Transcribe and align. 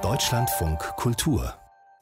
Deutschlandfunk 0.00 0.78
Kultur 0.96 1.54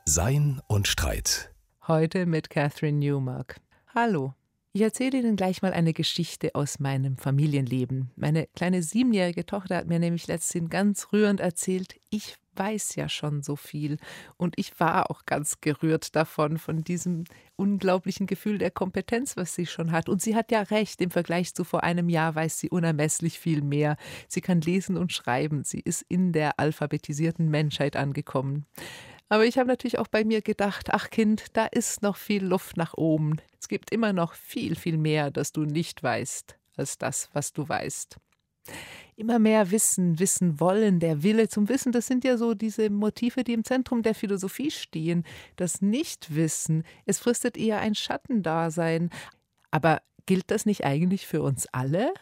Sein 0.05 0.61
und 0.69 0.87
Streit. 0.87 1.53
Heute 1.89 2.25
mit 2.25 2.51
Catherine 2.51 2.99
Newmark. 2.99 3.57
Hallo. 3.93 4.35
Ich 4.75 4.83
erzähle 4.83 5.19
Ihnen 5.19 5.37
gleich 5.37 5.63
mal 5.63 5.73
eine 5.73 5.95
Geschichte 5.95 6.55
aus 6.55 6.79
meinem 6.79 7.17
Familienleben. 7.17 8.11
Meine 8.17 8.47
kleine 8.55 8.83
siebenjährige 8.83 9.47
Tochter 9.47 9.77
hat 9.77 9.87
mir 9.87 9.99
nämlich 9.99 10.27
letztens 10.27 10.69
ganz 10.69 11.09
rührend 11.11 11.41
erzählt, 11.41 11.95
ich 12.11 12.37
weiß 12.55 12.97
ja 12.97 13.09
schon 13.09 13.43
so 13.43 13.57
viel. 13.57 13.97
Und 14.37 14.59
ich 14.59 14.79
war 14.79 15.11
auch 15.11 15.25
ganz 15.25 15.61
gerührt 15.61 16.15
davon, 16.17 16.59
von 16.59 16.85
diesem 16.85 17.25
unglaublichen 17.57 18.27
Gefühl 18.27 18.59
der 18.59 18.71
Kompetenz, 18.71 19.37
was 19.37 19.55
sie 19.55 19.67
schon 19.67 19.91
hat. 19.93 20.09
Und 20.09 20.21
sie 20.21 20.37
hat 20.37 20.51
ja 20.51 20.63
recht, 20.63 21.01
im 21.01 21.11
Vergleich 21.11 21.55
zu 21.55 21.65
vor 21.65 21.83
einem 21.83 22.09
Jahr 22.09 22.35
weiß 22.35 22.59
sie 22.59 22.69
unermesslich 22.69 23.39
viel 23.39 23.63
mehr. 23.63 23.97
Sie 24.29 24.41
kann 24.41 24.61
lesen 24.61 24.97
und 24.97 25.13
schreiben. 25.13 25.65
Sie 25.65 25.81
ist 25.81 26.05
in 26.09 26.33
der 26.33 26.59
alphabetisierten 26.61 27.49
Menschheit 27.49 27.97
angekommen. 27.97 28.67
Aber 29.29 29.45
ich 29.45 29.59
habe 29.59 29.69
natürlich 29.69 29.99
auch 29.99 30.09
bei 30.09 30.25
mir 30.25 30.41
gedacht, 30.41 30.89
ach 30.91 31.11
Kind, 31.11 31.47
da 31.53 31.67
ist 31.67 32.03
noch 32.03 32.17
viel 32.17 32.45
Luft 32.45 32.77
nach 32.77 32.95
oben. 32.95 33.37
Es 33.61 33.69
gibt 33.69 33.93
immer 33.93 34.13
noch 34.13 34.35
viel, 34.35 34.75
viel 34.75 34.97
mehr, 34.97 35.31
das 35.31 35.53
du 35.53 35.63
nicht 35.63 36.03
weißt, 36.03 36.57
als 36.77 36.97
das, 36.97 37.29
was 37.35 37.53
du 37.53 37.69
weißt. 37.69 38.17
Immer 39.17 39.39
mehr 39.39 39.71
wissen, 39.71 40.19
wissen 40.19 40.61
wollen, 40.61 41.01
der 41.01 41.23
Wille 41.23 41.49
zum 41.49 41.69
Wissen, 41.69 41.93
das 41.93 42.07
sind 42.07 42.25
ja 42.25 42.37
so 42.37 42.55
diese 42.55 42.89
Motive, 42.89 43.43
die 43.45 43.53
im 43.53 43.65
Zentrum 43.65 44.03
der 44.03 44.15
Philosophie 44.15 44.71
stehen. 44.71 45.25
Das 45.57 45.83
Nichtwissen, 45.83 46.85
es 47.05 47.19
fristet 47.19 47.57
eher 47.57 47.81
ein 47.81 47.95
Schattendasein. 47.95 49.11
Aber 49.71 50.03
gilt 50.27 50.51
das 50.51 50.67
nicht 50.67 50.85
eigentlich 50.85 51.27
für 51.27 51.43
uns 51.43 51.67
alle? 51.73 52.13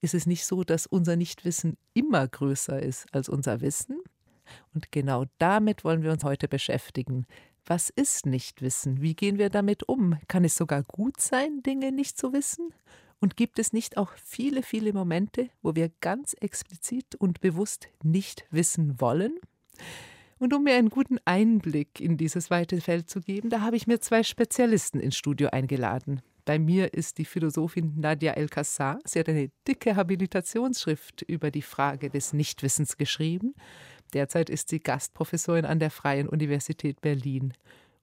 Ist 0.00 0.14
es 0.14 0.26
nicht 0.26 0.46
so, 0.46 0.64
dass 0.64 0.86
unser 0.86 1.16
Nichtwissen 1.16 1.76
immer 1.92 2.26
größer 2.26 2.80
ist 2.80 3.06
als 3.12 3.28
unser 3.28 3.60
Wissen? 3.60 4.00
Und 4.74 4.92
genau 4.92 5.24
damit 5.38 5.84
wollen 5.84 6.02
wir 6.02 6.12
uns 6.12 6.24
heute 6.24 6.48
beschäftigen. 6.48 7.26
Was 7.64 7.90
ist 7.90 8.26
Nichtwissen? 8.26 9.00
Wie 9.02 9.14
gehen 9.14 9.38
wir 9.38 9.48
damit 9.48 9.88
um? 9.88 10.18
Kann 10.28 10.44
es 10.44 10.56
sogar 10.56 10.82
gut 10.82 11.20
sein, 11.20 11.62
Dinge 11.62 11.92
nicht 11.92 12.18
zu 12.18 12.32
wissen? 12.32 12.70
Und 13.20 13.36
gibt 13.36 13.60
es 13.60 13.72
nicht 13.72 13.96
auch 13.96 14.10
viele, 14.24 14.64
viele 14.64 14.92
Momente, 14.92 15.48
wo 15.62 15.76
wir 15.76 15.90
ganz 16.00 16.34
explizit 16.40 17.14
und 17.14 17.40
bewusst 17.40 17.88
nicht 18.02 18.44
wissen 18.50 19.00
wollen? 19.00 19.38
Und 20.38 20.52
um 20.52 20.64
mir 20.64 20.74
einen 20.74 20.90
guten 20.90 21.18
Einblick 21.24 22.00
in 22.00 22.16
dieses 22.16 22.50
weite 22.50 22.80
Feld 22.80 23.08
zu 23.08 23.20
geben, 23.20 23.48
da 23.48 23.60
habe 23.60 23.76
ich 23.76 23.86
mir 23.86 24.00
zwei 24.00 24.24
Spezialisten 24.24 24.98
ins 24.98 25.16
Studio 25.16 25.50
eingeladen. 25.50 26.20
Bei 26.44 26.58
mir 26.58 26.94
ist 26.94 27.18
die 27.18 27.24
Philosophin 27.24 27.92
Nadia 28.00 28.32
El-Kassar. 28.32 28.98
Sie 29.04 29.20
hat 29.20 29.28
eine 29.28 29.52
dicke 29.68 29.94
Habilitationsschrift 29.94 31.22
über 31.22 31.52
die 31.52 31.62
Frage 31.62 32.10
des 32.10 32.32
Nichtwissens 32.32 32.96
geschrieben. 32.96 33.54
Derzeit 34.12 34.50
ist 34.50 34.68
sie 34.68 34.80
Gastprofessorin 34.80 35.64
an 35.64 35.78
der 35.78 35.90
Freien 35.90 36.28
Universität 36.28 37.00
Berlin. 37.00 37.54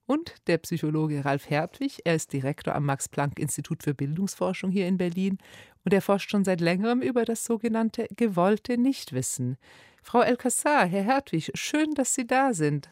Und 0.06 0.34
der 0.48 0.58
Psychologe 0.58 1.24
Ralf 1.24 1.48
Hertwig, 1.48 2.00
er 2.04 2.16
ist 2.16 2.32
Direktor 2.32 2.74
am 2.74 2.84
Max-Planck-Institut 2.84 3.84
für 3.84 3.94
Bildungsforschung 3.94 4.72
hier 4.72 4.88
in 4.88 4.96
Berlin 4.96 5.38
und 5.84 5.94
er 5.94 6.02
forscht 6.02 6.30
schon 6.30 6.44
seit 6.44 6.60
längerem 6.60 7.00
über 7.00 7.24
das 7.24 7.44
sogenannte 7.44 8.08
gewollte 8.16 8.76
Nichtwissen. 8.76 9.56
Frau 10.02 10.22
El-Kassar, 10.22 10.86
Herr 10.86 11.04
Hertwig, 11.04 11.52
schön, 11.54 11.94
dass 11.94 12.14
Sie 12.14 12.26
da 12.26 12.54
sind. 12.54 12.90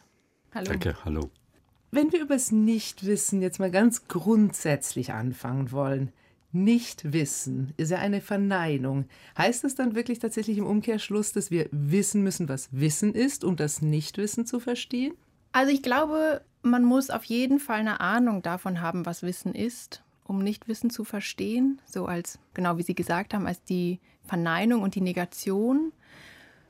Hallo. 0.53 0.67
Danke, 0.67 0.95
hallo. 1.03 1.29
Wenn 1.91 2.11
wir 2.13 2.21
über 2.21 2.35
das 2.35 2.51
Nichtwissen 2.51 3.41
jetzt 3.41 3.59
mal 3.59 3.71
ganz 3.71 4.07
grundsätzlich 4.07 5.11
anfangen 5.11 5.71
wollen, 5.71 6.13
Nichtwissen 6.51 7.73
ist 7.77 7.91
ja 7.91 7.99
eine 7.99 8.21
Verneinung. 8.21 9.05
Heißt 9.37 9.63
das 9.63 9.75
dann 9.75 9.95
wirklich 9.95 10.19
tatsächlich 10.19 10.57
im 10.57 10.65
Umkehrschluss, 10.65 11.31
dass 11.31 11.51
wir 11.51 11.67
wissen 11.71 12.23
müssen, 12.23 12.49
was 12.49 12.69
Wissen 12.71 13.13
ist, 13.13 13.43
um 13.43 13.55
das 13.55 13.81
Nichtwissen 13.81 14.45
zu 14.45 14.59
verstehen? 14.59 15.13
Also 15.51 15.71
ich 15.71 15.83
glaube, 15.83 16.41
man 16.61 16.83
muss 16.83 17.09
auf 17.09 17.23
jeden 17.23 17.59
Fall 17.59 17.79
eine 17.79 17.99
Ahnung 17.99 18.41
davon 18.41 18.81
haben, 18.81 19.05
was 19.05 19.21
Wissen 19.21 19.53
ist, 19.53 20.03
um 20.23 20.39
Nichtwissen 20.43 20.89
zu 20.89 21.03
verstehen. 21.03 21.81
So 21.85 22.05
als, 22.05 22.39
genau 22.53 22.77
wie 22.77 22.83
Sie 22.83 22.95
gesagt 22.95 23.33
haben, 23.33 23.45
als 23.45 23.63
die 23.63 23.99
Verneinung 24.23 24.81
und 24.81 24.95
die 24.95 25.01
Negation. 25.01 25.91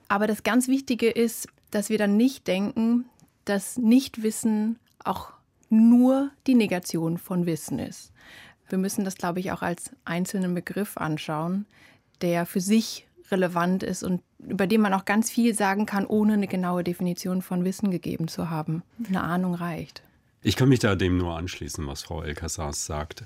Aber 0.08 0.28
das 0.28 0.44
ganz 0.44 0.68
Wichtige 0.68 1.10
ist, 1.10 1.48
dass 1.72 1.90
wir 1.90 1.98
dann 1.98 2.18
nicht 2.18 2.48
denken, 2.48 3.06
dass 3.46 3.78
Nichtwissen 3.78 4.80
auch 5.04 5.34
nur 5.70 6.32
die 6.48 6.56
Negation 6.56 7.18
von 7.18 7.46
Wissen 7.46 7.80
ist. 7.80 8.12
Wir 8.70 8.78
müssen 8.78 9.04
das, 9.06 9.16
glaube 9.16 9.40
ich, 9.40 9.52
auch 9.52 9.62
als 9.62 9.92
einzelnen 10.06 10.54
Begriff 10.54 10.98
anschauen, 10.98 11.66
der 12.22 12.46
für 12.46 12.62
sich 12.62 13.08
relevant 13.32 13.84
ist 13.84 14.04
und 14.04 14.22
über 14.40 14.68
den 14.68 14.82
man 14.82 14.94
auch 14.94 15.06
ganz 15.06 15.30
viel 15.30 15.54
sagen 15.54 15.86
kann, 15.86 16.06
ohne 16.06 16.34
eine 16.34 16.48
genaue 16.48 16.84
Definition 16.84 17.42
von 17.42 17.66
Wissen 17.66 17.92
gegeben 17.92 18.28
zu 18.28 18.50
haben. 18.50 18.84
Eine 19.08 19.22
Ahnung 19.22 19.54
reicht. 19.54 20.02
Ich 20.42 20.56
kann 20.56 20.70
mich 20.70 20.80
da 20.80 20.96
dem 20.96 21.18
nur 21.18 21.36
anschließen, 21.36 21.86
was 21.86 22.04
Frau 22.04 22.24
Elkassas 22.24 22.86
sagt. 22.86 23.24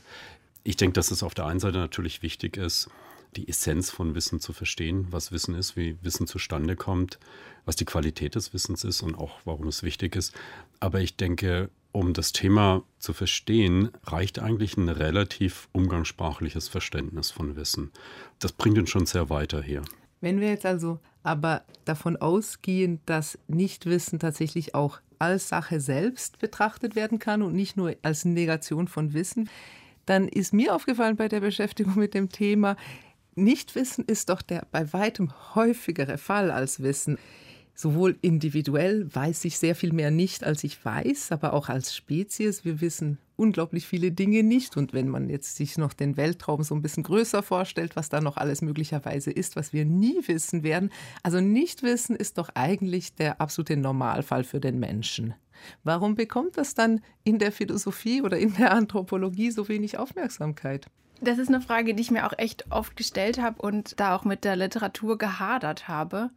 Ich 0.64 0.78
denke, 0.78 0.94
dass 0.94 1.12
es 1.12 1.22
auf 1.22 1.34
der 1.34 1.46
einen 1.46 1.60
Seite 1.60 1.78
natürlich 1.78 2.22
wichtig 2.22 2.58
ist, 2.58 2.90
die 3.36 3.48
Essenz 3.48 3.92
von 3.92 4.16
Wissen 4.16 4.40
zu 4.40 4.54
verstehen, 4.54 5.08
was 5.12 5.32
Wissen 5.32 5.56
ist, 5.56 5.76
wie 5.76 5.98
Wissen 6.02 6.28
zustande 6.28 6.76
kommt, 6.76 7.20
was 7.66 7.76
die 7.76 7.86
Qualität 7.86 8.36
des 8.36 8.54
Wissens 8.54 8.84
ist 8.84 9.02
und 9.02 9.16
auch 9.16 9.40
warum 9.46 9.68
es 9.68 9.84
wichtig 9.84 10.16
ist. 10.16 10.34
Aber 10.80 11.02
ich 11.02 11.16
denke, 11.16 11.70
um 11.94 12.14
das 12.14 12.34
Thema 12.34 12.84
zu 13.00 13.14
verstehen, 13.14 13.92
reicht 14.04 14.40
eigentlich 14.40 14.76
ein 14.76 14.90
relativ 14.90 15.70
umgangssprachliches 15.72 16.68
Verständnis 16.68 17.32
von 17.32 17.56
Wissen. 17.56 17.92
Das 18.40 18.52
bringt 18.52 18.78
uns 18.78 18.90
schon 18.90 19.06
sehr 19.06 19.30
weiter 19.30 19.62
hier. 19.62 19.84
Wenn 20.20 20.42
wir 20.42 20.50
jetzt 20.50 20.66
also 20.66 21.00
aber 21.24 21.64
davon 21.86 22.18
ausgehen, 22.18 23.00
dass 23.06 23.40
Nichtwissen 23.48 24.20
tatsächlich 24.20 24.76
auch 24.76 25.00
als 25.20 25.48
Sache 25.48 25.80
selbst 25.80 26.40
betrachtet 26.40 26.96
werden 26.96 27.20
kann 27.20 27.42
und 27.42 27.54
nicht 27.54 27.78
nur 27.78 27.96
als 28.02 28.26
Negation 28.26 28.90
von 28.90 29.14
Wissen, 29.14 29.50
dann 30.06 30.28
ist 30.28 30.54
mir 30.54 30.76
aufgefallen 30.76 31.16
bei 31.16 31.30
der 31.30 31.40
Beschäftigung 31.40 31.96
mit 31.96 32.14
dem 32.14 32.30
Thema, 32.30 32.76
Nichtwissen 33.36 34.06
ist 34.06 34.30
doch 34.30 34.42
der 34.42 34.68
bei 34.72 34.94
weitem 34.94 35.32
häufigere 35.56 36.18
Fall 36.18 36.52
als 36.52 36.84
Wissen. 36.84 37.18
Sowohl 37.76 38.18
individuell 38.22 39.14
weiß 39.14 39.46
ich 39.46 39.58
sehr 39.58 39.76
viel 39.76 39.94
mehr 39.94 40.12
nicht, 40.12 40.44
als 40.44 40.64
ich 40.64 40.84
weiß, 40.84 41.32
aber 41.32 41.54
auch 41.54 41.70
als 41.70 41.96
Spezies. 41.96 42.64
Wir 42.64 42.82
wissen 42.82 43.18
unglaublich 43.36 43.88
viele 43.88 44.12
Dinge 44.12 44.44
nicht. 44.44 44.78
Und 44.78 44.94
wenn 44.94 45.10
man 45.10 45.30
jetzt 45.30 45.56
sich 45.56 45.78
noch 45.78 45.94
den 45.94 46.16
Weltraum 46.16 46.64
so 46.64 46.76
ein 46.76 46.84
bisschen 46.84 47.04
größer 47.04 47.42
vorstellt, 47.42 47.96
was 47.96 48.10
da 48.10 48.22
noch 48.22 48.38
alles 48.38 48.62
möglicherweise 48.62 49.32
ist, 49.32 49.56
was 49.56 49.74
wir 49.74 49.86
nie 49.86 50.20
wissen 50.28 50.64
werden. 50.64 50.92
Also 51.24 51.42
Nichtwissen 51.42 52.16
ist 52.16 52.38
doch 52.38 52.50
eigentlich 52.54 53.16
der 53.16 53.42
absolute 53.42 53.76
Normalfall 53.76 54.44
für 54.44 54.60
den 54.60 54.80
Menschen. 54.80 55.34
Warum 55.84 56.16
bekommt 56.16 56.58
das 56.58 56.76
dann 56.76 57.02
in 57.24 57.40
der 57.40 57.52
Philosophie 57.52 58.22
oder 58.22 58.38
in 58.38 58.54
der 58.56 58.74
Anthropologie 58.74 59.50
so 59.50 59.68
wenig 59.68 59.98
Aufmerksamkeit? 59.98 60.88
Das 61.22 61.38
ist 61.38 61.48
eine 61.48 61.62
Frage, 61.62 61.96
die 61.96 62.02
ich 62.02 62.12
mir 62.12 62.28
auch 62.28 62.38
echt 62.38 62.70
oft 62.70 62.98
gestellt 62.98 63.42
habe 63.42 63.62
und 63.62 64.00
da 64.00 64.16
auch 64.16 64.26
mit 64.26 64.44
der 64.44 64.58
Literatur 64.58 65.18
gehadert 65.18 65.88
habe. 65.88 66.32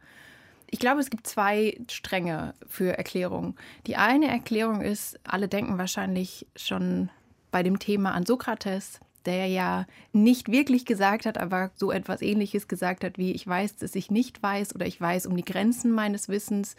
Ich 0.69 0.79
glaube, 0.79 0.99
es 0.99 1.09
gibt 1.09 1.27
zwei 1.27 1.79
Stränge 1.89 2.53
für 2.67 2.97
Erklärungen. 2.97 3.55
Die 3.85 3.95
eine 3.95 4.27
Erklärung 4.27 4.81
ist, 4.81 5.19
alle 5.23 5.47
denken 5.47 5.77
wahrscheinlich 5.77 6.45
schon 6.55 7.09
bei 7.51 7.63
dem 7.63 7.79
Thema 7.79 8.11
an 8.11 8.25
Sokrates, 8.25 8.99
der 9.25 9.47
ja 9.47 9.85
nicht 10.11 10.51
wirklich 10.51 10.85
gesagt 10.85 11.25
hat, 11.25 11.37
aber 11.37 11.71
so 11.75 11.91
etwas 11.91 12.21
Ähnliches 12.21 12.67
gesagt 12.67 13.03
hat 13.03 13.17
wie 13.17 13.31
ich 13.31 13.47
weiß, 13.47 13.77
dass 13.77 13.95
ich 13.95 14.11
nicht 14.11 14.43
weiß 14.43 14.75
oder 14.75 14.85
ich 14.85 14.99
weiß 14.99 15.25
um 15.25 15.35
die 15.35 15.45
Grenzen 15.45 15.91
meines 15.91 16.29
Wissens. 16.29 16.75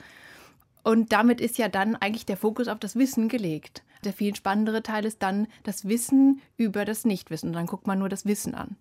Und 0.83 1.13
damit 1.13 1.41
ist 1.41 1.59
ja 1.59 1.69
dann 1.69 1.97
eigentlich 1.97 2.27
der 2.27 2.37
Fokus 2.37 2.69
auf 2.69 2.79
das 2.79 2.97
Wissen 2.97 3.29
gelegt. 3.29 3.83
Der 4.05 4.13
viel 4.13 4.35
spannendere 4.35 4.83
Teil 4.83 5.05
ist 5.05 5.23
dann 5.23 5.49
das 5.65 5.89
Wissen 5.89 6.41
über 6.57 6.85
das 6.85 7.05
Nichtwissen. 7.05 7.53
Dann 7.53 7.67
guckt 7.67 7.87
man 7.87 7.99
nur 7.99 8.09
das 8.09 8.27
Wissen 8.27 8.55
an. 8.55 8.77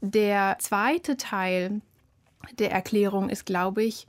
Der 0.00 0.56
zweite 0.58 1.16
Teil 1.16 1.80
der 2.58 2.70
Erklärung 2.72 3.28
ist, 3.28 3.46
glaube 3.46 3.82
ich, 3.82 4.06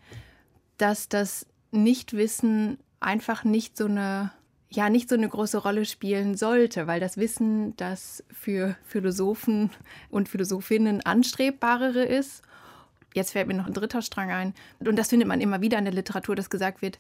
dass 0.78 1.09
das 1.09 1.46
Nichtwissen 1.72 2.78
einfach 2.99 3.43
nicht 3.43 3.78
so 3.78 3.85
eine 3.85 4.31
ja 4.75 4.90
nicht 4.90 5.08
so 5.09 5.16
eine 5.16 5.29
große 5.29 5.59
Rolle 5.59 5.85
spielen 5.85 6.35
sollte, 6.35 6.87
weil 6.87 6.99
das 6.99 7.17
Wissen, 7.17 7.75
das 7.78 8.23
für 8.31 8.75
Philosophen 8.84 9.69
und 10.09 10.29
Philosophinnen 10.29 11.05
anstrebbarere 11.05 12.03
ist. 12.03 12.41
Jetzt 13.13 13.31
fällt 13.31 13.47
mir 13.47 13.53
noch 13.53 13.67
ein 13.67 13.73
dritter 13.73 14.02
Strang 14.02 14.31
ein. 14.31 14.53
Und 14.79 14.97
das 14.97 15.09
findet 15.09 15.28
man 15.28 15.41
immer 15.41 15.61
wieder 15.61 15.78
in 15.78 15.85
der 15.85 15.93
Literatur, 15.93 16.35
dass 16.35 16.49
gesagt 16.49 16.81
wird, 16.81 16.97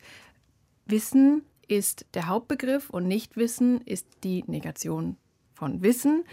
Wissen 0.85 1.43
ist 1.67 2.05
der 2.13 2.27
Hauptbegriff 2.27 2.89
und 2.89 3.07
Nichtwissen 3.07 3.81
ist 3.81 4.05
die 4.23 4.43
Negation 4.45 5.17
von 5.53 5.81
Wissen. 5.81 6.23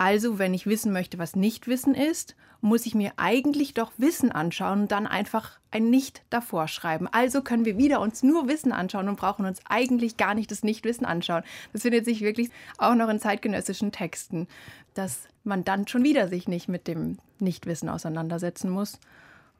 Also, 0.00 0.38
wenn 0.38 0.54
ich 0.54 0.68
wissen 0.68 0.92
möchte, 0.92 1.18
was 1.18 1.34
Nichtwissen 1.34 1.92
ist, 1.92 2.36
muss 2.60 2.86
ich 2.86 2.94
mir 2.94 3.14
eigentlich 3.16 3.74
doch 3.74 3.90
Wissen 3.96 4.30
anschauen 4.30 4.82
und 4.82 4.92
dann 4.92 5.08
einfach 5.08 5.58
ein 5.72 5.90
Nicht 5.90 6.22
davor 6.30 6.68
schreiben. 6.68 7.08
Also 7.10 7.42
können 7.42 7.64
wir 7.64 7.78
wieder 7.78 8.00
uns 8.00 8.22
nur 8.22 8.46
Wissen 8.46 8.70
anschauen 8.70 9.08
und 9.08 9.18
brauchen 9.18 9.44
uns 9.44 9.58
eigentlich 9.68 10.16
gar 10.16 10.34
nicht 10.34 10.52
das 10.52 10.62
Nichtwissen 10.62 11.04
anschauen. 11.04 11.42
Das 11.72 11.82
findet 11.82 12.04
sich 12.04 12.20
wirklich 12.20 12.50
auch 12.78 12.94
noch 12.94 13.08
in 13.08 13.18
zeitgenössischen 13.18 13.90
Texten, 13.90 14.46
dass 14.94 15.22
man 15.42 15.64
dann 15.64 15.88
schon 15.88 16.04
wieder 16.04 16.28
sich 16.28 16.46
nicht 16.46 16.68
mit 16.68 16.86
dem 16.86 17.18
Nichtwissen 17.40 17.88
auseinandersetzen 17.88 18.70
muss. 18.70 19.00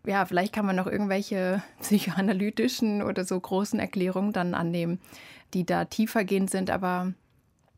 ja, 0.07 0.25
vielleicht 0.25 0.53
kann 0.53 0.67
man 0.67 0.77
noch 0.77 0.87
irgendwelche 0.87 1.65
psychoanalytischen 1.81 3.03
oder 3.03 3.25
so 3.25 3.41
großen 3.41 3.81
Erklärungen 3.81 4.33
dann 4.33 4.55
annehmen, 4.55 5.01
die 5.53 5.67
da 5.67 5.85
tiefergehend 5.85 6.49
sind. 6.49 6.71
Aber 6.71 7.13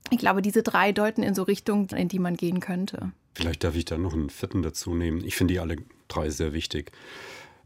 ich 0.08 0.18
glaube, 0.18 0.42
diese 0.42 0.62
drei 0.62 0.92
deuten 0.92 1.22
in 1.22 1.34
so 1.34 1.42
Richtungen, 1.42 1.88
in 1.88 2.08
die 2.08 2.18
man 2.18 2.36
gehen 2.36 2.60
könnte. 2.60 3.12
Vielleicht 3.34 3.64
darf 3.64 3.76
ich 3.76 3.84
da 3.84 3.98
noch 3.98 4.14
einen 4.14 4.30
vierten 4.30 4.62
dazu 4.62 4.94
nehmen. 4.94 5.24
Ich 5.24 5.36
finde 5.36 5.54
die 5.54 5.60
alle 5.60 5.76
drei 6.08 6.30
sehr 6.30 6.52
wichtig. 6.52 6.92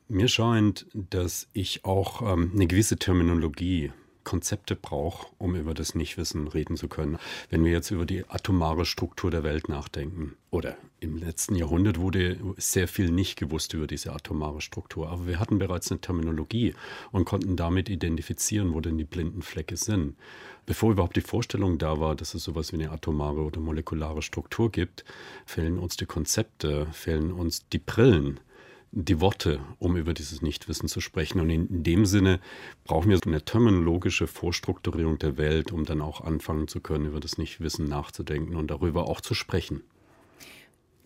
Mir 0.08 0.28
scheint, 0.28 0.86
dass 0.92 1.48
ich 1.52 1.84
auch 1.84 2.20
ähm, 2.20 2.52
eine 2.54 2.66
gewisse 2.66 2.96
Terminologie 2.96 3.92
Konzepte 4.24 4.74
brauche, 4.74 5.26
um 5.38 5.54
über 5.54 5.74
das 5.74 5.94
Nichtwissen 5.94 6.48
reden 6.48 6.76
zu 6.76 6.88
können. 6.88 7.18
Wenn 7.50 7.64
wir 7.64 7.72
jetzt 7.72 7.90
über 7.90 8.06
die 8.06 8.28
atomare 8.28 8.84
Struktur 8.84 9.30
der 9.30 9.44
Welt 9.44 9.68
nachdenken, 9.68 10.36
oder 10.50 10.76
im 11.00 11.16
letzten 11.16 11.56
Jahrhundert 11.56 11.98
wurde 11.98 12.38
sehr 12.56 12.86
viel 12.86 13.10
nicht 13.10 13.36
gewusst 13.36 13.74
über 13.74 13.88
diese 13.88 14.12
atomare 14.12 14.60
Struktur, 14.60 15.10
aber 15.10 15.26
wir 15.26 15.40
hatten 15.40 15.58
bereits 15.58 15.90
eine 15.90 16.00
Terminologie 16.00 16.74
und 17.10 17.24
konnten 17.24 17.56
damit 17.56 17.88
identifizieren, 17.88 18.72
wo 18.72 18.80
denn 18.80 18.96
die 18.96 19.04
blinden 19.04 19.42
Flecke 19.42 19.76
sind. 19.76 20.16
Bevor 20.64 20.92
überhaupt 20.92 21.16
die 21.16 21.22
Vorstellung 21.22 21.78
da 21.78 21.98
war, 21.98 22.14
dass 22.14 22.34
es 22.34 22.44
sowas 22.44 22.72
wie 22.72 22.76
eine 22.76 22.92
atomare 22.92 23.42
oder 23.42 23.60
molekulare 23.60 24.22
Struktur 24.22 24.70
gibt, 24.70 25.04
fehlen 25.44 25.78
uns 25.78 25.96
die 25.96 26.06
Konzepte, 26.06 26.86
fehlen 26.92 27.32
uns 27.32 27.68
die 27.68 27.78
Brillen 27.78 28.40
die 28.96 29.20
Worte, 29.20 29.58
um 29.80 29.96
über 29.96 30.14
dieses 30.14 30.40
Nichtwissen 30.40 30.88
zu 30.88 31.00
sprechen. 31.00 31.40
Und 31.40 31.50
in, 31.50 31.82
dem 31.82 32.06
Sinne 32.06 32.40
brauchen 32.84 33.10
wir 33.10 33.18
eine 33.26 33.44
terminologische 33.44 34.26
Vorstrukturierung 34.26 35.18
der 35.18 35.36
Welt, 35.36 35.72
um 35.72 35.84
dann 35.84 36.00
auch 36.00 36.20
anfangen 36.20 36.68
zu 36.68 36.80
können, 36.80 37.06
über 37.06 37.20
das 37.20 37.36
Nichtwissen 37.36 37.88
nachzudenken 37.88 38.54
und 38.54 38.70
darüber 38.70 39.08
auch 39.08 39.20
zu 39.20 39.34
sprechen. 39.34 39.82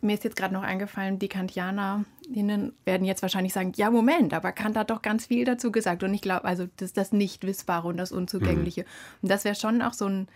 Mir 0.01 0.15
ist 0.15 0.23
jetzt 0.23 0.37
gerade 0.37 0.55
noch 0.55 0.63
eingefallen, 0.63 1.19
die 1.19 1.29
KantianerInnen 1.29 2.73
werden 2.85 3.05
jetzt 3.05 3.23
wahrscheinlich 3.23 3.53
sagen, 3.53 3.73
ja, 3.77 3.91
Moment, 3.91 4.33
aber 4.33 4.53
Kant 4.53 4.77
hat 4.77 4.91
doch 4.91 5.03
ganz 5.03 5.27
viel 5.27 5.45
dazu 5.45 5.73
gesagt. 5.73 6.03
Und 6.03 6.15
ich 6.15 6.21
glaube, 6.21 6.45
also 6.45 6.69
das, 6.77 6.93
das 6.93 7.13
Nichtwissbare 7.13 7.89
und 7.89 7.97
das 7.97 8.13
Unzugängliche. 8.13 8.83
Mhm. 8.83 8.87
Und 9.23 9.31
das 9.31 9.45
wäre 9.45 9.57
schon 9.57 9.83
auch 9.83 9.95
so 9.95 10.05
ein, 10.05 10.29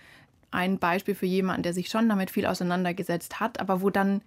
ein 0.51 0.79
Beispiel 0.79 1.15
für 1.15 1.27
jemanden, 1.27 1.63
der 1.63 1.75
sich 1.75 1.91
schon 1.91 2.09
damit 2.09 2.31
viel 2.31 2.47
auseinandergesetzt 2.47 3.41
hat, 3.41 3.61
aber 3.61 3.83
wo 3.83 3.91
dann 3.91 4.23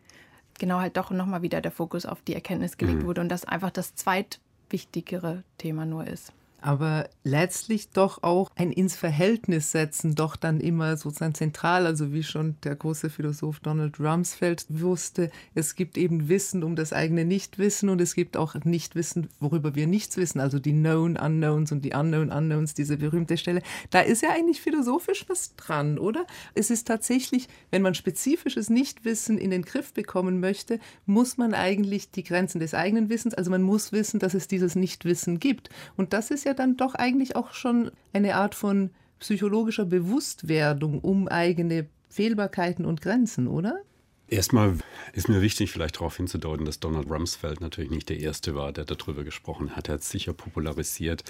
genau 0.60 0.80
halt 0.80 0.98
doch 0.98 1.12
nochmal 1.12 1.42
wieder 1.42 1.62
der 1.62 1.72
Fokus 1.72 2.06
auf 2.06 2.22
die 2.22 2.36
Erkenntnis 2.36 2.78
gelegt 2.78 3.04
mhm. 3.04 3.06
wurde 3.08 3.22
und 3.22 3.30
das 3.30 3.46
einfach 3.46 3.72
das 3.72 3.96
zweitwichtigere 3.96 5.44
Thema 5.58 5.86
nur 5.86 6.08
ist 6.08 6.34
aber 6.66 7.10
letztlich 7.24 7.92
doch 7.92 8.24
auch 8.24 8.50
ein 8.56 8.72
ins 8.72 8.96
Verhältnis 8.96 9.72
setzen, 9.72 10.16
doch 10.16 10.36
dann 10.36 10.60
immer 10.60 10.98
sozusagen 10.98 11.36
zentral, 11.36 11.86
also 11.86 12.12
wie 12.12 12.24
schon 12.24 12.56
der 12.64 12.76
große 12.76 13.12
Philosoph 13.12 13.60
Donald 13.60 14.00
Rumsfeld 14.00 14.66
wusste, 14.70 15.30
es 15.54 15.76
gibt 15.76 15.96
eben 15.96 16.28
Wissen 16.28 16.64
um 16.64 16.76
das 16.76 16.92
eigene 16.92 17.24
Nichtwissen 17.24 17.88
und 17.90 18.02
es 18.02 18.16
gibt 18.16 18.36
auch 18.36 18.56
Nichtwissen, 18.64 19.30
worüber 19.40 19.76
wir 19.76 19.86
nichts 19.86 20.18
wissen, 20.18 20.40
also 20.40 20.58
die 20.58 20.72
Known 20.72 21.18
Unknowns 21.18 21.72
und 21.72 21.86
die 21.86 21.94
Unknown 21.94 22.32
Unknowns, 22.32 22.74
diese 22.74 22.98
berühmte 22.98 23.38
Stelle. 23.38 23.62
Da 23.92 24.00
ist 24.00 24.24
ja 24.24 24.30
eigentlich 24.32 24.60
philosophisch 24.60 25.26
was 25.28 25.56
dran, 25.58 26.00
oder? 26.00 26.26
Es 26.56 26.72
ist 26.72 26.88
tatsächlich, 26.88 27.48
wenn 27.70 27.84
man 27.84 27.94
spezifisches 27.94 28.72
Nichtwissen 28.72 29.38
in 29.38 29.52
den 29.52 29.62
Griff 29.62 29.94
bekommen 29.94 30.40
möchte, 30.40 30.80
muss 31.06 31.38
man 31.38 31.54
eigentlich 31.54 32.10
die 32.10 32.24
Grenzen 32.24 32.60
des 32.60 32.74
eigenen 32.74 33.10
Wissens, 33.10 33.36
also 33.36 33.52
man 33.52 33.62
muss 33.62 33.92
wissen, 33.92 34.20
dass 34.20 34.34
es 34.34 34.48
dieses 34.48 34.76
Nichtwissen 34.76 35.40
gibt. 35.40 35.70
Und 35.96 36.14
das 36.14 36.32
ist 36.32 36.44
ja 36.44 36.55
dann 36.56 36.78
doch 36.78 36.96
eigentlich 36.96 37.36
auch 37.36 37.54
schon 37.54 37.92
eine 38.14 38.36
Art 38.36 38.56
von 38.56 38.92
psychologischer 39.20 39.86
Bewusstwerdung 39.86 41.00
um 41.00 41.28
eigene 41.28 41.88
Fehlbarkeiten 42.10 42.86
und 42.86 43.02
Grenzen, 43.02 43.48
oder? 43.48 43.82
Erstmal 44.28 44.78
ist 45.14 45.30
mir 45.30 45.42
wichtig, 45.42 45.72
vielleicht 45.72 45.98
darauf 45.98 46.18
hinzudeuten, 46.18 46.66
dass 46.66 46.80
Donald 46.80 47.10
Rumsfeld 47.10 47.62
natürlich 47.62 47.92
nicht 47.92 48.10
der 48.10 48.20
Erste 48.20 48.56
war, 48.56 48.72
der 48.72 48.86
darüber 48.86 49.24
gesprochen 49.24 49.76
hat. 49.76 49.88
Er 49.88 49.96
hat 49.96 50.02
es 50.02 50.10
sicher 50.10 50.34
popularisiert. 50.34 51.24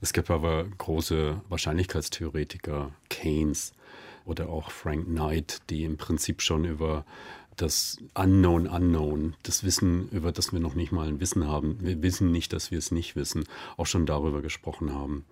Es 0.00 0.12
gibt 0.12 0.30
aber 0.30 0.64
große 0.78 1.40
Wahrscheinlichkeitstheoretiker, 1.48 2.92
Keynes 3.10 3.72
oder 4.24 4.48
auch 4.48 4.70
Frank 4.70 5.06
Knight, 5.06 5.60
die 5.70 5.84
im 5.84 5.96
Prinzip 5.96 6.40
schon 6.40 6.64
über 6.64 7.04
das 7.56 7.98
Unknown 8.14 8.66
Unknown, 8.66 9.34
das 9.42 9.64
Wissen, 9.64 10.08
über 10.10 10.32
das 10.32 10.52
wir 10.52 10.60
noch 10.60 10.74
nicht 10.74 10.92
mal 10.92 11.08
ein 11.08 11.20
Wissen 11.20 11.46
haben. 11.46 11.78
Wir 11.80 12.02
wissen 12.02 12.30
nicht, 12.30 12.52
dass 12.52 12.70
wir 12.70 12.78
es 12.78 12.90
nicht 12.90 13.16
wissen, 13.16 13.44
auch 13.76 13.86
schon 13.86 14.06
darüber 14.06 14.42
gesprochen 14.42 14.92
haben. 14.92 15.24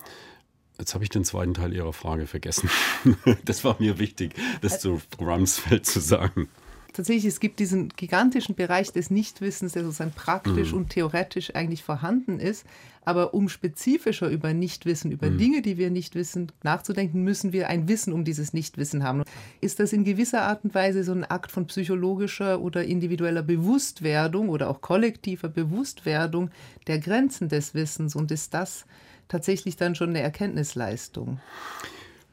Jetzt 0.79 0.95
habe 0.95 1.05
ich 1.05 1.11
den 1.11 1.25
zweiten 1.25 1.55
Teil 1.55 1.73
Ihrer 1.73 1.93
Frage 1.93 2.27
vergessen. 2.27 2.69
das 3.45 3.65
war 3.65 3.77
mir 3.79 3.99
wichtig, 3.99 4.35
das 4.61 4.81
zu 4.81 5.01
Rumsfeld 5.21 5.87
zu 5.87 6.01
sagen 6.01 6.49
tatsächlich, 6.95 7.27
es 7.27 7.41
gibt 7.41 7.61
diesen 7.61 7.91
gigantischen 7.91 8.55
Bereich 8.55 8.91
des 8.93 9.11
Nichtwissens, 9.11 9.73
der 9.73 9.83
sozusagen 9.83 10.13
praktisch 10.13 10.73
mhm. 10.73 10.79
und 10.79 10.91
theoretisch 10.91 11.55
eigentlich 11.55 11.83
vorhanden 11.83 12.41
ist. 12.41 12.65
Aber 13.05 13.35
um 13.35 13.51
spezifischer 13.51 14.31
über 14.31 14.55
Nichtwissen, 14.55 15.13
über 15.13 15.29
mhm. 15.29 15.37
Dinge, 15.37 15.63
die 15.63 15.77
wir 15.77 15.91
nicht 15.91 16.15
wissen, 16.15 16.51
nachzudenken, 16.63 17.23
müssen 17.23 17.53
wir 17.53 17.69
ein 17.69 17.87
Wissen 17.87 18.15
um 18.15 18.25
dieses 18.25 18.55
Nichtwissen 18.55 19.05
haben. 19.05 19.25
Ist 19.61 19.79
das 19.79 19.93
in 19.93 20.05
gewisser 20.05 20.43
Art 20.43 20.65
und 20.65 20.75
Weise 20.75 21.05
so 21.05 21.13
ein 21.13 21.25
Akt 21.25 21.53
von 21.53 21.67
psychologischer 21.67 22.63
oder 22.63 22.85
individueller 22.85 23.43
Bewusstwerdung 23.43 24.49
oder 24.49 24.71
auch 24.71 24.81
kollektiver 24.81 25.49
Bewusstwerdung 25.49 26.51
der 26.87 26.99
Grenzen 26.99 27.51
des 27.51 27.75
Wissens? 27.75 28.17
Und 28.17 28.31
ist 28.31 28.55
das 28.55 28.87
tatsächlich 29.29 29.77
dann 29.77 29.95
schon 29.95 30.11
eine 30.11 30.21
Erkenntnisleistung? 30.21 31.41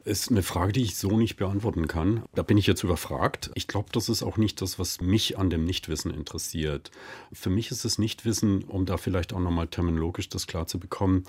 Ist 0.04 0.32
eine 0.32 0.42
Frage, 0.42 0.72
die 0.72 0.82
ich 0.82 0.96
so 0.96 1.16
nicht 1.16 1.36
beantworten 1.36 1.86
kann. 1.86 2.24
Da 2.34 2.42
bin 2.42 2.58
ich 2.58 2.66
jetzt 2.66 2.82
überfragt. 2.82 3.52
Ich 3.54 3.68
glaube, 3.68 3.90
das 3.92 4.08
ist 4.08 4.24
auch 4.24 4.36
nicht 4.36 4.60
das, 4.60 4.80
was 4.80 5.00
mich 5.00 5.38
an 5.38 5.48
dem 5.48 5.64
Nichtwissen 5.64 6.12
interessiert. 6.12 6.90
Für 7.32 7.50
mich 7.50 7.70
ist 7.70 7.84
das 7.84 7.98
Nichtwissen, 7.98 8.64
um 8.64 8.84
da 8.84 8.96
vielleicht 8.96 9.32
auch 9.32 9.38
nochmal 9.38 9.68
terminologisch 9.68 10.28
das 10.28 10.48
klar 10.48 10.66
zu 10.66 10.80
bekommen, 10.80 11.24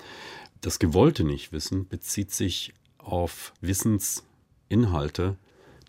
das 0.60 0.80
gewollte 0.80 1.22
Nichtwissen 1.22 1.86
bezieht 1.86 2.32
sich 2.32 2.74
auf 2.98 3.52
Wissensinhalte, 3.60 5.36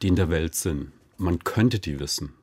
die 0.02 0.08
in 0.08 0.16
der 0.16 0.30
Welt 0.30 0.54
sind. 0.54 0.92
Man 1.18 1.44
könnte 1.44 1.80
die 1.80 2.00
wissen. 2.00 2.34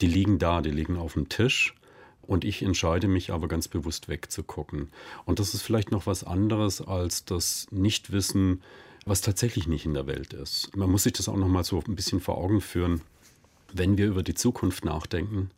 Die 0.00 0.06
liegen 0.06 0.38
da, 0.38 0.60
die 0.60 0.70
liegen 0.70 0.96
auf 0.96 1.14
dem 1.14 1.28
Tisch. 1.28 1.74
Und 2.20 2.44
ich 2.44 2.62
entscheide 2.62 3.08
mich 3.08 3.32
aber 3.32 3.48
ganz 3.48 3.66
bewusst 3.66 4.08
wegzugucken. 4.08 4.90
Und 5.24 5.40
das 5.40 5.54
ist 5.54 5.62
vielleicht 5.62 5.90
noch 5.90 6.06
was 6.06 6.22
anderes 6.22 6.80
als 6.80 7.24
das 7.24 7.66
Nichtwissen, 7.72 8.62
was 9.04 9.20
tatsächlich 9.20 9.66
nicht 9.66 9.84
in 9.84 9.94
der 9.94 10.06
Welt 10.06 10.32
ist. 10.32 10.76
Man 10.76 10.90
muss 10.90 11.04
sich 11.04 11.12
das 11.12 11.28
auch 11.28 11.36
noch 11.36 11.48
mal 11.48 11.64
so 11.64 11.82
ein 11.86 11.96
bisschen 11.96 12.20
vor 12.20 12.38
Augen 12.38 12.60
führen. 12.60 13.00
Wenn 13.72 13.96
wir 13.96 14.06
über 14.06 14.22
die 14.22 14.34
Zukunft 14.34 14.84
nachdenken, 14.84 15.50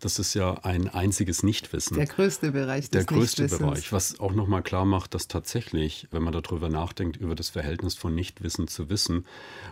das 0.00 0.18
ist 0.18 0.34
ja 0.34 0.54
ein 0.62 0.88
einziges 0.88 1.42
Nichtwissen. 1.42 1.96
Der 1.96 2.06
größte 2.06 2.52
Bereich 2.52 2.90
des 2.90 2.90
Der 2.90 3.04
größte 3.04 3.48
Bereich, 3.48 3.92
was 3.92 4.20
auch 4.20 4.32
nochmal 4.32 4.62
klar 4.62 4.84
macht, 4.84 5.14
dass 5.14 5.28
tatsächlich, 5.28 6.06
wenn 6.10 6.22
man 6.22 6.32
darüber 6.32 6.68
nachdenkt, 6.68 7.16
über 7.16 7.34
das 7.34 7.50
Verhältnis 7.50 7.94
von 7.94 8.14
Nichtwissen 8.14 8.68
zu 8.68 8.88
Wissen 8.88 9.26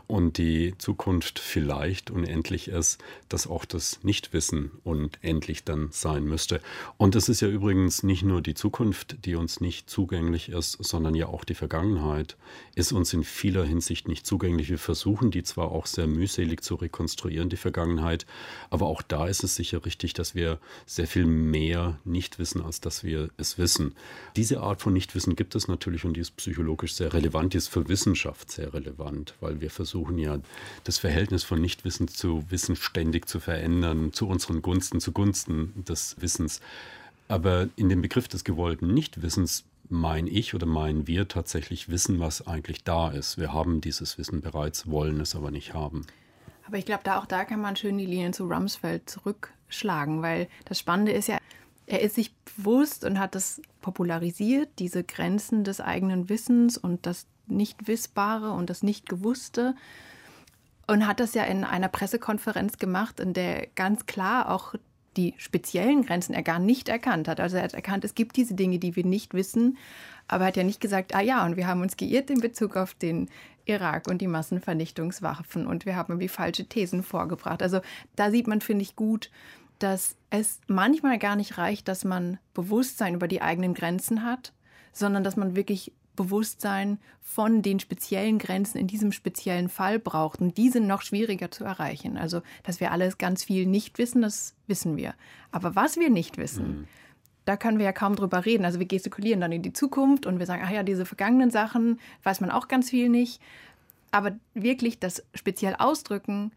und 0.06 0.38
die 0.38 0.74
Zukunft 0.78 1.38
vielleicht 1.38 2.10
unendlich 2.10 2.68
ist, 2.68 2.98
dass 3.28 3.46
auch 3.46 3.64
das 3.64 4.02
Nichtwissen 4.02 4.72
unendlich 4.84 5.64
dann 5.64 5.88
sein 5.92 6.24
müsste. 6.24 6.60
Und 6.96 7.14
es 7.14 7.28
ist 7.28 7.40
ja 7.40 7.48
übrigens 7.48 8.02
nicht 8.02 8.22
nur 8.22 8.42
die 8.42 8.54
Zukunft, 8.54 9.24
die 9.24 9.36
uns 9.36 9.60
nicht 9.60 9.88
zugänglich 9.88 10.48
ist, 10.48 10.72
sondern 10.80 11.14
ja 11.14 11.26
auch 11.26 11.44
die 11.44 11.54
Vergangenheit 11.54 12.36
ist 12.74 12.92
uns 12.92 13.12
in 13.12 13.24
vieler 13.24 13.64
Hinsicht 13.64 14.08
nicht 14.08 14.26
zugänglich. 14.26 14.70
Wir 14.70 14.78
versuchen 14.78 15.30
die 15.30 15.42
zwar 15.42 15.70
auch 15.70 15.86
sehr 15.86 16.06
mühselig 16.06 16.62
zu 16.62 16.74
rekonstruieren, 16.74 17.48
die 17.48 17.56
Vergangenheit, 17.56 18.26
aber 18.70 18.86
auch 18.86 19.02
da 19.02 19.26
ist 19.26 19.44
es 19.44 19.54
sicher 19.54 19.84
richtig, 19.84 20.14
dass 20.18 20.34
wir 20.34 20.58
sehr 20.86 21.06
viel 21.06 21.26
mehr 21.26 21.98
nicht 22.04 22.38
wissen, 22.38 22.62
als 22.62 22.80
dass 22.80 23.04
wir 23.04 23.30
es 23.36 23.58
wissen. 23.58 23.94
Diese 24.36 24.60
Art 24.60 24.80
von 24.82 24.92
Nichtwissen 24.92 25.36
gibt 25.36 25.54
es 25.54 25.68
natürlich 25.68 26.04
und 26.04 26.14
die 26.14 26.20
ist 26.20 26.36
psychologisch 26.36 26.94
sehr 26.94 27.12
relevant, 27.12 27.54
die 27.54 27.58
ist 27.58 27.68
für 27.68 27.88
Wissenschaft 27.88 28.50
sehr 28.50 28.72
relevant, 28.74 29.34
weil 29.40 29.60
wir 29.60 29.70
versuchen 29.70 30.18
ja, 30.18 30.38
das 30.84 30.98
Verhältnis 30.98 31.44
von 31.44 31.60
Nichtwissen 31.60 32.08
zu 32.08 32.44
Wissen 32.50 32.76
ständig 32.76 33.28
zu 33.28 33.40
verändern, 33.40 34.12
zu 34.12 34.28
unseren 34.28 34.62
Gunsten, 34.62 35.00
zugunsten 35.00 35.72
des 35.84 36.16
Wissens. 36.20 36.60
Aber 37.28 37.68
in 37.76 37.88
dem 37.88 38.02
Begriff 38.02 38.28
des 38.28 38.44
gewollten 38.44 38.94
Nichtwissens 38.94 39.64
mein 39.88 40.26
ich 40.26 40.54
oder 40.54 40.66
meinen 40.66 41.06
wir 41.06 41.28
tatsächlich 41.28 41.88
wissen, 41.88 42.18
was 42.18 42.46
eigentlich 42.46 42.84
da 42.84 43.10
ist. 43.10 43.38
Wir 43.38 43.52
haben 43.52 43.80
dieses 43.80 44.18
Wissen 44.18 44.40
bereits, 44.40 44.88
wollen 44.88 45.20
es 45.20 45.34
aber 45.34 45.50
nicht 45.50 45.74
haben. 45.74 46.06
Aber 46.66 46.78
ich 46.78 46.84
glaube, 46.84 47.02
da 47.04 47.18
auch 47.18 47.26
da 47.26 47.44
kann 47.44 47.60
man 47.60 47.76
schön 47.76 47.98
die 47.98 48.06
Linien 48.06 48.32
zu 48.32 48.46
Rumsfeld 48.46 49.08
zurückschlagen, 49.08 50.22
weil 50.22 50.48
das 50.64 50.78
Spannende 50.78 51.12
ist 51.12 51.28
ja, 51.28 51.38
er 51.86 52.00
ist 52.00 52.16
sich 52.16 52.34
bewusst 52.34 53.04
und 53.04 53.18
hat 53.18 53.34
das 53.34 53.62
popularisiert, 53.80 54.68
diese 54.78 55.04
Grenzen 55.04 55.62
des 55.62 55.80
eigenen 55.80 56.28
Wissens 56.28 56.76
und 56.76 57.06
das 57.06 57.26
Nichtwissbare 57.46 58.50
und 58.50 58.68
das 58.70 58.82
Nichtgewusste. 58.82 59.74
Und 60.88 61.06
hat 61.06 61.20
das 61.20 61.34
ja 61.34 61.44
in 61.44 61.64
einer 61.64 61.88
Pressekonferenz 61.88 62.78
gemacht, 62.78 63.18
in 63.18 63.32
der 63.32 63.66
ganz 63.74 64.06
klar 64.06 64.50
auch 64.50 64.74
die 65.16 65.34
speziellen 65.38 66.04
Grenzen 66.04 66.34
er 66.34 66.42
gar 66.42 66.58
nicht 66.58 66.88
erkannt 66.88 67.26
hat. 67.28 67.40
Also 67.40 67.56
er 67.56 67.64
hat 67.64 67.74
erkannt, 67.74 68.04
es 68.04 68.14
gibt 68.14 68.36
diese 68.36 68.54
Dinge, 68.54 68.78
die 68.78 68.96
wir 68.96 69.04
nicht 69.04 69.34
wissen, 69.34 69.78
aber 70.28 70.44
er 70.44 70.48
hat 70.48 70.56
ja 70.56 70.64
nicht 70.64 70.80
gesagt, 70.80 71.14
ah 71.14 71.20
ja, 71.20 71.44
und 71.44 71.56
wir 71.56 71.66
haben 71.66 71.80
uns 71.80 71.96
geirrt 71.96 72.30
in 72.30 72.40
Bezug 72.40 72.76
auf 72.76 72.94
den 72.94 73.28
Irak 73.66 74.08
und 74.08 74.18
die 74.22 74.28
Massenvernichtungswaffen 74.28 75.66
und 75.66 75.86
wir 75.86 75.96
haben 75.96 76.12
irgendwie 76.12 76.28
falsche 76.28 76.66
Thesen 76.66 77.02
vorgebracht. 77.02 77.62
Also 77.62 77.80
da 78.14 78.30
sieht 78.30 78.46
man, 78.46 78.60
finde 78.60 78.82
ich, 78.82 78.96
gut, 78.96 79.30
dass 79.78 80.16
es 80.30 80.60
manchmal 80.66 81.18
gar 81.18 81.36
nicht 81.36 81.58
reicht, 81.58 81.88
dass 81.88 82.04
man 82.04 82.38
Bewusstsein 82.54 83.14
über 83.14 83.28
die 83.28 83.42
eigenen 83.42 83.74
Grenzen 83.74 84.24
hat, 84.24 84.52
sondern 84.92 85.24
dass 85.24 85.36
man 85.36 85.56
wirklich 85.56 85.92
Bewusstsein 86.14 86.98
von 87.20 87.60
den 87.60 87.78
speziellen 87.78 88.38
Grenzen 88.38 88.78
in 88.78 88.86
diesem 88.86 89.12
speziellen 89.12 89.68
Fall 89.68 89.98
braucht. 89.98 90.40
Und 90.40 90.56
die 90.56 90.70
sind 90.70 90.86
noch 90.86 91.02
schwieriger 91.02 91.50
zu 91.50 91.64
erreichen. 91.64 92.16
Also, 92.16 92.40
dass 92.62 92.80
wir 92.80 92.90
alles 92.90 93.18
ganz 93.18 93.44
viel 93.44 93.66
nicht 93.66 93.98
wissen, 93.98 94.22
das 94.22 94.54
wissen 94.66 94.96
wir. 94.96 95.14
Aber 95.52 95.76
was 95.76 95.98
wir 95.98 96.08
nicht 96.08 96.38
wissen, 96.38 96.78
mhm. 96.78 96.88
Da 97.46 97.56
können 97.56 97.78
wir 97.78 97.86
ja 97.86 97.92
kaum 97.92 98.16
drüber 98.16 98.44
reden. 98.44 98.64
Also 98.64 98.78
wir 98.78 98.86
gestikulieren 98.86 99.40
dann 99.40 99.52
in 99.52 99.62
die 99.62 99.72
Zukunft 99.72 100.26
und 100.26 100.38
wir 100.38 100.46
sagen, 100.46 100.62
ach 100.66 100.70
ja, 100.70 100.82
diese 100.82 101.06
vergangenen 101.06 101.50
Sachen 101.50 102.00
weiß 102.24 102.40
man 102.40 102.50
auch 102.50 102.68
ganz 102.68 102.90
viel 102.90 103.08
nicht. 103.08 103.40
Aber 104.10 104.32
wirklich 104.52 104.98
das 104.98 105.22
speziell 105.32 105.76
ausdrücken 105.76 106.52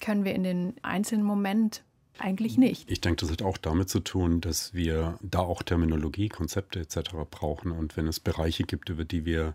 können 0.00 0.24
wir 0.24 0.34
in 0.34 0.42
den 0.42 0.74
einzelnen 0.82 1.24
Moment 1.24 1.82
eigentlich 2.18 2.58
nicht. 2.58 2.90
Ich 2.90 3.00
denke, 3.00 3.20
das 3.20 3.32
hat 3.32 3.42
auch 3.42 3.56
damit 3.56 3.88
zu 3.88 4.00
tun, 4.00 4.40
dass 4.40 4.74
wir 4.74 5.18
da 5.22 5.40
auch 5.40 5.62
Terminologie, 5.62 6.28
Konzepte 6.28 6.80
etc. 6.80 7.12
brauchen. 7.30 7.72
Und 7.72 7.96
wenn 7.96 8.06
es 8.06 8.20
Bereiche 8.20 8.64
gibt, 8.64 8.90
über 8.90 9.04
die 9.04 9.24
wir 9.24 9.54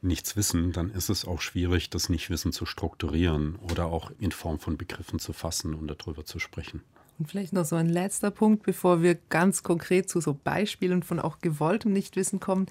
nichts 0.00 0.36
wissen, 0.36 0.72
dann 0.72 0.90
ist 0.90 1.10
es 1.10 1.26
auch 1.26 1.40
schwierig, 1.40 1.90
das 1.90 2.08
Nichtwissen 2.08 2.52
zu 2.52 2.66
strukturieren 2.66 3.56
oder 3.56 3.86
auch 3.86 4.12
in 4.18 4.32
Form 4.32 4.60
von 4.60 4.78
Begriffen 4.78 5.18
zu 5.18 5.32
fassen 5.32 5.74
und 5.74 5.88
darüber 5.88 6.24
zu 6.24 6.38
sprechen. 6.38 6.82
Und 7.20 7.26
vielleicht 7.26 7.52
noch 7.52 7.66
so 7.66 7.76
ein 7.76 7.90
letzter 7.90 8.30
Punkt, 8.30 8.62
bevor 8.62 9.02
wir 9.02 9.14
ganz 9.14 9.62
konkret 9.62 10.08
zu 10.08 10.22
so 10.22 10.32
Beispielen 10.32 11.02
von 11.02 11.20
auch 11.20 11.40
gewolltem 11.40 11.92
Nichtwissen 11.92 12.40
kommen. 12.40 12.64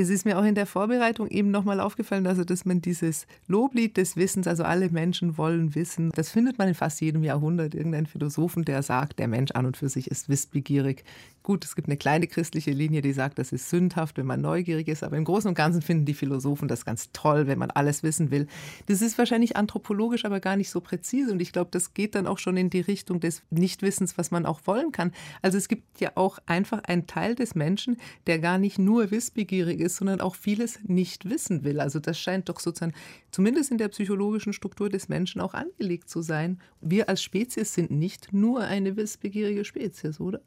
Es 0.00 0.10
ist 0.10 0.24
mir 0.24 0.38
auch 0.38 0.44
in 0.44 0.54
der 0.54 0.66
Vorbereitung 0.66 1.26
eben 1.26 1.50
nochmal 1.50 1.80
aufgefallen, 1.80 2.28
also 2.28 2.44
dass 2.44 2.64
man 2.64 2.80
dieses 2.80 3.26
Loblied 3.48 3.96
des 3.96 4.14
Wissens, 4.14 4.46
also 4.46 4.62
alle 4.62 4.90
Menschen 4.90 5.36
wollen 5.36 5.74
wissen, 5.74 6.12
das 6.14 6.30
findet 6.30 6.56
man 6.56 6.68
in 6.68 6.74
fast 6.74 7.00
jedem 7.00 7.24
Jahrhundert. 7.24 7.74
Irgendein 7.74 8.06
Philosophen, 8.06 8.64
der 8.64 8.84
sagt, 8.84 9.18
der 9.18 9.26
Mensch 9.26 9.50
an 9.50 9.66
und 9.66 9.76
für 9.76 9.88
sich 9.88 10.08
ist 10.08 10.28
wissbegierig. 10.28 11.02
Gut, 11.42 11.64
es 11.64 11.74
gibt 11.74 11.88
eine 11.88 11.96
kleine 11.96 12.28
christliche 12.28 12.70
Linie, 12.70 13.00
die 13.00 13.12
sagt, 13.12 13.38
das 13.38 13.50
ist 13.52 13.70
sündhaft, 13.70 14.18
wenn 14.18 14.26
man 14.26 14.40
neugierig 14.40 14.86
ist, 14.86 15.02
aber 15.02 15.16
im 15.16 15.24
Großen 15.24 15.48
und 15.48 15.54
Ganzen 15.54 15.82
finden 15.82 16.04
die 16.04 16.14
Philosophen 16.14 16.68
das 16.68 16.84
ganz 16.84 17.10
toll, 17.12 17.48
wenn 17.48 17.58
man 17.58 17.70
alles 17.70 18.04
wissen 18.04 18.30
will. 18.30 18.46
Das 18.86 19.02
ist 19.02 19.18
wahrscheinlich 19.18 19.56
anthropologisch, 19.56 20.26
aber 20.26 20.38
gar 20.38 20.56
nicht 20.56 20.70
so 20.70 20.80
präzise 20.80 21.32
und 21.32 21.40
ich 21.40 21.52
glaube, 21.52 21.70
das 21.72 21.94
geht 21.94 22.14
dann 22.14 22.28
auch 22.28 22.38
schon 22.38 22.56
in 22.56 22.70
die 22.70 22.80
Richtung 22.82 23.18
des 23.18 23.42
Nichtwissens, 23.50 24.16
was 24.16 24.30
man 24.30 24.46
auch 24.46 24.60
wollen 24.66 24.92
kann. 24.92 25.10
Also 25.42 25.58
es 25.58 25.66
gibt 25.66 26.00
ja 26.00 26.12
auch 26.14 26.38
einfach 26.46 26.84
einen 26.84 27.08
Teil 27.08 27.34
des 27.34 27.56
Menschen, 27.56 27.96
der 28.28 28.38
gar 28.38 28.58
nicht 28.58 28.78
nur 28.78 29.10
wissbegierig 29.10 29.80
ist, 29.80 29.87
sondern 29.96 30.20
auch 30.20 30.34
vieles 30.34 30.78
nicht 30.84 31.28
wissen 31.28 31.64
will. 31.64 31.80
Also 31.80 31.98
das 31.98 32.18
scheint 32.18 32.48
doch 32.48 32.60
sozusagen 32.60 32.94
zumindest 33.30 33.70
in 33.70 33.78
der 33.78 33.88
psychologischen 33.88 34.52
Struktur 34.52 34.88
des 34.88 35.08
Menschen 35.08 35.40
auch 35.40 35.54
angelegt 35.54 36.08
zu 36.08 36.22
sein. 36.22 36.60
Wir 36.80 37.08
als 37.08 37.22
Spezies 37.22 37.74
sind 37.74 37.90
nicht 37.90 38.32
nur 38.32 38.60
eine 38.60 38.96
wissbegierige 38.96 39.64
Spezies, 39.64 40.20
oder? 40.20 40.40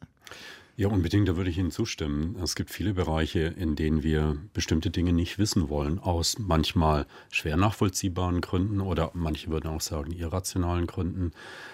Ja, 0.77 0.87
unbedingt, 0.87 1.27
da 1.27 1.35
würde 1.35 1.49
ich 1.49 1.57
Ihnen 1.57 1.69
zustimmen. 1.69 2.37
Es 2.41 2.55
gibt 2.55 2.71
viele 2.71 2.93
Bereiche, 2.93 3.41
in 3.41 3.75
denen 3.75 4.03
wir 4.03 4.37
bestimmte 4.53 4.89
Dinge 4.89 5.13
nicht 5.13 5.37
wissen 5.37 5.69
wollen, 5.69 5.99
aus 5.99 6.39
manchmal 6.39 7.05
schwer 7.29 7.57
nachvollziehbaren 7.57 8.41
Gründen 8.41 8.79
oder 8.79 9.11
manche 9.13 9.49
würden 9.49 9.67
auch 9.67 9.81
sagen 9.81 10.11
irrationalen 10.11 10.87
Gründen. 10.87 11.33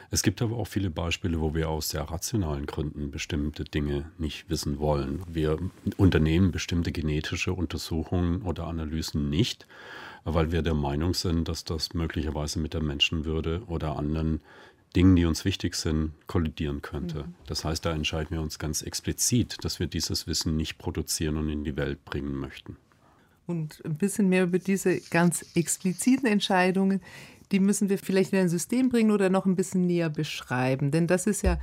Es 0.09 0.23
gibt 0.23 0.41
aber 0.41 0.57
auch 0.57 0.67
viele 0.67 0.89
Beispiele, 0.89 1.39
wo 1.39 1.53
wir 1.53 1.69
aus 1.69 1.89
sehr 1.89 2.01
rationalen 2.01 2.65
Gründen 2.65 3.11
bestimmte 3.11 3.63
Dinge 3.63 4.11
nicht 4.17 4.49
wissen 4.49 4.79
wollen. 4.79 5.21
Wir 5.27 5.57
unternehmen 5.95 6.51
bestimmte 6.51 6.91
genetische 6.91 7.53
Untersuchungen 7.53 8.41
oder 8.41 8.67
Analysen 8.67 9.29
nicht, 9.29 9.67
weil 10.25 10.51
wir 10.51 10.63
der 10.63 10.73
Meinung 10.73 11.13
sind, 11.13 11.47
dass 11.47 11.63
das 11.63 11.93
möglicherweise 11.93 12.59
mit 12.59 12.73
der 12.73 12.81
Menschenwürde 12.81 13.61
oder 13.67 13.95
anderen 13.95 14.41
Dingen, 14.97 15.15
die 15.15 15.25
uns 15.25 15.45
wichtig 15.45 15.75
sind, 15.75 16.11
kollidieren 16.25 16.81
könnte. 16.81 17.19
Mhm. 17.19 17.35
Das 17.45 17.63
heißt, 17.63 17.85
da 17.85 17.93
entscheiden 17.93 18.31
wir 18.31 18.41
uns 18.41 18.57
ganz 18.57 18.81
explizit, 18.81 19.57
dass 19.61 19.79
wir 19.79 19.85
dieses 19.85 20.25
Wissen 20.25 20.57
nicht 20.57 20.79
produzieren 20.79 21.37
und 21.37 21.49
in 21.49 21.63
die 21.63 21.77
Welt 21.77 22.03
bringen 22.03 22.35
möchten. 22.35 22.77
Und 23.45 23.79
ein 23.85 23.95
bisschen 23.95 24.27
mehr 24.27 24.45
über 24.45 24.57
diese 24.57 24.99
ganz 24.99 25.45
expliziten 25.53 26.27
Entscheidungen, 26.27 27.01
die 27.51 27.59
müssen 27.59 27.89
wir 27.89 27.99
vielleicht 27.99 28.33
in 28.33 28.39
ein 28.39 28.49
System 28.49 28.89
bringen 28.89 29.11
oder 29.11 29.29
noch 29.29 29.45
ein 29.45 29.55
bisschen 29.55 29.85
näher 29.85 30.09
beschreiben. 30.09 30.89
Denn 30.89 31.05
das 31.05 31.27
ist 31.27 31.43
ja 31.43 31.59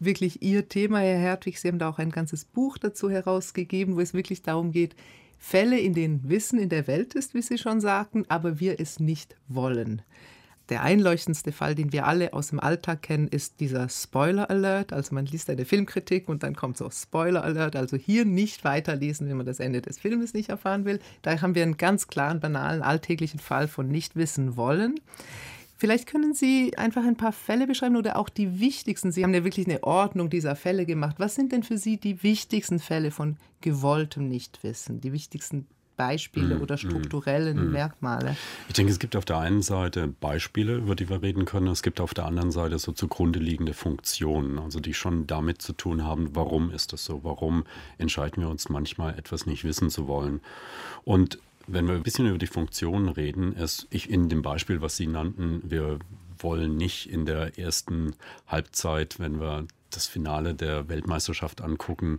wirklich 0.00 0.42
Ihr 0.42 0.68
Thema, 0.68 0.98
Herr 0.98 1.20
Hertwig. 1.20 1.60
Sie 1.60 1.68
haben 1.68 1.78
da 1.78 1.88
auch 1.88 2.00
ein 2.00 2.10
ganzes 2.10 2.44
Buch 2.44 2.78
dazu 2.78 3.08
herausgegeben, 3.08 3.94
wo 3.94 4.00
es 4.00 4.12
wirklich 4.12 4.42
darum 4.42 4.72
geht, 4.72 4.96
Fälle, 5.38 5.78
in 5.78 5.94
denen 5.94 6.28
Wissen 6.28 6.58
in 6.58 6.68
der 6.68 6.88
Welt 6.88 7.14
ist, 7.14 7.32
wie 7.32 7.42
Sie 7.42 7.58
schon 7.58 7.80
sagten, 7.80 8.24
aber 8.28 8.58
wir 8.58 8.80
es 8.80 8.98
nicht 8.98 9.36
wollen. 9.46 10.02
Der 10.72 10.82
einleuchtendste 10.82 11.52
Fall, 11.52 11.74
den 11.74 11.92
wir 11.92 12.06
alle 12.06 12.32
aus 12.32 12.48
dem 12.48 12.58
Alltag 12.58 13.02
kennen, 13.02 13.28
ist 13.28 13.60
dieser 13.60 13.90
Spoiler 13.90 14.48
Alert. 14.48 14.94
Also 14.94 15.14
man 15.14 15.26
liest 15.26 15.50
eine 15.50 15.66
Filmkritik 15.66 16.30
und 16.30 16.42
dann 16.42 16.56
kommt 16.56 16.78
so 16.78 16.88
Spoiler 16.88 17.44
Alert. 17.44 17.76
Also 17.76 17.98
hier 17.98 18.24
nicht 18.24 18.64
weiterlesen, 18.64 19.28
wenn 19.28 19.36
man 19.36 19.44
das 19.44 19.60
Ende 19.60 19.82
des 19.82 19.98
Filmes 19.98 20.32
nicht 20.32 20.48
erfahren 20.48 20.86
will. 20.86 20.98
Da 21.20 21.38
haben 21.42 21.54
wir 21.54 21.62
einen 21.62 21.76
ganz 21.76 22.06
klaren, 22.06 22.40
banalen, 22.40 22.80
alltäglichen 22.80 23.38
Fall 23.38 23.68
von 23.68 23.88
nicht 23.88 24.16
wissen 24.16 24.56
wollen. 24.56 24.98
Vielleicht 25.76 26.06
können 26.06 26.32
Sie 26.32 26.74
einfach 26.78 27.04
ein 27.04 27.18
paar 27.18 27.32
Fälle 27.32 27.66
beschreiben 27.66 27.96
oder 27.96 28.16
auch 28.16 28.30
die 28.30 28.58
wichtigsten. 28.58 29.12
Sie 29.12 29.24
haben 29.24 29.34
ja 29.34 29.44
wirklich 29.44 29.66
eine 29.66 29.84
Ordnung 29.84 30.30
dieser 30.30 30.56
Fälle 30.56 30.86
gemacht. 30.86 31.16
Was 31.18 31.34
sind 31.34 31.52
denn 31.52 31.64
für 31.64 31.76
Sie 31.76 31.98
die 31.98 32.22
wichtigsten 32.22 32.78
Fälle 32.78 33.10
von 33.10 33.36
gewolltem 33.60 34.26
Nichtwissen? 34.26 35.02
Die 35.02 35.12
wichtigsten 35.12 35.66
Beispiele 35.96 36.56
mm, 36.56 36.62
oder 36.62 36.76
strukturellen 36.76 37.68
mm, 37.68 37.72
Merkmale? 37.72 38.36
Ich 38.68 38.74
denke, 38.74 38.92
es 38.92 38.98
gibt 38.98 39.16
auf 39.16 39.24
der 39.24 39.38
einen 39.38 39.62
Seite 39.62 40.08
Beispiele, 40.08 40.76
über 40.76 40.94
die 40.94 41.08
wir 41.08 41.22
reden 41.22 41.44
können. 41.44 41.68
Es 41.68 41.82
gibt 41.82 42.00
auf 42.00 42.14
der 42.14 42.26
anderen 42.26 42.50
Seite 42.50 42.78
so 42.78 42.92
zugrunde 42.92 43.38
liegende 43.38 43.74
Funktionen, 43.74 44.58
also 44.58 44.80
die 44.80 44.94
schon 44.94 45.26
damit 45.26 45.62
zu 45.62 45.72
tun 45.72 46.04
haben, 46.04 46.34
warum 46.34 46.70
ist 46.70 46.92
das 46.92 47.04
so? 47.04 47.24
Warum 47.24 47.64
entscheiden 47.98 48.42
wir 48.42 48.50
uns 48.50 48.68
manchmal 48.68 49.18
etwas 49.18 49.46
nicht 49.46 49.64
wissen 49.64 49.90
zu 49.90 50.06
wollen? 50.08 50.40
Und 51.04 51.38
wenn 51.66 51.86
wir 51.86 51.94
ein 51.94 52.02
bisschen 52.02 52.26
über 52.26 52.38
die 52.38 52.46
Funktionen 52.46 53.08
reden, 53.08 53.54
ist 53.54 53.86
ich 53.90 54.10
in 54.10 54.28
dem 54.28 54.42
Beispiel, 54.42 54.80
was 54.80 54.96
Sie 54.96 55.06
nannten, 55.06 55.62
wir 55.64 55.98
wollen 56.38 56.76
nicht 56.76 57.08
in 57.08 57.24
der 57.24 57.58
ersten 57.58 58.14
Halbzeit, 58.46 59.18
wenn 59.20 59.40
wir 59.40 59.66
das 59.90 60.06
Finale 60.06 60.54
der 60.54 60.88
Weltmeisterschaft 60.88 61.60
angucken, 61.60 62.18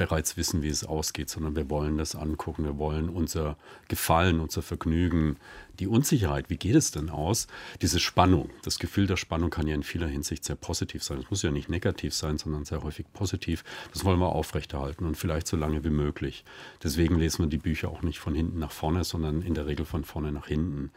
bereits 0.00 0.38
wissen, 0.38 0.62
wie 0.62 0.70
es 0.70 0.82
ausgeht, 0.82 1.28
sondern 1.28 1.56
wir 1.56 1.68
wollen 1.68 1.98
das 1.98 2.14
angucken, 2.14 2.64
wir 2.64 2.78
wollen 2.78 3.10
unser 3.10 3.58
Gefallen, 3.88 4.40
unser 4.40 4.62
Vergnügen, 4.62 5.36
die 5.80 5.86
Unsicherheit, 5.86 6.50
wie 6.50 6.58
geht 6.58 6.76
es 6.76 6.90
denn 6.90 7.08
aus, 7.08 7.46
diese 7.80 7.98
Spannung, 7.98 8.50
das 8.62 8.78
Gefühl 8.78 9.06
der 9.06 9.16
Spannung 9.16 9.50
kann 9.50 9.66
ja 9.66 9.74
in 9.74 9.82
vieler 9.82 10.06
Hinsicht 10.06 10.44
sehr 10.44 10.56
positiv 10.56 11.02
sein. 11.02 11.18
Es 11.18 11.30
muss 11.30 11.42
ja 11.42 11.50
nicht 11.50 11.70
negativ 11.70 12.14
sein, 12.14 12.38
sondern 12.38 12.64
sehr 12.64 12.82
häufig 12.82 13.06
positiv. 13.12 13.64
Das 13.92 14.04
wollen 14.04 14.20
wir 14.20 14.28
aufrechterhalten 14.28 15.06
und 15.06 15.16
vielleicht 15.16 15.46
so 15.46 15.56
lange 15.56 15.82
wie 15.82 15.90
möglich. 15.90 16.44
Deswegen 16.82 17.18
lesen 17.18 17.44
wir 17.44 17.48
die 17.48 17.58
Bücher 17.58 17.88
auch 17.88 18.02
nicht 18.02 18.18
von 18.18 18.34
hinten 18.34 18.58
nach 18.58 18.72
vorne, 18.72 19.04
sondern 19.04 19.42
in 19.42 19.54
der 19.54 19.66
Regel 19.66 19.86
von 19.86 20.04
vorne 20.04 20.32
nach 20.32 20.46
hinten. 20.46 20.90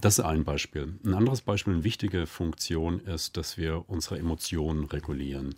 Das 0.00 0.18
ist 0.18 0.24
ein 0.24 0.44
Beispiel. 0.44 0.94
Ein 1.04 1.14
anderes 1.14 1.42
Beispiel, 1.42 1.74
eine 1.74 1.84
wichtige 1.84 2.26
Funktion 2.26 3.00
ist, 3.00 3.36
dass 3.36 3.58
wir 3.58 3.84
unsere 3.88 4.18
Emotionen 4.18 4.84
regulieren. 4.84 5.54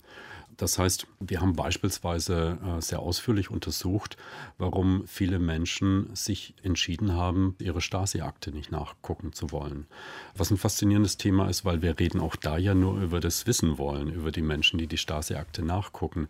Das 0.56 0.78
heißt, 0.78 1.06
wir 1.20 1.40
haben 1.40 1.54
beispielsweise 1.54 2.58
äh, 2.64 2.80
sehr 2.80 3.00
ausführlich 3.00 3.50
untersucht, 3.50 4.16
warum 4.58 5.06
viele 5.06 5.38
Menschen 5.38 6.14
sich 6.14 6.54
entschieden 6.62 7.12
haben, 7.12 7.56
ihre 7.58 7.80
Stasi-Akte 7.80 8.52
nicht 8.56 8.72
nachgucken 8.72 9.32
zu 9.32 9.52
wollen. 9.52 9.86
Was 10.34 10.50
ein 10.50 10.56
faszinierendes 10.56 11.16
Thema 11.16 11.48
ist, 11.48 11.64
weil 11.64 11.82
wir 11.82 11.98
reden 11.98 12.20
auch 12.20 12.34
da 12.34 12.58
ja 12.58 12.75
nur 12.75 13.00
über 13.00 13.20
das 13.20 13.46
Wissen 13.46 13.78
wollen, 13.78 14.12
über 14.12 14.32
die 14.32 14.42
Menschen, 14.42 14.78
die 14.78 14.88
die 14.88 14.98
Stasi-Akte 14.98 15.62
nachgucken. 15.62 16.28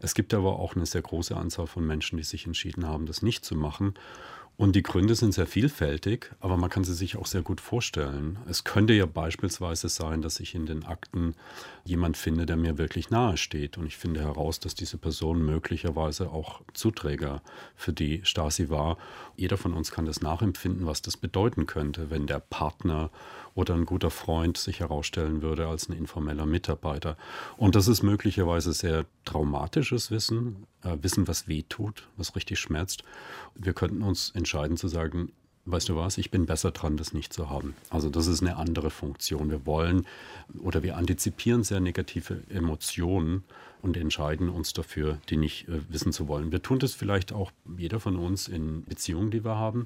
Es 0.00 0.14
gibt 0.14 0.34
aber 0.34 0.58
auch 0.58 0.74
eine 0.74 0.86
sehr 0.86 1.02
große 1.02 1.36
Anzahl 1.36 1.66
von 1.66 1.86
Menschen, 1.86 2.16
die 2.16 2.24
sich 2.24 2.46
entschieden 2.46 2.86
haben, 2.86 3.06
das 3.06 3.22
nicht 3.22 3.44
zu 3.44 3.54
machen. 3.54 3.94
Und 4.58 4.74
die 4.74 4.82
Gründe 4.82 5.14
sind 5.14 5.34
sehr 5.34 5.46
vielfältig, 5.46 6.30
aber 6.40 6.56
man 6.56 6.70
kann 6.70 6.82
sie 6.82 6.94
sich 6.94 7.18
auch 7.18 7.26
sehr 7.26 7.42
gut 7.42 7.60
vorstellen. 7.60 8.38
Es 8.48 8.64
könnte 8.64 8.94
ja 8.94 9.04
beispielsweise 9.04 9.90
sein, 9.90 10.22
dass 10.22 10.40
ich 10.40 10.54
in 10.54 10.64
den 10.64 10.86
Akten 10.86 11.34
jemand 11.84 12.16
finde, 12.16 12.46
der 12.46 12.56
mir 12.56 12.78
wirklich 12.78 13.10
nahe 13.10 13.36
steht. 13.36 13.76
Und 13.76 13.84
ich 13.84 13.98
finde 13.98 14.20
heraus, 14.20 14.58
dass 14.58 14.74
diese 14.74 14.96
Person 14.96 15.44
möglicherweise 15.44 16.30
auch 16.30 16.62
Zuträger 16.72 17.42
für 17.74 17.92
die 17.92 18.22
Stasi 18.24 18.70
war. 18.70 18.96
Jeder 19.36 19.58
von 19.58 19.74
uns 19.74 19.90
kann 19.90 20.06
das 20.06 20.22
nachempfinden, 20.22 20.86
was 20.86 21.02
das 21.02 21.18
bedeuten 21.18 21.66
könnte, 21.66 22.08
wenn 22.08 22.26
der 22.26 22.40
Partner 22.40 23.10
oder 23.56 23.74
ein 23.74 23.86
guter 23.86 24.10
Freund 24.10 24.58
sich 24.58 24.80
herausstellen 24.80 25.42
würde 25.42 25.66
als 25.66 25.88
ein 25.88 25.96
informeller 25.96 26.46
Mitarbeiter. 26.46 27.16
Und 27.56 27.74
das 27.74 27.88
ist 27.88 28.02
möglicherweise 28.02 28.72
sehr 28.72 29.06
traumatisches 29.24 30.10
Wissen, 30.10 30.66
äh, 30.84 30.96
Wissen, 31.00 31.26
was 31.26 31.48
weh 31.48 31.64
tut, 31.68 32.06
was 32.16 32.36
richtig 32.36 32.60
schmerzt. 32.60 33.02
Wir 33.54 33.72
könnten 33.72 34.02
uns 34.02 34.30
entscheiden 34.30 34.76
zu 34.76 34.88
sagen, 34.88 35.32
weißt 35.64 35.88
du 35.88 35.96
was, 35.96 36.18
ich 36.18 36.30
bin 36.30 36.44
besser 36.44 36.70
dran, 36.70 36.98
das 36.98 37.14
nicht 37.14 37.32
zu 37.32 37.48
haben. 37.48 37.74
Also 37.88 38.10
das 38.10 38.26
ist 38.26 38.42
eine 38.42 38.56
andere 38.56 38.90
Funktion. 38.90 39.50
Wir 39.50 39.64
wollen 39.64 40.06
oder 40.60 40.82
wir 40.82 40.98
antizipieren 40.98 41.64
sehr 41.64 41.80
negative 41.80 42.42
Emotionen 42.50 43.42
und 43.86 43.96
entscheiden 43.96 44.48
uns 44.48 44.72
dafür, 44.72 45.18
die 45.28 45.36
nicht 45.36 45.68
äh, 45.68 45.80
wissen 45.88 46.12
zu 46.12 46.26
wollen. 46.26 46.50
Wir 46.50 46.62
tun 46.62 46.78
das 46.80 46.92
vielleicht 46.92 47.32
auch 47.32 47.52
jeder 47.78 48.00
von 48.00 48.16
uns 48.16 48.48
in 48.48 48.84
Beziehungen, 48.84 49.30
die 49.30 49.44
wir 49.44 49.56
haben. 49.56 49.84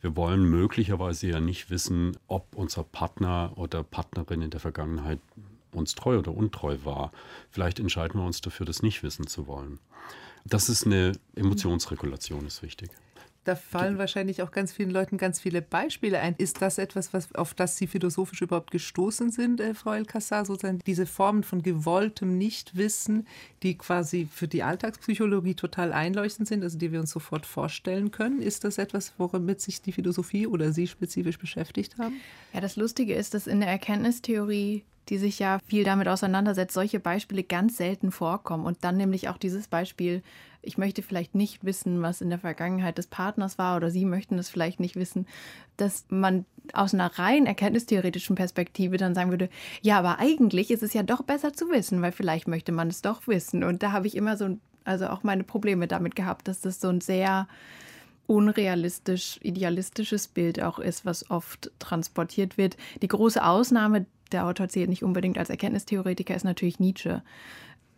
Wir 0.00 0.16
wollen 0.16 0.44
möglicherweise 0.44 1.28
ja 1.28 1.40
nicht 1.40 1.70
wissen, 1.70 2.16
ob 2.26 2.54
unser 2.54 2.82
Partner 2.82 3.52
oder 3.54 3.84
Partnerin 3.84 4.42
in 4.42 4.50
der 4.50 4.60
Vergangenheit 4.60 5.20
uns 5.72 5.94
treu 5.94 6.18
oder 6.18 6.34
untreu 6.34 6.78
war. 6.84 7.12
Vielleicht 7.50 7.78
entscheiden 7.78 8.20
wir 8.20 8.26
uns 8.26 8.40
dafür, 8.40 8.66
das 8.66 8.82
nicht 8.82 9.02
wissen 9.02 9.26
zu 9.26 9.46
wollen. 9.46 9.78
Das 10.44 10.68
ist 10.68 10.84
eine 10.84 11.12
Emotionsregulation, 11.36 12.46
ist 12.46 12.62
wichtig. 12.62 12.90
Da 13.46 13.54
fallen 13.54 13.96
wahrscheinlich 13.96 14.42
auch 14.42 14.50
ganz 14.50 14.72
vielen 14.72 14.90
Leuten 14.90 15.18
ganz 15.18 15.38
viele 15.38 15.62
Beispiele 15.62 16.18
ein. 16.18 16.34
Ist 16.36 16.62
das 16.62 16.78
etwas, 16.78 17.12
was, 17.12 17.32
auf 17.36 17.54
das 17.54 17.76
Sie 17.76 17.86
philosophisch 17.86 18.42
überhaupt 18.42 18.72
gestoßen 18.72 19.30
sind, 19.30 19.60
äh, 19.60 19.72
Frau 19.72 19.92
Elkassar? 19.92 20.44
Sozusagen 20.44 20.80
diese 20.84 21.06
Formen 21.06 21.44
von 21.44 21.62
gewolltem 21.62 22.36
Nichtwissen, 22.38 23.24
die 23.62 23.78
quasi 23.78 24.26
für 24.28 24.48
die 24.48 24.64
Alltagspsychologie 24.64 25.54
total 25.54 25.92
einleuchtend 25.92 26.48
sind, 26.48 26.64
also 26.64 26.76
die 26.76 26.90
wir 26.90 26.98
uns 26.98 27.12
sofort 27.12 27.46
vorstellen 27.46 28.10
können. 28.10 28.42
Ist 28.42 28.64
das 28.64 28.78
etwas, 28.78 29.12
womit 29.16 29.60
sich 29.60 29.80
die 29.80 29.92
Philosophie 29.92 30.48
oder 30.48 30.72
Sie 30.72 30.88
spezifisch 30.88 31.38
beschäftigt 31.38 31.98
haben? 31.98 32.16
Ja, 32.52 32.60
das 32.60 32.74
Lustige 32.74 33.14
ist, 33.14 33.32
dass 33.34 33.46
in 33.46 33.60
der 33.60 33.68
Erkenntnistheorie 33.68 34.82
die 35.08 35.18
sich 35.18 35.38
ja 35.38 35.60
viel 35.66 35.84
damit 35.84 36.08
auseinandersetzt, 36.08 36.74
solche 36.74 36.98
Beispiele 36.98 37.44
ganz 37.44 37.76
selten 37.76 38.10
vorkommen. 38.10 38.66
Und 38.66 38.78
dann 38.82 38.96
nämlich 38.96 39.28
auch 39.28 39.38
dieses 39.38 39.68
Beispiel, 39.68 40.22
ich 40.66 40.78
möchte 40.78 41.02
vielleicht 41.02 41.34
nicht 41.34 41.64
wissen, 41.64 42.02
was 42.02 42.20
in 42.20 42.28
der 42.28 42.38
Vergangenheit 42.38 42.98
des 42.98 43.06
Partners 43.06 43.58
war 43.58 43.76
oder 43.76 43.90
Sie 43.90 44.04
möchten 44.04 44.38
es 44.38 44.48
vielleicht 44.48 44.80
nicht 44.80 44.96
wissen, 44.96 45.26
dass 45.76 46.04
man 46.08 46.44
aus 46.72 46.92
einer 46.92 47.18
rein 47.18 47.46
erkenntnistheoretischen 47.46 48.36
Perspektive 48.36 48.96
dann 48.96 49.14
sagen 49.14 49.30
würde, 49.30 49.48
ja, 49.82 49.98
aber 49.98 50.18
eigentlich 50.18 50.70
ist 50.70 50.82
es 50.82 50.92
ja 50.92 51.02
doch 51.02 51.22
besser 51.22 51.52
zu 51.52 51.70
wissen, 51.70 52.02
weil 52.02 52.12
vielleicht 52.12 52.48
möchte 52.48 52.72
man 52.72 52.88
es 52.88 53.02
doch 53.02 53.28
wissen. 53.28 53.62
Und 53.64 53.82
da 53.82 53.92
habe 53.92 54.06
ich 54.06 54.16
immer 54.16 54.36
so, 54.36 54.58
also 54.84 55.06
auch 55.08 55.22
meine 55.22 55.44
Probleme 55.44 55.86
damit 55.86 56.16
gehabt, 56.16 56.48
dass 56.48 56.60
das 56.60 56.80
so 56.80 56.88
ein 56.88 57.00
sehr 57.00 57.46
unrealistisch, 58.26 59.38
idealistisches 59.42 60.28
Bild 60.28 60.60
auch 60.60 60.78
ist, 60.78 61.04
was 61.04 61.30
oft 61.30 61.70
transportiert 61.78 62.58
wird. 62.58 62.76
Die 63.02 63.08
große 63.08 63.44
Ausnahme, 63.44 64.06
der 64.32 64.46
Autor 64.46 64.68
zählt 64.68 64.88
nicht 64.88 65.04
unbedingt 65.04 65.38
als 65.38 65.50
Erkenntnistheoretiker, 65.50 66.34
ist 66.34 66.44
natürlich 66.44 66.80
Nietzsche, 66.80 67.22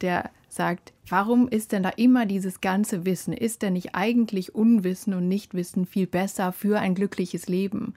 der 0.01 0.31
sagt, 0.49 0.93
warum 1.09 1.49
ist 1.49 1.73
denn 1.73 1.83
da 1.83 1.91
immer 1.91 2.27
dieses 2.27 2.61
ganze 2.61 3.05
Wissen? 3.05 3.33
Ist 3.33 3.63
denn 3.63 3.75
nicht 3.75 3.95
eigentlich 3.95 4.55
Unwissen 4.55 5.15
und 5.15 5.29
Nichtwissen 5.29 5.87
viel 5.87 6.07
besser 6.07 6.53
für 6.53 6.79
ein 6.79 6.95
glückliches 6.95 7.49
Leben? 7.49 7.95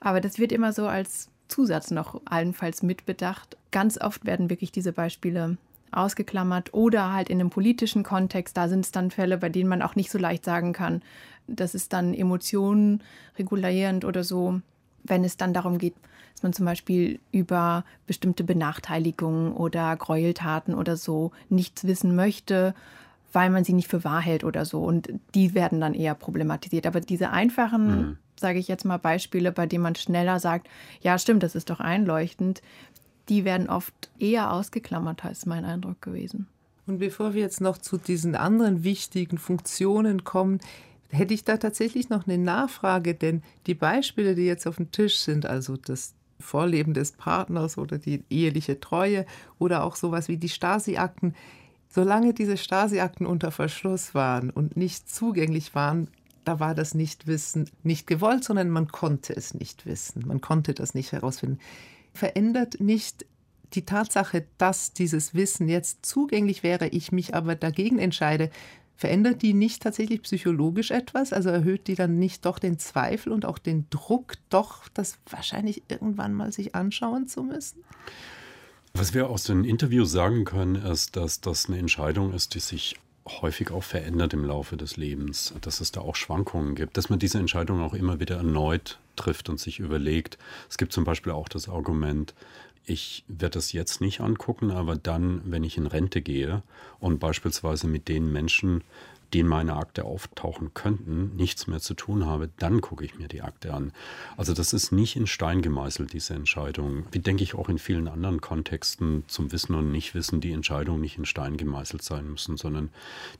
Aber 0.00 0.20
das 0.20 0.38
wird 0.38 0.52
immer 0.52 0.72
so 0.72 0.86
als 0.86 1.28
Zusatz 1.48 1.90
noch 1.90 2.20
allenfalls 2.24 2.82
mitbedacht. 2.82 3.56
Ganz 3.70 4.00
oft 4.00 4.24
werden 4.24 4.50
wirklich 4.50 4.72
diese 4.72 4.92
Beispiele 4.92 5.58
ausgeklammert 5.92 6.72
oder 6.72 7.12
halt 7.12 7.28
in 7.28 7.40
einem 7.40 7.50
politischen 7.50 8.02
Kontext. 8.02 8.56
Da 8.56 8.68
sind 8.68 8.84
es 8.84 8.92
dann 8.92 9.10
Fälle, 9.10 9.38
bei 9.38 9.48
denen 9.48 9.68
man 9.68 9.82
auch 9.82 9.96
nicht 9.96 10.10
so 10.10 10.18
leicht 10.18 10.44
sagen 10.44 10.72
kann, 10.72 11.02
das 11.46 11.74
ist 11.74 11.92
dann 11.92 12.14
Emotionen 12.14 13.02
regulierend 13.38 14.04
oder 14.04 14.22
so, 14.22 14.60
wenn 15.04 15.24
es 15.24 15.36
dann 15.36 15.54
darum 15.54 15.78
geht, 15.78 15.94
dass 16.34 16.42
man 16.42 16.52
zum 16.52 16.66
Beispiel 16.66 17.20
über 17.32 17.84
bestimmte 18.06 18.44
Benachteiligungen 18.44 19.52
oder 19.52 19.94
Gräueltaten 19.96 20.74
oder 20.74 20.96
so 20.96 21.32
nichts 21.48 21.84
wissen 21.84 22.14
möchte, 22.14 22.74
weil 23.32 23.50
man 23.50 23.64
sie 23.64 23.72
nicht 23.72 23.88
für 23.88 24.04
wahr 24.04 24.20
hält 24.20 24.44
oder 24.44 24.64
so. 24.64 24.82
Und 24.82 25.08
die 25.34 25.54
werden 25.54 25.80
dann 25.80 25.94
eher 25.94 26.14
problematisiert. 26.14 26.86
Aber 26.86 27.00
diese 27.00 27.30
einfachen, 27.30 27.86
mhm. 27.86 28.18
sage 28.36 28.58
ich 28.58 28.68
jetzt 28.68 28.84
mal, 28.84 28.98
Beispiele, 28.98 29.52
bei 29.52 29.66
denen 29.66 29.82
man 29.82 29.94
schneller 29.94 30.40
sagt, 30.40 30.68
ja, 31.00 31.18
stimmt, 31.18 31.42
das 31.42 31.54
ist 31.54 31.70
doch 31.70 31.80
einleuchtend, 31.80 32.62
die 33.28 33.44
werden 33.44 33.68
oft 33.68 34.10
eher 34.18 34.52
ausgeklammert, 34.52 35.24
ist 35.26 35.46
mein 35.46 35.64
Eindruck 35.64 36.02
gewesen. 36.02 36.48
Und 36.86 36.98
bevor 36.98 37.34
wir 37.34 37.42
jetzt 37.42 37.60
noch 37.60 37.78
zu 37.78 37.98
diesen 37.98 38.34
anderen 38.34 38.82
wichtigen 38.82 39.38
Funktionen 39.38 40.24
kommen, 40.24 40.58
hätte 41.10 41.34
ich 41.34 41.44
da 41.44 41.56
tatsächlich 41.56 42.08
noch 42.08 42.26
eine 42.26 42.38
Nachfrage, 42.38 43.14
denn 43.14 43.42
die 43.66 43.74
Beispiele, 43.74 44.34
die 44.34 44.46
jetzt 44.46 44.66
auf 44.66 44.76
dem 44.76 44.90
Tisch 44.90 45.18
sind, 45.18 45.46
also 45.46 45.76
das 45.76 46.14
Vorleben 46.38 46.94
des 46.94 47.12
Partners 47.12 47.76
oder 47.78 47.98
die 47.98 48.24
eheliche 48.30 48.80
Treue 48.80 49.26
oder 49.58 49.84
auch 49.84 49.96
sowas 49.96 50.28
wie 50.28 50.38
die 50.38 50.48
Stasi-Akten. 50.48 51.34
Solange 51.88 52.32
diese 52.32 52.56
Stasi-Akten 52.56 53.26
unter 53.26 53.50
Verschluss 53.50 54.14
waren 54.14 54.50
und 54.50 54.76
nicht 54.76 55.10
zugänglich 55.10 55.74
waren, 55.74 56.08
da 56.44 56.58
war 56.58 56.74
das 56.74 56.94
Nichtwissen 56.94 57.68
nicht 57.82 58.06
gewollt, 58.06 58.44
sondern 58.44 58.70
man 58.70 58.88
konnte 58.88 59.36
es 59.36 59.54
nicht 59.54 59.86
wissen. 59.86 60.26
Man 60.26 60.40
konnte 60.40 60.72
das 60.72 60.94
nicht 60.94 61.12
herausfinden. 61.12 61.58
Verändert 62.14 62.80
nicht 62.80 63.26
die 63.74 63.84
Tatsache, 63.84 64.46
dass 64.58 64.92
dieses 64.92 65.34
Wissen 65.34 65.68
jetzt 65.68 66.04
zugänglich 66.04 66.62
wäre, 66.62 66.88
ich 66.88 67.12
mich 67.12 67.34
aber 67.34 67.54
dagegen 67.54 67.98
entscheide, 67.98 68.50
Verändert 69.00 69.40
die 69.40 69.54
nicht 69.54 69.82
tatsächlich 69.82 70.20
psychologisch 70.20 70.90
etwas? 70.90 71.32
Also 71.32 71.48
erhöht 71.48 71.86
die 71.86 71.94
dann 71.94 72.18
nicht 72.18 72.44
doch 72.44 72.58
den 72.58 72.78
Zweifel 72.78 73.32
und 73.32 73.46
auch 73.46 73.56
den 73.56 73.86
Druck, 73.88 74.34
doch 74.50 74.88
das 74.88 75.16
wahrscheinlich 75.30 75.84
irgendwann 75.88 76.34
mal 76.34 76.52
sich 76.52 76.74
anschauen 76.74 77.26
zu 77.26 77.42
müssen? 77.42 77.82
Was 78.92 79.14
wir 79.14 79.30
aus 79.30 79.44
den 79.44 79.64
Interviews 79.64 80.12
sagen 80.12 80.44
können, 80.44 80.74
ist, 80.74 81.16
dass 81.16 81.40
das 81.40 81.66
eine 81.66 81.78
Entscheidung 81.78 82.34
ist, 82.34 82.54
die 82.54 82.60
sich 82.60 82.96
häufig 83.26 83.70
auch 83.70 83.84
verändert 83.84 84.32
im 84.32 84.44
Laufe 84.44 84.76
des 84.76 84.96
Lebens, 84.96 85.54
dass 85.60 85.80
es 85.80 85.92
da 85.92 86.00
auch 86.00 86.16
Schwankungen 86.16 86.74
gibt, 86.74 86.96
dass 86.96 87.10
man 87.10 87.18
diese 87.18 87.38
Entscheidung 87.38 87.80
auch 87.80 87.94
immer 87.94 88.20
wieder 88.20 88.36
erneut 88.36 88.98
trifft 89.16 89.48
und 89.48 89.60
sich 89.60 89.78
überlegt. 89.78 90.38
Es 90.68 90.78
gibt 90.78 90.92
zum 90.92 91.04
Beispiel 91.04 91.32
auch 91.32 91.48
das 91.48 91.68
Argument, 91.68 92.34
ich 92.86 93.24
werde 93.28 93.54
das 93.54 93.72
jetzt 93.72 94.00
nicht 94.00 94.20
angucken, 94.20 94.70
aber 94.70 94.96
dann, 94.96 95.42
wenn 95.44 95.64
ich 95.64 95.76
in 95.76 95.86
Rente 95.86 96.22
gehe 96.22 96.62
und 96.98 97.20
beispielsweise 97.20 97.86
mit 97.86 98.08
den 98.08 98.32
Menschen 98.32 98.82
die 99.32 99.40
in 99.40 99.46
meiner 99.46 99.76
Akte 99.76 100.04
auftauchen 100.04 100.74
könnten, 100.74 101.36
nichts 101.36 101.66
mehr 101.66 101.80
zu 101.80 101.94
tun 101.94 102.26
habe, 102.26 102.50
dann 102.58 102.80
gucke 102.80 103.04
ich 103.04 103.18
mir 103.18 103.28
die 103.28 103.42
Akte 103.42 103.72
an. 103.72 103.92
Also 104.36 104.54
das 104.54 104.72
ist 104.72 104.92
nicht 104.92 105.16
in 105.16 105.26
Stein 105.26 105.62
gemeißelt, 105.62 106.12
diese 106.12 106.34
Entscheidung. 106.34 107.04
Wie 107.12 107.20
denke 107.20 107.42
ich 107.42 107.54
auch 107.54 107.68
in 107.68 107.78
vielen 107.78 108.08
anderen 108.08 108.40
Kontexten 108.40 109.24
zum 109.28 109.52
Wissen 109.52 109.74
und 109.74 109.92
Nichtwissen, 109.92 110.40
die 110.40 110.52
Entscheidungen 110.52 111.00
nicht 111.00 111.18
in 111.18 111.24
Stein 111.24 111.56
gemeißelt 111.56 112.02
sein 112.02 112.30
müssen, 112.30 112.56
sondern 112.56 112.90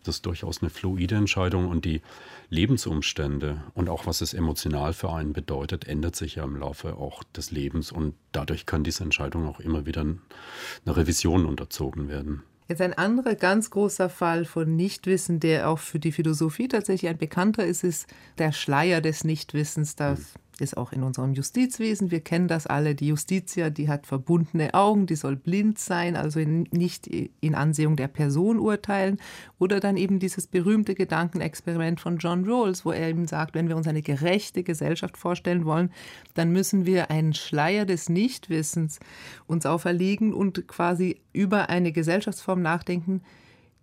das 0.04 0.16
ist 0.16 0.26
durchaus 0.26 0.62
eine 0.62 0.70
fluide 0.70 1.16
Entscheidung 1.16 1.68
und 1.68 1.84
die 1.84 2.02
Lebensumstände 2.50 3.62
und 3.74 3.88
auch 3.88 4.06
was 4.06 4.20
es 4.20 4.34
emotional 4.34 4.92
für 4.92 5.12
einen 5.12 5.32
bedeutet, 5.32 5.86
ändert 5.86 6.16
sich 6.16 6.36
ja 6.36 6.44
im 6.44 6.56
Laufe 6.56 6.96
auch 6.96 7.22
des 7.24 7.50
Lebens 7.50 7.92
und 7.92 8.14
dadurch 8.32 8.66
kann 8.66 8.84
diese 8.84 9.04
Entscheidung 9.04 9.48
auch 9.48 9.60
immer 9.60 9.86
wieder 9.86 10.02
einer 10.02 10.96
Revision 10.96 11.46
unterzogen 11.46 12.08
werden. 12.08 12.42
Jetzt 12.70 12.82
ein 12.82 12.94
anderer 12.94 13.34
ganz 13.34 13.70
großer 13.70 14.08
Fall 14.08 14.44
von 14.44 14.76
Nichtwissen, 14.76 15.40
der 15.40 15.68
auch 15.68 15.80
für 15.80 15.98
die 15.98 16.12
Philosophie 16.12 16.68
tatsächlich 16.68 17.10
ein 17.10 17.18
bekannter 17.18 17.66
ist, 17.66 17.82
ist 17.82 18.06
der 18.38 18.52
Schleier 18.52 19.00
des 19.00 19.24
Nichtwissens. 19.24 19.96
Das 19.96 20.34
ist 20.60 20.76
auch 20.76 20.92
in 20.92 21.02
unserem 21.02 21.34
Justizwesen. 21.34 22.10
Wir 22.10 22.20
kennen 22.20 22.48
das 22.48 22.66
alle. 22.66 22.94
Die 22.94 23.08
Justitia, 23.08 23.70
die 23.70 23.88
hat 23.88 24.06
verbundene 24.06 24.74
Augen, 24.74 25.06
die 25.06 25.16
soll 25.16 25.36
blind 25.36 25.78
sein, 25.78 26.16
also 26.16 26.40
nicht 26.40 27.06
in 27.06 27.54
Ansehung 27.54 27.96
der 27.96 28.08
Person 28.08 28.58
urteilen. 28.58 29.18
Oder 29.58 29.80
dann 29.80 29.96
eben 29.96 30.18
dieses 30.18 30.46
berühmte 30.46 30.94
Gedankenexperiment 30.94 32.00
von 32.00 32.18
John 32.18 32.44
Rawls, 32.44 32.84
wo 32.84 32.92
er 32.92 33.08
eben 33.08 33.26
sagt, 33.26 33.54
wenn 33.54 33.68
wir 33.68 33.76
uns 33.76 33.88
eine 33.88 34.02
gerechte 34.02 34.62
Gesellschaft 34.62 35.16
vorstellen 35.16 35.64
wollen, 35.64 35.90
dann 36.34 36.50
müssen 36.50 36.86
wir 36.86 37.10
einen 37.10 37.34
Schleier 37.34 37.86
des 37.86 38.08
Nichtwissens 38.08 39.00
uns 39.46 39.66
auferlegen 39.66 40.32
und 40.32 40.66
quasi 40.68 41.20
über 41.32 41.68
eine 41.68 41.92
Gesellschaftsform 41.92 42.62
nachdenken, 42.62 43.22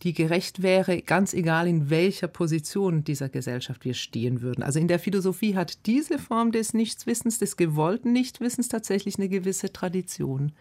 die 0.03 0.13
gerecht 0.13 0.61
wäre, 0.61 1.01
ganz 1.01 1.33
egal 1.33 1.67
in 1.67 1.89
welcher 1.89 2.27
Position 2.27 3.03
dieser 3.03 3.29
Gesellschaft 3.29 3.83
wir 3.83 3.93
stehen 3.93 4.41
würden. 4.41 4.63
Also 4.63 4.79
in 4.79 4.87
der 4.87 4.99
Philosophie 4.99 5.55
hat 5.55 5.85
diese 5.85 6.19
Form 6.19 6.51
des 6.51 6.73
Nichtswissens, 6.73 7.39
des 7.39 7.57
gewollten 7.57 8.13
Nichtwissens 8.13 8.67
tatsächlich 8.67 9.17
eine 9.17 9.29
gewisse 9.29 9.73
Tradition. 9.73 10.51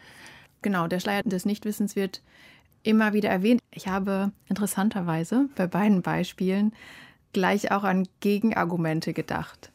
Genau, 0.62 0.88
der 0.88 1.00
Schleier 1.00 1.22
des 1.22 1.44
Nichtwissens 1.44 1.96
wird 1.96 2.22
immer 2.82 3.12
wieder 3.12 3.28
erwähnt. 3.28 3.60
Ich 3.72 3.88
habe 3.88 4.32
interessanterweise 4.48 5.48
bei 5.54 5.66
beiden 5.66 6.02
Beispielen 6.02 6.72
gleich 7.32 7.70
auch 7.72 7.84
an 7.84 8.08
Gegenargumente 8.20 9.12
gedacht. 9.12 9.70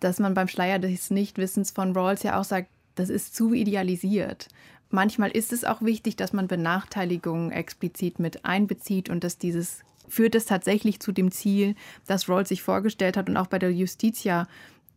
Dass 0.00 0.18
man 0.18 0.34
beim 0.34 0.48
Schleier 0.48 0.78
des 0.78 1.10
Nichtwissens 1.10 1.72
von 1.72 1.94
Rawls 1.94 2.22
ja 2.22 2.40
auch 2.40 2.44
sagt, 2.44 2.68
das 2.94 3.10
ist 3.10 3.34
zu 3.34 3.52
idealisiert 3.52 4.48
manchmal 4.90 5.30
ist 5.30 5.52
es 5.52 5.64
auch 5.64 5.82
wichtig, 5.82 6.16
dass 6.16 6.32
man 6.32 6.48
Benachteiligungen 6.48 7.50
explizit 7.50 8.18
mit 8.18 8.44
einbezieht 8.44 9.08
und 9.08 9.24
dass 9.24 9.38
dieses 9.38 9.80
führt 10.08 10.34
es 10.34 10.44
tatsächlich 10.44 11.00
zu 11.00 11.12
dem 11.12 11.30
Ziel, 11.30 11.74
das 12.06 12.28
Rawls 12.28 12.50
sich 12.50 12.62
vorgestellt 12.62 13.16
hat 13.16 13.28
und 13.28 13.36
auch 13.36 13.46
bei 13.46 13.58
der 13.58 13.72
Justitia 13.72 14.46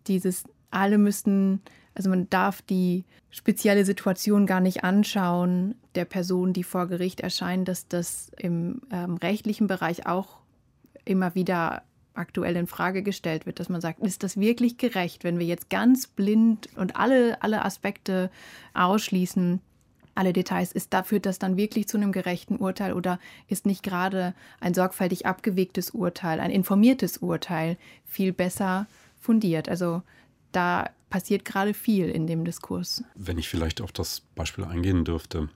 dieses 0.08 0.43
alle 0.69 0.97
müssten, 0.97 1.62
also 1.95 2.10
man 2.10 2.30
darf 2.30 2.62
die 2.62 3.06
spezielle 3.30 3.86
Situation 3.86 4.45
gar 4.45 4.60
nicht 4.60 4.84
anschauen 4.84 5.76
der 5.95 6.06
Person, 6.06 6.54
die 6.54 6.63
vor 6.63 6.88
Gericht 6.88 7.21
erscheint, 7.21 7.67
dass 7.67 7.88
das 7.88 8.32
im 8.38 8.82
ähm, 8.91 9.15
rechtlichen 9.17 9.67
Bereich 9.67 10.06
auch 10.06 10.38
immer 11.06 11.36
wieder 11.36 11.84
aktuell 12.13 12.56
in 12.56 12.67
Frage 12.67 13.04
gestellt 13.04 13.45
wird, 13.45 13.60
dass 13.60 13.69
man 13.69 13.82
sagt, 13.82 14.00
ist 14.00 14.23
das 14.23 14.39
wirklich 14.39 14.78
gerecht, 14.78 15.23
wenn 15.23 15.39
wir 15.39 15.45
jetzt 15.45 15.69
ganz 15.69 16.08
blind 16.08 16.69
und 16.76 16.95
alle, 16.95 17.41
alle 17.41 17.63
Aspekte 17.63 18.32
ausschließen, 18.73 19.62
alle 20.17 20.34
Details. 20.34 20.71
Ist 20.71 20.93
da, 20.93 21.03
führt 21.03 21.25
das 21.25 21.39
dann 21.39 21.58
wirklich 21.58 21.88
zu 21.88 21.97
einem 21.97 22.12
gerechten 22.12 22.58
Urteil 22.58 22.93
oder 22.93 23.19
ist 23.47 23.65
nicht 23.65 23.84
gerade 23.84 24.34
ein 24.60 24.73
sorgfältig 24.73 25.25
abgewegtes 25.25 25.91
Urteil, 25.91 26.39
ein 26.39 26.51
informiertes 26.51 27.17
Urteil 27.17 27.77
viel 28.06 28.34
besser 28.34 28.88
fundiert? 29.19 29.69
Also 29.69 30.01
da 30.51 30.89
passiert 31.10 31.45
gerade 31.45 31.73
viel 31.73 32.10
in 32.10 32.27
dem 32.27 32.43
Diskurs. 32.43 33.03
Wenn 33.15 33.38
ich 33.38 33.47
vielleicht 33.47 33.82
auf 33.82 33.91
das 33.91 34.21
Beispiel 34.36 34.65
eingehen 34.65 35.06
dürfte. 35.06 35.49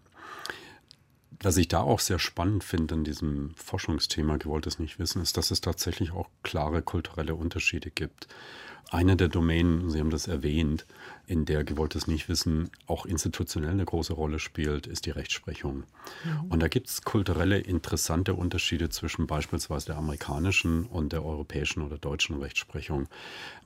Was 1.44 1.58
ich 1.58 1.68
da 1.68 1.80
auch 1.80 2.00
sehr 2.00 2.20
spannend 2.20 2.64
finde 2.64 2.94
in 2.94 3.04
diesem 3.04 3.56
Forschungsthema 3.56 4.38
gewolltes 4.38 4.78
Nicht-Wissen, 4.78 5.24
ist, 5.24 5.38
dass 5.38 5.50
es 5.50 5.60
tatsächlich 5.60 6.12
auch 6.12 6.30
klare 6.44 6.84
kulturelle 6.84 7.34
Unterschiede 7.34 7.90
gibt. 7.90 8.28
Eine 8.92 9.16
der 9.16 9.30
Domänen, 9.30 9.90
Sie 9.90 10.02
haben 10.02 10.10
das 10.10 10.28
erwähnt, 10.28 10.86
in 11.26 11.46
der 11.46 11.64
gewolltes 11.64 12.08
Nichtwissen 12.08 12.72
auch 12.88 13.06
institutionell 13.06 13.72
eine 13.72 13.86
große 13.86 14.12
Rolle 14.12 14.38
spielt, 14.38 14.86
ist 14.86 15.06
die 15.06 15.12
Rechtsprechung. 15.12 15.86
Mhm. 16.26 16.46
Und 16.50 16.60
da 16.62 16.68
gibt 16.68 16.90
es 16.90 17.02
kulturelle 17.02 17.58
interessante 17.58 18.34
Unterschiede 18.34 18.90
zwischen 18.90 19.28
beispielsweise 19.28 19.86
der 19.86 19.98
amerikanischen 19.98 20.86
und 20.86 21.14
der 21.14 21.24
europäischen 21.24 21.84
oder 21.84 21.98
deutschen 21.98 22.38
Rechtsprechung. 22.42 23.08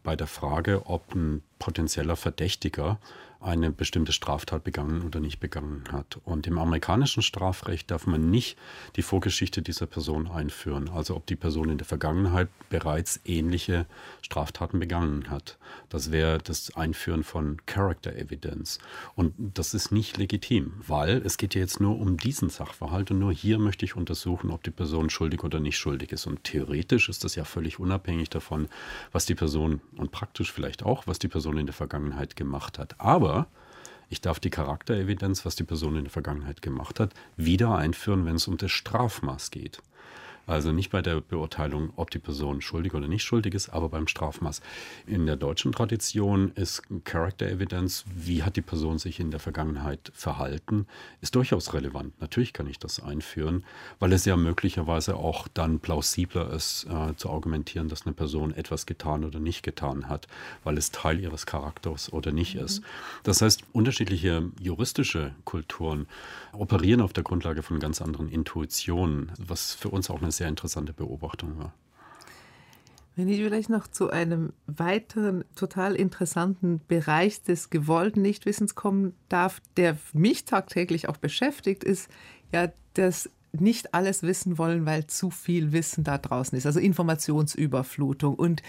Bei 0.04 0.16
der 0.16 0.28
Frage, 0.28 0.86
ob 0.86 1.16
ein 1.16 1.42
potenzieller 1.58 2.16
Verdächtiger 2.16 3.00
eine 3.46 3.72
bestimmte 3.72 4.12
Straftat 4.12 4.64
begangen 4.64 5.04
oder 5.04 5.20
nicht 5.20 5.40
begangen 5.40 5.84
hat. 5.92 6.20
Und 6.24 6.48
im 6.48 6.58
amerikanischen 6.58 7.22
Strafrecht 7.22 7.92
darf 7.92 8.08
man 8.08 8.32
nicht 8.32 8.58
die 8.96 9.04
Vorgeschichte 9.04 9.62
dieser 9.62 9.86
Person 9.86 10.28
einführen, 10.28 10.90
also 10.90 11.16
ob 11.16 11.28
die 11.28 11.36
Person 11.36 11.70
in 11.70 11.78
der 11.78 11.86
Vergangenheit 11.86 12.50
bereits 12.70 13.20
ähnliche 13.24 13.86
Straftaten 14.22 14.80
begangen 14.80 15.15
hat. 15.30 15.58
Das 15.90 16.12
wäre 16.12 16.38
das 16.38 16.76
Einführen 16.76 17.24
von 17.24 17.58
Character 17.66 18.16
Evidence. 18.16 18.80
Und 19.16 19.34
das 19.38 19.74
ist 19.74 19.92
nicht 19.92 20.18
legitim, 20.18 20.74
weil 20.86 21.22
es 21.26 21.38
geht 21.38 21.56
ja 21.56 21.62
jetzt 21.62 21.80
nur 21.80 21.98
um 22.00 22.18
diesen 22.18 22.50
Sachverhalt 22.50 23.12
und 23.12 23.20
nur 23.20 23.34
hier 23.34 23.60
möchte 23.60 23.86
ich 23.86 23.96
untersuchen, 23.96 24.52
ob 24.52 24.64
die 24.64 24.72
Person 24.72 25.10
schuldig 25.10 25.44
oder 25.44 25.60
nicht 25.60 25.78
schuldig 25.78 26.12
ist. 26.12 26.28
Und 26.28 26.44
theoretisch 26.44 27.10
ist 27.10 27.24
das 27.24 27.36
ja 27.36 27.46
völlig 27.46 27.80
unabhängig 27.80 28.30
davon, 28.30 28.68
was 29.12 29.26
die 29.26 29.36
Person 29.36 29.82
und 29.98 30.12
praktisch 30.12 30.52
vielleicht 30.52 30.84
auch, 30.84 31.08
was 31.08 31.20
die 31.20 31.28
Person 31.28 31.58
in 31.58 31.66
der 31.66 31.74
Vergangenheit 31.74 32.36
gemacht 32.36 32.80
hat. 32.80 33.00
Aber 33.00 33.48
ich 34.10 34.22
darf 34.22 34.40
die 34.40 34.50
Charakterevidenz, 34.50 35.46
was 35.46 35.56
die 35.56 35.64
Person 35.64 35.96
in 35.96 36.04
der 36.04 36.12
Vergangenheit 36.12 36.62
gemacht 36.62 37.00
hat, 37.00 37.14
wieder 37.38 37.76
einführen, 37.76 38.26
wenn 38.26 38.36
es 38.36 38.48
um 38.48 38.58
das 38.58 38.72
Strafmaß 38.72 39.52
geht. 39.52 39.82
Also 40.48 40.72
nicht 40.72 40.92
bei 40.92 41.02
der 41.02 41.22
Beurteilung, 41.22 41.92
ob 41.96 42.12
die 42.12 42.20
Person 42.20 42.62
schuldig 42.62 42.94
oder 42.94 43.08
nicht 43.08 43.24
schuldig 43.24 43.54
ist, 43.54 43.70
aber 43.70 43.90
beim 43.90 44.08
Strafmaß. 44.08 44.62
In 45.08 45.26
der 45.26 45.36
deutschen 45.36 45.72
Tradition 45.72 46.52
ist 46.56 46.84
Character 47.04 47.48
Evidence, 47.48 48.06
wie 48.14 48.44
hat 48.44 48.56
die 48.56 48.62
Person 48.62 49.00
sich 49.00 49.20
in 49.20 49.32
der 49.32 49.40
Vergangenheit 49.40 50.12
verhalten, 50.14 50.88
ist 51.22 51.36
durchaus 51.36 51.74
relevant. 51.74 52.20
Natürlich 52.22 52.54
kann 52.54 52.68
ich 52.68 52.80
das 52.80 53.02
einführen, 53.02 53.64
weil 54.00 54.14
es 54.14 54.26
ja 54.26 54.38
möglicherweise 54.38 55.16
auch 55.16 55.48
dann 55.48 55.80
plausibler 55.80 56.52
ist, 56.52 56.86
äh, 56.86 57.16
zu 57.16 57.30
argumentieren, 57.30 57.90
dass 57.90 58.06
eine 58.06 58.14
Person 58.14 58.54
etwas 58.54 58.86
getan 58.86 59.24
oder 59.24 59.40
nicht 59.40 59.64
getan 59.64 60.10
hat, 60.10 60.28
weil 60.64 60.78
es 60.78 60.92
Teil 60.92 61.20
ihres 61.20 61.46
Charakters 61.46 62.12
oder 62.14 62.32
nicht 62.32 62.56
mhm. 62.56 62.66
ist. 62.66 62.82
Das 63.24 63.42
heißt, 63.42 63.64
unterschiedliche 63.74 64.50
juristische 64.60 65.34
Kulturen 65.44 66.08
operieren 66.60 67.02
auf 67.02 67.14
der 67.14 67.24
Grundlage 67.24 67.64
von 67.64 67.80
ganz 67.80 68.02
anderen 68.02 68.30
Intuitionen, 68.30 69.32
was 69.38 69.74
für 69.74 69.90
uns 69.90 70.10
auch 70.10 70.22
eine 70.22 70.32
sehr 70.32 70.48
interessante 70.48 70.94
Beobachtung 70.94 71.58
war. 71.58 71.74
Wenn 73.16 73.30
ich 73.30 73.38
vielleicht 73.38 73.70
noch 73.70 73.88
zu 73.88 74.10
einem 74.10 74.52
weiteren 74.68 75.46
total 75.56 75.96
interessanten 75.96 76.82
Bereich 76.88 77.44
des 77.44 77.70
gewollten 77.70 78.22
Nichtwissens 78.22 78.76
kommen 78.76 79.14
darf, 79.30 79.62
der 79.78 79.98
mich 80.12 80.44
tagtäglich 80.44 81.08
auch 81.08 81.16
beschäftigt, 81.16 81.86
ist 81.86 82.10
ja 82.52 82.70
das 82.94 83.30
nicht 83.54 83.94
alles 83.94 84.22
wissen 84.22 84.58
wollen, 84.58 84.86
weil 84.86 85.08
zu 85.08 85.30
viel 85.30 85.72
Wissen 85.72 86.04
da 86.04 86.18
draußen 86.18 86.58
ist, 86.58 86.66
also 86.66 86.82
Informationsüberflutung. 86.82 88.36
Und 88.36 88.62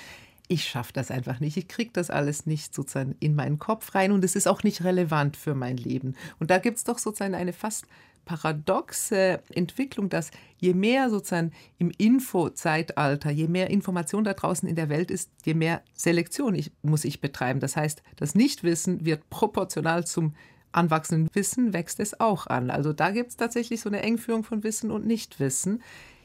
ich 0.49 0.65
schaffe 0.65 0.93
das 0.93 1.11
einfach 1.11 1.41
nicht. 1.41 1.57
Ich 1.57 1.69
kriege 1.69 1.91
das 1.93 2.11
alles 2.11 2.47
nicht 2.47 2.75
sozusagen 2.75 3.17
in 3.21 3.35
meinen 3.35 3.59
Kopf 3.59 3.95
rein 3.95 4.13
und 4.13 4.25
es 4.25 4.37
ist 4.37 4.47
auch 4.47 4.63
nicht 4.63 4.85
relevant 4.85 5.37
für 5.37 5.55
mein 5.55 5.77
Leben. 5.77 6.15
Und 6.39 6.51
da 6.51 6.59
gibt 6.59 6.77
es 6.79 6.85
doch 6.85 6.99
sozusagen 6.99 7.35
eine 7.35 7.53
fast 7.53 7.87
paradoxe 8.27 9.41
Entwicklung, 9.55 10.09
dass 10.09 10.31
je 10.59 10.75
mehr 10.75 11.11
sozusagen 11.11 11.53
im 11.79 11.93
Infozeitalter, 11.97 13.31
je 13.31 13.47
mehr 13.49 13.71
Information 13.71 14.25
da 14.25 14.35
draußen 14.35 14.69
in 14.69 14.77
der 14.77 14.89
Welt 14.89 15.11
ist, 15.11 15.31
je 15.45 15.55
mehr 15.55 15.83
Selektion 15.95 16.55
ich, 16.55 16.73
muss 16.83 17.05
ich 17.05 17.21
betreiben. 17.21 17.61
Das 17.61 17.77
heißt, 17.77 18.03
das 18.17 18.35
Nichtwissen 18.35 19.05
wird 19.07 19.31
proportional 19.31 20.07
zum 20.07 20.35
anwachsenden 20.73 21.35
Wissen, 21.35 21.73
wächst 21.73 22.01
es 22.01 22.21
auch 22.21 22.49
an. 22.49 22.71
Also 22.71 22.93
da 22.93 23.11
gibt 23.11 23.31
es 23.31 23.37
tatsächlich 23.37 23.81
so 23.81 23.89
eine 23.89 24.03
Engführung 24.03 24.45
von 24.45 24.63
Wissen 24.63 24.91
und 24.91 25.07
Nichtwissen. 25.07 25.83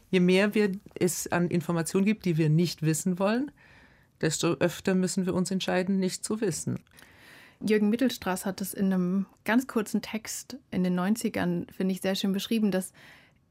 Je 0.09 0.19
mehr 0.19 0.55
wir 0.55 0.71
es 0.95 1.31
an 1.31 1.47
Informationen 1.49 2.05
gibt, 2.05 2.25
die 2.25 2.37
wir 2.37 2.49
nicht 2.49 2.81
wissen 2.81 3.17
wollen, 3.17 3.51
desto 4.21 4.53
öfter 4.53 4.95
müssen 4.95 5.25
wir 5.25 5.33
uns 5.33 5.51
entscheiden, 5.51 5.99
nicht 5.99 6.23
zu 6.23 6.41
wissen. 6.41 6.79
Jürgen 7.63 7.89
Mittelstraß 7.89 8.45
hat 8.45 8.61
es 8.61 8.73
in 8.73 8.91
einem 8.91 9.25
ganz 9.45 9.67
kurzen 9.67 10.01
Text 10.01 10.57
in 10.71 10.83
den 10.83 10.99
90ern, 10.99 11.71
finde 11.71 11.93
ich, 11.93 12.01
sehr 12.01 12.15
schön 12.15 12.33
beschrieben, 12.33 12.71
dass 12.71 12.91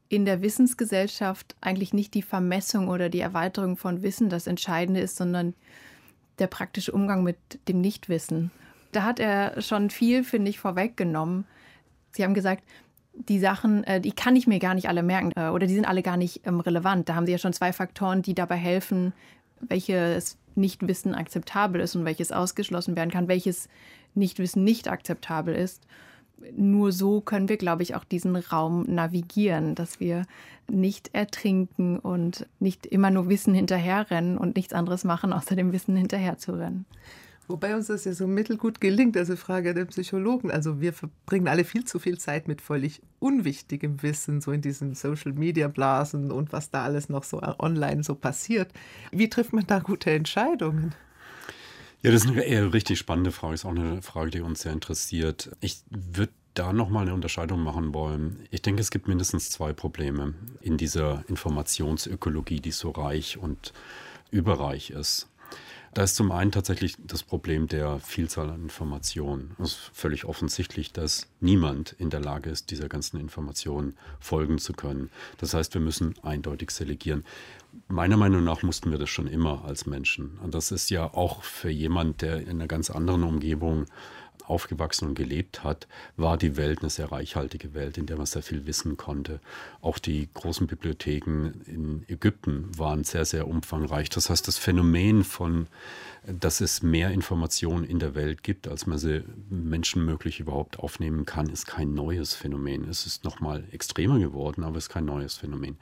in 0.09 0.25
der 0.25 0.41
Wissensgesellschaft 0.41 1.55
eigentlich 1.61 1.93
nicht 1.93 2.13
die 2.13 2.21
Vermessung 2.21 2.89
oder 2.89 3.07
die 3.07 3.21
Erweiterung 3.21 3.77
von 3.77 4.01
Wissen 4.01 4.29
das 4.29 4.47
Entscheidende 4.47 4.99
ist, 4.99 5.15
sondern 5.15 5.53
der 6.39 6.47
praktische 6.47 6.91
Umgang 6.91 7.23
mit 7.23 7.37
dem 7.69 7.79
Nichtwissen. 7.79 8.51
Da 8.91 9.03
hat 9.03 9.21
er 9.21 9.61
schon 9.61 9.89
viel, 9.89 10.25
finde 10.25 10.49
ich, 10.49 10.59
vorweggenommen. 10.59 11.45
Sie 12.11 12.25
haben 12.25 12.33
gesagt, 12.33 12.63
die 13.13 13.39
Sachen, 13.39 13.83
äh, 13.85 14.01
die 14.01 14.11
kann 14.11 14.35
ich 14.35 14.47
mir 14.47 14.59
gar 14.59 14.73
nicht 14.73 14.89
alle 14.89 15.03
merken 15.03 15.31
äh, 15.35 15.49
oder 15.49 15.67
die 15.67 15.75
sind 15.75 15.85
alle 15.85 16.01
gar 16.01 16.17
nicht 16.17 16.45
ähm, 16.45 16.59
relevant. 16.59 17.07
Da 17.07 17.15
haben 17.15 17.25
Sie 17.25 17.31
ja 17.31 17.37
schon 17.37 17.53
zwei 17.53 17.71
Faktoren, 17.71 18.21
die 18.21 18.33
dabei 18.33 18.55
helfen, 18.55 19.13
welches 19.67 20.37
Nichtwissen 20.55 21.15
akzeptabel 21.15 21.81
ist 21.81 21.95
und 21.95 22.05
welches 22.05 22.31
ausgeschlossen 22.31 22.95
werden 22.95 23.11
kann, 23.11 23.27
welches 23.27 23.69
Nichtwissen 24.15 24.63
nicht 24.63 24.89
akzeptabel 24.89 25.55
ist. 25.55 25.83
Nur 26.55 26.91
so 26.91 27.21
können 27.21 27.49
wir, 27.49 27.57
glaube 27.57 27.83
ich, 27.83 27.95
auch 27.95 28.03
diesen 28.03 28.35
Raum 28.35 28.83
navigieren, 28.87 29.75
dass 29.75 29.99
wir 29.99 30.25
nicht 30.69 31.11
ertrinken 31.13 31.99
und 31.99 32.47
nicht 32.59 32.85
immer 32.85 33.11
nur 33.11 33.29
Wissen 33.29 33.53
hinterherrennen 33.53 34.37
und 34.37 34.55
nichts 34.55 34.73
anderes 34.73 35.03
machen, 35.03 35.33
außer 35.33 35.55
dem 35.55 35.71
Wissen 35.71 35.95
hinterherzurennen. 35.95 36.85
Wobei 37.47 37.75
uns 37.75 37.87
das 37.87 38.05
ja 38.05 38.13
so 38.13 38.27
mittelgut 38.27 38.79
gelingt, 38.79 39.17
also 39.17 39.35
Frage 39.35 39.73
der 39.73 39.85
Psychologen. 39.85 40.51
Also 40.51 40.79
wir 40.79 40.93
verbringen 40.93 41.47
alle 41.47 41.65
viel 41.65 41.83
zu 41.83 41.99
viel 41.99 42.17
Zeit 42.17 42.47
mit 42.47 42.61
völlig 42.61 43.01
unwichtigem 43.19 44.01
Wissen, 44.03 44.41
so 44.41 44.51
in 44.51 44.61
diesen 44.61 44.95
Social-Media-Blasen 44.95 46.31
und 46.31 46.53
was 46.53 46.69
da 46.69 46.83
alles 46.83 47.09
noch 47.09 47.23
so 47.23 47.41
online 47.59 48.03
so 48.03 48.15
passiert. 48.15 48.71
Wie 49.11 49.29
trifft 49.29 49.53
man 49.53 49.67
da 49.67 49.79
gute 49.79 50.11
Entscheidungen? 50.11 50.95
Ja, 52.03 52.11
das 52.11 52.23
ist 52.23 52.31
eine 52.31 52.43
eher 52.43 52.73
richtig 52.73 52.97
spannende 52.97 53.31
Frage. 53.31 53.53
Ist 53.53 53.65
auch 53.65 53.71
eine 53.71 54.01
Frage, 54.01 54.31
die 54.31 54.41
uns 54.41 54.61
sehr 54.61 54.71
interessiert. 54.71 55.51
Ich 55.59 55.81
würde 55.89 56.31
da 56.53 56.73
nochmal 56.73 57.03
eine 57.03 57.13
Unterscheidung 57.13 57.63
machen 57.63 57.93
wollen. 57.93 58.39
Ich 58.49 58.61
denke, 58.61 58.81
es 58.81 58.91
gibt 58.91 59.07
mindestens 59.07 59.49
zwei 59.49 59.73
Probleme 59.73 60.33
in 60.61 60.77
dieser 60.77 61.23
Informationsökologie, 61.27 62.59
die 62.59 62.71
so 62.71 62.89
reich 62.89 63.37
und 63.37 63.73
überreich 64.31 64.89
ist. 64.89 65.27
Da 65.93 66.03
ist 66.03 66.15
zum 66.15 66.31
einen 66.31 66.53
tatsächlich 66.53 66.95
das 67.05 67.21
Problem 67.21 67.67
der 67.67 67.99
Vielzahl 67.99 68.49
an 68.49 68.61
Informationen. 68.61 69.55
Es 69.59 69.71
ist 69.71 69.91
völlig 69.91 70.23
offensichtlich, 70.23 70.93
dass 70.93 71.27
niemand 71.41 71.91
in 71.97 72.09
der 72.09 72.21
Lage 72.21 72.49
ist, 72.49 72.71
dieser 72.71 72.87
ganzen 72.87 73.19
Informationen 73.19 73.97
folgen 74.21 74.57
zu 74.57 74.71
können. 74.71 75.09
Das 75.37 75.53
heißt, 75.53 75.73
wir 75.73 75.81
müssen 75.81 76.15
eindeutig 76.23 76.71
selegieren. 76.71 77.25
Meiner 77.89 78.15
Meinung 78.15 78.45
nach 78.45 78.63
mussten 78.63 78.89
wir 78.91 78.99
das 78.99 79.09
schon 79.09 79.27
immer 79.27 79.65
als 79.65 79.85
Menschen. 79.85 80.37
Und 80.41 80.55
das 80.55 80.71
ist 80.71 80.89
ja 80.91 81.13
auch 81.13 81.43
für 81.43 81.69
jemand, 81.69 82.21
der 82.21 82.39
in 82.41 82.49
einer 82.49 82.67
ganz 82.67 82.89
anderen 82.89 83.23
Umgebung 83.23 83.85
aufgewachsen 84.45 85.07
und 85.07 85.15
gelebt 85.15 85.63
hat, 85.63 85.87
war 86.17 86.37
die 86.37 86.57
Welt 86.57 86.79
eine 86.79 86.89
sehr 86.89 87.11
reichhaltige 87.11 87.73
Welt, 87.73 87.97
in 87.97 88.05
der 88.05 88.17
man 88.17 88.25
sehr 88.25 88.43
viel 88.43 88.65
wissen 88.65 88.97
konnte. 88.97 89.39
Auch 89.81 89.99
die 89.99 90.29
großen 90.33 90.67
Bibliotheken 90.67 91.51
in 91.65 92.03
Ägypten 92.07 92.69
waren 92.77 93.03
sehr, 93.03 93.25
sehr 93.25 93.47
umfangreich. 93.47 94.09
Das 94.09 94.29
heißt, 94.29 94.47
das 94.47 94.57
Phänomen 94.57 95.23
von 95.23 95.67
dass 96.27 96.61
es 96.61 96.83
mehr 96.83 97.09
Informationen 97.09 97.83
in 97.83 97.97
der 97.97 98.13
Welt 98.13 98.43
gibt, 98.43 98.67
als 98.67 98.85
man 98.85 98.99
sie 98.99 99.23
menschenmöglich 99.49 100.39
überhaupt 100.39 100.77
aufnehmen 100.79 101.25
kann, 101.25 101.49
ist 101.49 101.65
kein 101.65 101.95
neues 101.95 102.35
Phänomen. 102.35 102.87
Es 102.87 103.07
ist 103.07 103.23
nochmal 103.23 103.63
extremer 103.71 104.19
geworden, 104.19 104.63
aber 104.63 104.77
es 104.77 104.85
ist 104.85 104.89
kein 104.89 105.05
neues 105.05 105.35
Phänomen. 105.37 105.77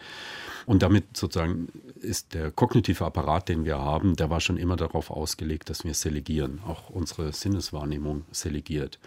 Und 0.65 0.81
damit 0.81 1.17
sozusagen 1.17 1.67
ist 1.99 2.33
der 2.33 2.51
kognitive 2.51 3.05
Apparat, 3.05 3.49
den 3.49 3.65
wir 3.65 3.79
haben, 3.79 4.15
der 4.15 4.29
war 4.29 4.39
schon 4.39 4.57
immer 4.57 4.77
darauf 4.77 5.11
ausgelegt, 5.11 5.69
dass 5.69 5.83
wir 5.83 5.93
selegieren, 5.93 6.61
auch 6.65 6.89
unsere 6.89 7.33
Sinneswahrnehmung 7.33 8.23
selegiert. 8.31 8.97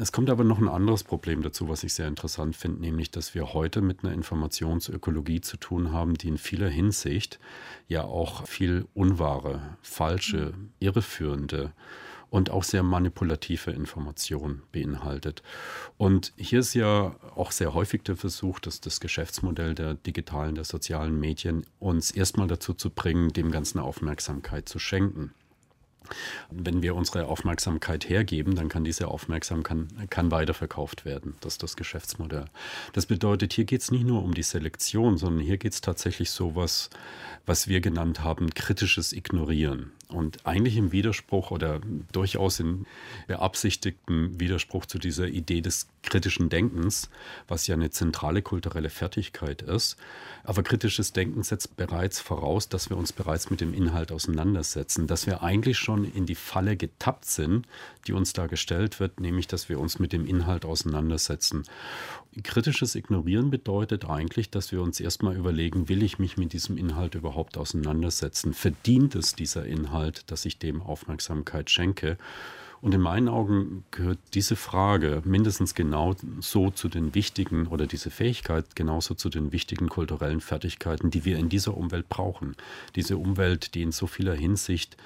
Es 0.00 0.12
kommt 0.12 0.30
aber 0.30 0.44
noch 0.44 0.58
ein 0.58 0.68
anderes 0.68 1.02
Problem 1.02 1.42
dazu, 1.42 1.68
was 1.68 1.82
ich 1.82 1.92
sehr 1.92 2.06
interessant 2.06 2.54
finde, 2.54 2.80
nämlich, 2.80 3.10
dass 3.10 3.34
wir 3.34 3.52
heute 3.52 3.80
mit 3.80 4.04
einer 4.04 4.12
Informationsökologie 4.12 5.40
zu 5.40 5.56
tun 5.56 5.92
haben, 5.92 6.14
die 6.14 6.28
in 6.28 6.38
vieler 6.38 6.68
Hinsicht 6.68 7.40
ja 7.88 8.04
auch 8.04 8.46
viel 8.46 8.86
unwahre, 8.94 9.76
falsche, 9.82 10.54
irreführende 10.78 11.72
und 12.30 12.50
auch 12.50 12.62
sehr 12.62 12.84
manipulative 12.84 13.72
Informationen 13.72 14.62
beinhaltet. 14.70 15.42
Und 15.96 16.32
hier 16.36 16.60
ist 16.60 16.74
ja 16.74 17.16
auch 17.34 17.50
sehr 17.50 17.74
häufig 17.74 18.02
der 18.02 18.16
Versuch, 18.16 18.60
dass 18.60 18.80
das 18.80 19.00
Geschäftsmodell 19.00 19.74
der 19.74 19.94
digitalen, 19.94 20.54
der 20.54 20.64
sozialen 20.64 21.18
Medien 21.18 21.66
uns 21.80 22.12
erstmal 22.12 22.46
dazu 22.46 22.72
zu 22.72 22.90
bringen, 22.90 23.32
dem 23.32 23.50
Ganzen 23.50 23.80
Aufmerksamkeit 23.80 24.68
zu 24.68 24.78
schenken. 24.78 25.32
Wenn 26.50 26.82
wir 26.82 26.94
unsere 26.94 27.26
Aufmerksamkeit 27.26 28.08
hergeben, 28.08 28.54
dann 28.54 28.68
kann 28.68 28.84
diese 28.84 29.08
Aufmerksamkeit 29.08 29.88
kann 30.10 30.30
weiterverkauft 30.30 31.04
werden. 31.04 31.34
Das 31.40 31.54
ist 31.54 31.62
das 31.62 31.76
Geschäftsmodell. 31.76 32.46
Das 32.92 33.06
bedeutet, 33.06 33.52
hier 33.52 33.64
geht 33.64 33.82
es 33.82 33.90
nicht 33.90 34.06
nur 34.06 34.22
um 34.22 34.34
die 34.34 34.42
Selektion, 34.42 35.16
sondern 35.18 35.44
hier 35.44 35.58
geht 35.58 35.72
es 35.72 35.80
tatsächlich 35.80 36.30
so 36.30 36.54
was, 36.54 36.90
was 37.46 37.68
wir 37.68 37.80
genannt 37.80 38.22
haben, 38.22 38.50
kritisches 38.50 39.12
Ignorieren. 39.12 39.92
Und 40.08 40.46
eigentlich 40.46 40.76
im 40.78 40.90
Widerspruch 40.90 41.50
oder 41.50 41.80
durchaus 42.12 42.60
in 42.60 42.86
beabsichtigtem 43.26 44.40
Widerspruch 44.40 44.86
zu 44.86 44.98
dieser 44.98 45.28
Idee 45.28 45.60
des 45.60 45.88
kritischen 46.02 46.48
Denkens, 46.48 47.10
was 47.46 47.66
ja 47.66 47.74
eine 47.74 47.90
zentrale 47.90 48.40
kulturelle 48.40 48.88
Fertigkeit 48.88 49.60
ist. 49.60 49.96
Aber 50.44 50.62
kritisches 50.62 51.12
Denken 51.12 51.42
setzt 51.42 51.76
bereits 51.76 52.20
voraus, 52.20 52.70
dass 52.70 52.88
wir 52.88 52.96
uns 52.96 53.12
bereits 53.12 53.50
mit 53.50 53.60
dem 53.60 53.74
Inhalt 53.74 54.10
auseinandersetzen, 54.10 55.06
dass 55.06 55.26
wir 55.26 55.42
eigentlich 55.42 55.76
schon 55.76 56.10
in 56.10 56.24
die 56.24 56.34
Falle 56.34 56.76
getappt 56.76 57.26
sind, 57.26 57.66
die 58.06 58.14
uns 58.14 58.32
da 58.32 58.46
gestellt 58.46 59.00
wird, 59.00 59.20
nämlich 59.20 59.46
dass 59.46 59.68
wir 59.68 59.78
uns 59.78 59.98
mit 59.98 60.14
dem 60.14 60.26
Inhalt 60.26 60.64
auseinandersetzen. 60.64 61.64
Kritisches 62.42 62.94
Ignorieren 62.94 63.50
bedeutet 63.50 64.04
eigentlich, 64.04 64.50
dass 64.50 64.72
wir 64.72 64.80
uns 64.80 65.00
erstmal 65.00 65.36
überlegen, 65.36 65.88
will 65.88 66.02
ich 66.02 66.18
mich 66.18 66.36
mit 66.36 66.52
diesem 66.52 66.78
Inhalt 66.78 67.14
überhaupt 67.14 67.58
auseinandersetzen? 67.58 68.54
Verdient 68.54 69.14
es 69.14 69.34
dieser 69.34 69.66
Inhalt, 69.66 69.97
dass 70.26 70.44
ich 70.44 70.58
dem 70.58 70.82
Aufmerksamkeit 70.82 71.70
schenke? 71.70 72.18
Und 72.80 72.94
in 72.94 73.00
meinen 73.00 73.28
Augen 73.28 73.84
gehört 73.90 74.18
diese 74.34 74.54
Frage 74.54 75.22
mindestens 75.24 75.74
genau 75.74 76.14
so 76.40 76.70
zu 76.70 76.88
den 76.88 77.14
wichtigen 77.14 77.66
oder 77.66 77.86
diese 77.86 78.10
Fähigkeit 78.10 78.76
genauso 78.76 79.14
zu 79.14 79.28
den 79.28 79.50
wichtigen 79.50 79.88
kulturellen 79.88 80.40
Fertigkeiten, 80.40 81.10
die 81.10 81.24
wir 81.24 81.38
in 81.38 81.48
dieser 81.48 81.76
Umwelt 81.76 82.08
brauchen. 82.08 82.54
Diese 82.94 83.16
Umwelt, 83.16 83.74
die 83.74 83.82
in 83.82 83.92
so 83.92 84.06
vieler 84.06 84.34
Hinsicht 84.34 84.96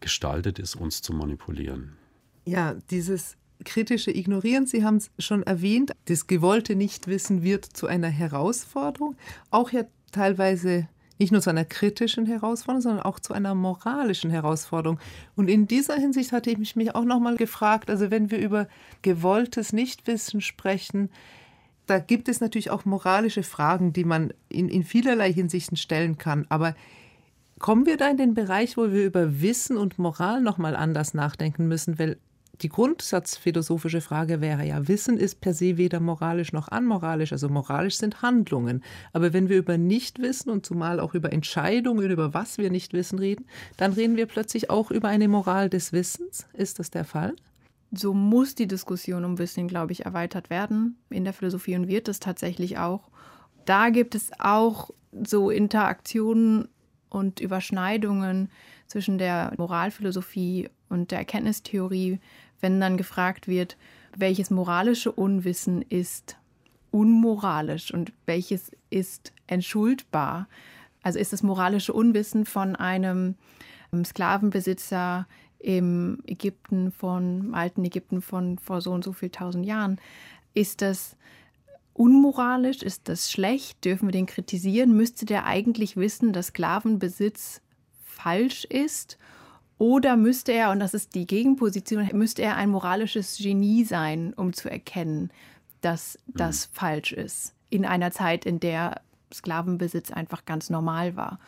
gestaltet 0.00 0.58
ist, 0.58 0.74
uns 0.74 1.00
zu 1.00 1.12
manipulieren. 1.12 1.96
Ja, 2.44 2.74
dieses 2.90 3.36
kritische 3.64 4.10
Ignorieren, 4.10 4.66
Sie 4.66 4.84
haben 4.84 4.96
es 4.96 5.10
schon 5.20 5.44
erwähnt, 5.44 5.92
das 6.06 6.26
gewollte 6.26 6.74
Nichtwissen 6.74 7.44
wird 7.44 7.64
zu 7.64 7.86
einer 7.86 8.08
Herausforderung, 8.08 9.16
auch 9.52 9.70
ja 9.70 9.84
teilweise 10.10 10.88
nicht 11.22 11.32
nur 11.32 11.40
zu 11.40 11.50
einer 11.50 11.64
kritischen 11.64 12.26
Herausforderung, 12.26 12.82
sondern 12.82 13.02
auch 13.02 13.20
zu 13.20 13.32
einer 13.32 13.54
moralischen 13.54 14.30
Herausforderung. 14.30 14.98
Und 15.36 15.48
in 15.48 15.66
dieser 15.66 15.94
Hinsicht 15.94 16.32
hatte 16.32 16.50
ich 16.50 16.76
mich 16.76 16.94
auch 16.94 17.04
nochmal 17.04 17.36
gefragt, 17.36 17.88
also 17.88 18.10
wenn 18.10 18.30
wir 18.30 18.38
über 18.38 18.68
gewolltes 19.02 19.72
Nichtwissen 19.72 20.40
sprechen, 20.40 21.08
da 21.86 21.98
gibt 21.98 22.28
es 22.28 22.40
natürlich 22.40 22.70
auch 22.70 22.84
moralische 22.84 23.42
Fragen, 23.42 23.92
die 23.92 24.04
man 24.04 24.32
in, 24.48 24.68
in 24.68 24.84
vielerlei 24.84 25.32
Hinsichten 25.32 25.76
stellen 25.76 26.18
kann. 26.18 26.46
Aber 26.48 26.74
kommen 27.58 27.86
wir 27.86 27.96
da 27.96 28.08
in 28.08 28.16
den 28.16 28.34
Bereich, 28.34 28.76
wo 28.76 28.90
wir 28.90 29.06
über 29.06 29.40
Wissen 29.40 29.76
und 29.76 29.98
Moral 29.98 30.40
nochmal 30.40 30.76
anders 30.76 31.14
nachdenken 31.14 31.68
müssen? 31.68 31.98
Weil 31.98 32.18
die 32.62 32.68
grundsatzphilosophische 32.68 34.00
Frage 34.00 34.40
wäre 34.40 34.64
ja, 34.64 34.86
Wissen 34.86 35.16
ist 35.16 35.40
per 35.40 35.52
se 35.52 35.76
weder 35.76 36.00
moralisch 36.00 36.52
noch 36.52 36.68
anmoralisch, 36.68 37.32
also 37.32 37.48
moralisch 37.48 37.96
sind 37.96 38.22
Handlungen. 38.22 38.82
Aber 39.12 39.32
wenn 39.32 39.48
wir 39.48 39.56
über 39.56 39.78
Nichtwissen 39.78 40.50
und 40.50 40.64
zumal 40.64 41.00
auch 41.00 41.14
über 41.14 41.32
Entscheidungen, 41.32 42.10
über 42.10 42.34
was 42.34 42.58
wir 42.58 42.70
nicht 42.70 42.92
wissen 42.92 43.18
reden, 43.18 43.46
dann 43.76 43.92
reden 43.92 44.16
wir 44.16 44.26
plötzlich 44.26 44.70
auch 44.70 44.90
über 44.90 45.08
eine 45.08 45.28
Moral 45.28 45.68
des 45.68 45.92
Wissens. 45.92 46.46
Ist 46.52 46.78
das 46.78 46.90
der 46.90 47.04
Fall? 47.04 47.34
So 47.90 48.14
muss 48.14 48.54
die 48.54 48.68
Diskussion 48.68 49.24
um 49.24 49.38
Wissen, 49.38 49.68
glaube 49.68 49.92
ich, 49.92 50.06
erweitert 50.06 50.48
werden 50.48 50.96
in 51.10 51.24
der 51.24 51.32
Philosophie 51.32 51.76
und 51.76 51.88
wird 51.88 52.08
es 52.08 52.20
tatsächlich 52.20 52.78
auch. 52.78 53.10
Da 53.64 53.90
gibt 53.90 54.14
es 54.14 54.30
auch 54.38 54.90
so 55.24 55.50
Interaktionen 55.50 56.68
und 57.10 57.40
Überschneidungen 57.40 58.50
zwischen 58.86 59.18
der 59.18 59.52
Moralphilosophie 59.58 60.70
und 60.88 61.10
der 61.10 61.18
Erkenntnistheorie, 61.18 62.20
wenn 62.62 62.80
dann 62.80 62.96
gefragt 62.96 63.46
wird, 63.46 63.76
welches 64.16 64.50
moralische 64.50 65.12
Unwissen 65.12 65.82
ist 65.82 66.36
unmoralisch 66.90 67.92
und 67.92 68.12
welches 68.26 68.70
ist 68.90 69.32
entschuldbar. 69.46 70.48
Also 71.02 71.18
ist 71.18 71.32
das 71.32 71.42
moralische 71.42 71.92
Unwissen 71.92 72.46
von 72.46 72.76
einem 72.76 73.34
ähm, 73.92 74.04
Sklavenbesitzer 74.04 75.26
im 75.58 76.18
Ägypten 76.26 76.92
von, 76.92 77.54
alten 77.54 77.84
Ägypten 77.84 78.22
von 78.22 78.58
vor 78.58 78.80
so 78.80 78.92
und 78.92 79.04
so 79.04 79.12
viel 79.12 79.30
tausend 79.30 79.64
Jahren, 79.66 80.00
ist 80.54 80.82
das 80.82 81.16
unmoralisch? 81.94 82.82
Ist 82.82 83.08
das 83.08 83.30
schlecht? 83.30 83.84
Dürfen 83.84 84.08
wir 84.08 84.12
den 84.12 84.26
kritisieren? 84.26 84.96
Müsste 84.96 85.24
der 85.24 85.46
eigentlich 85.46 85.96
wissen, 85.96 86.32
dass 86.32 86.48
Sklavenbesitz 86.48 87.62
falsch 88.04 88.64
ist? 88.64 89.18
Oder 89.82 90.16
müsste 90.16 90.52
er, 90.52 90.70
und 90.70 90.78
das 90.78 90.94
ist 90.94 91.16
die 91.16 91.26
Gegenposition, 91.26 92.08
müsste 92.12 92.42
er 92.42 92.54
ein 92.54 92.70
moralisches 92.70 93.36
Genie 93.36 93.82
sein, 93.82 94.32
um 94.32 94.52
zu 94.52 94.70
erkennen, 94.70 95.32
dass 95.80 96.20
das 96.28 96.68
mhm. 96.68 96.74
falsch 96.74 97.12
ist? 97.12 97.52
In 97.68 97.84
einer 97.84 98.12
Zeit, 98.12 98.46
in 98.46 98.60
der 98.60 99.00
Sklavenbesitz 99.34 100.12
einfach 100.12 100.44
ganz 100.44 100.70
normal 100.70 101.16
war. 101.16 101.40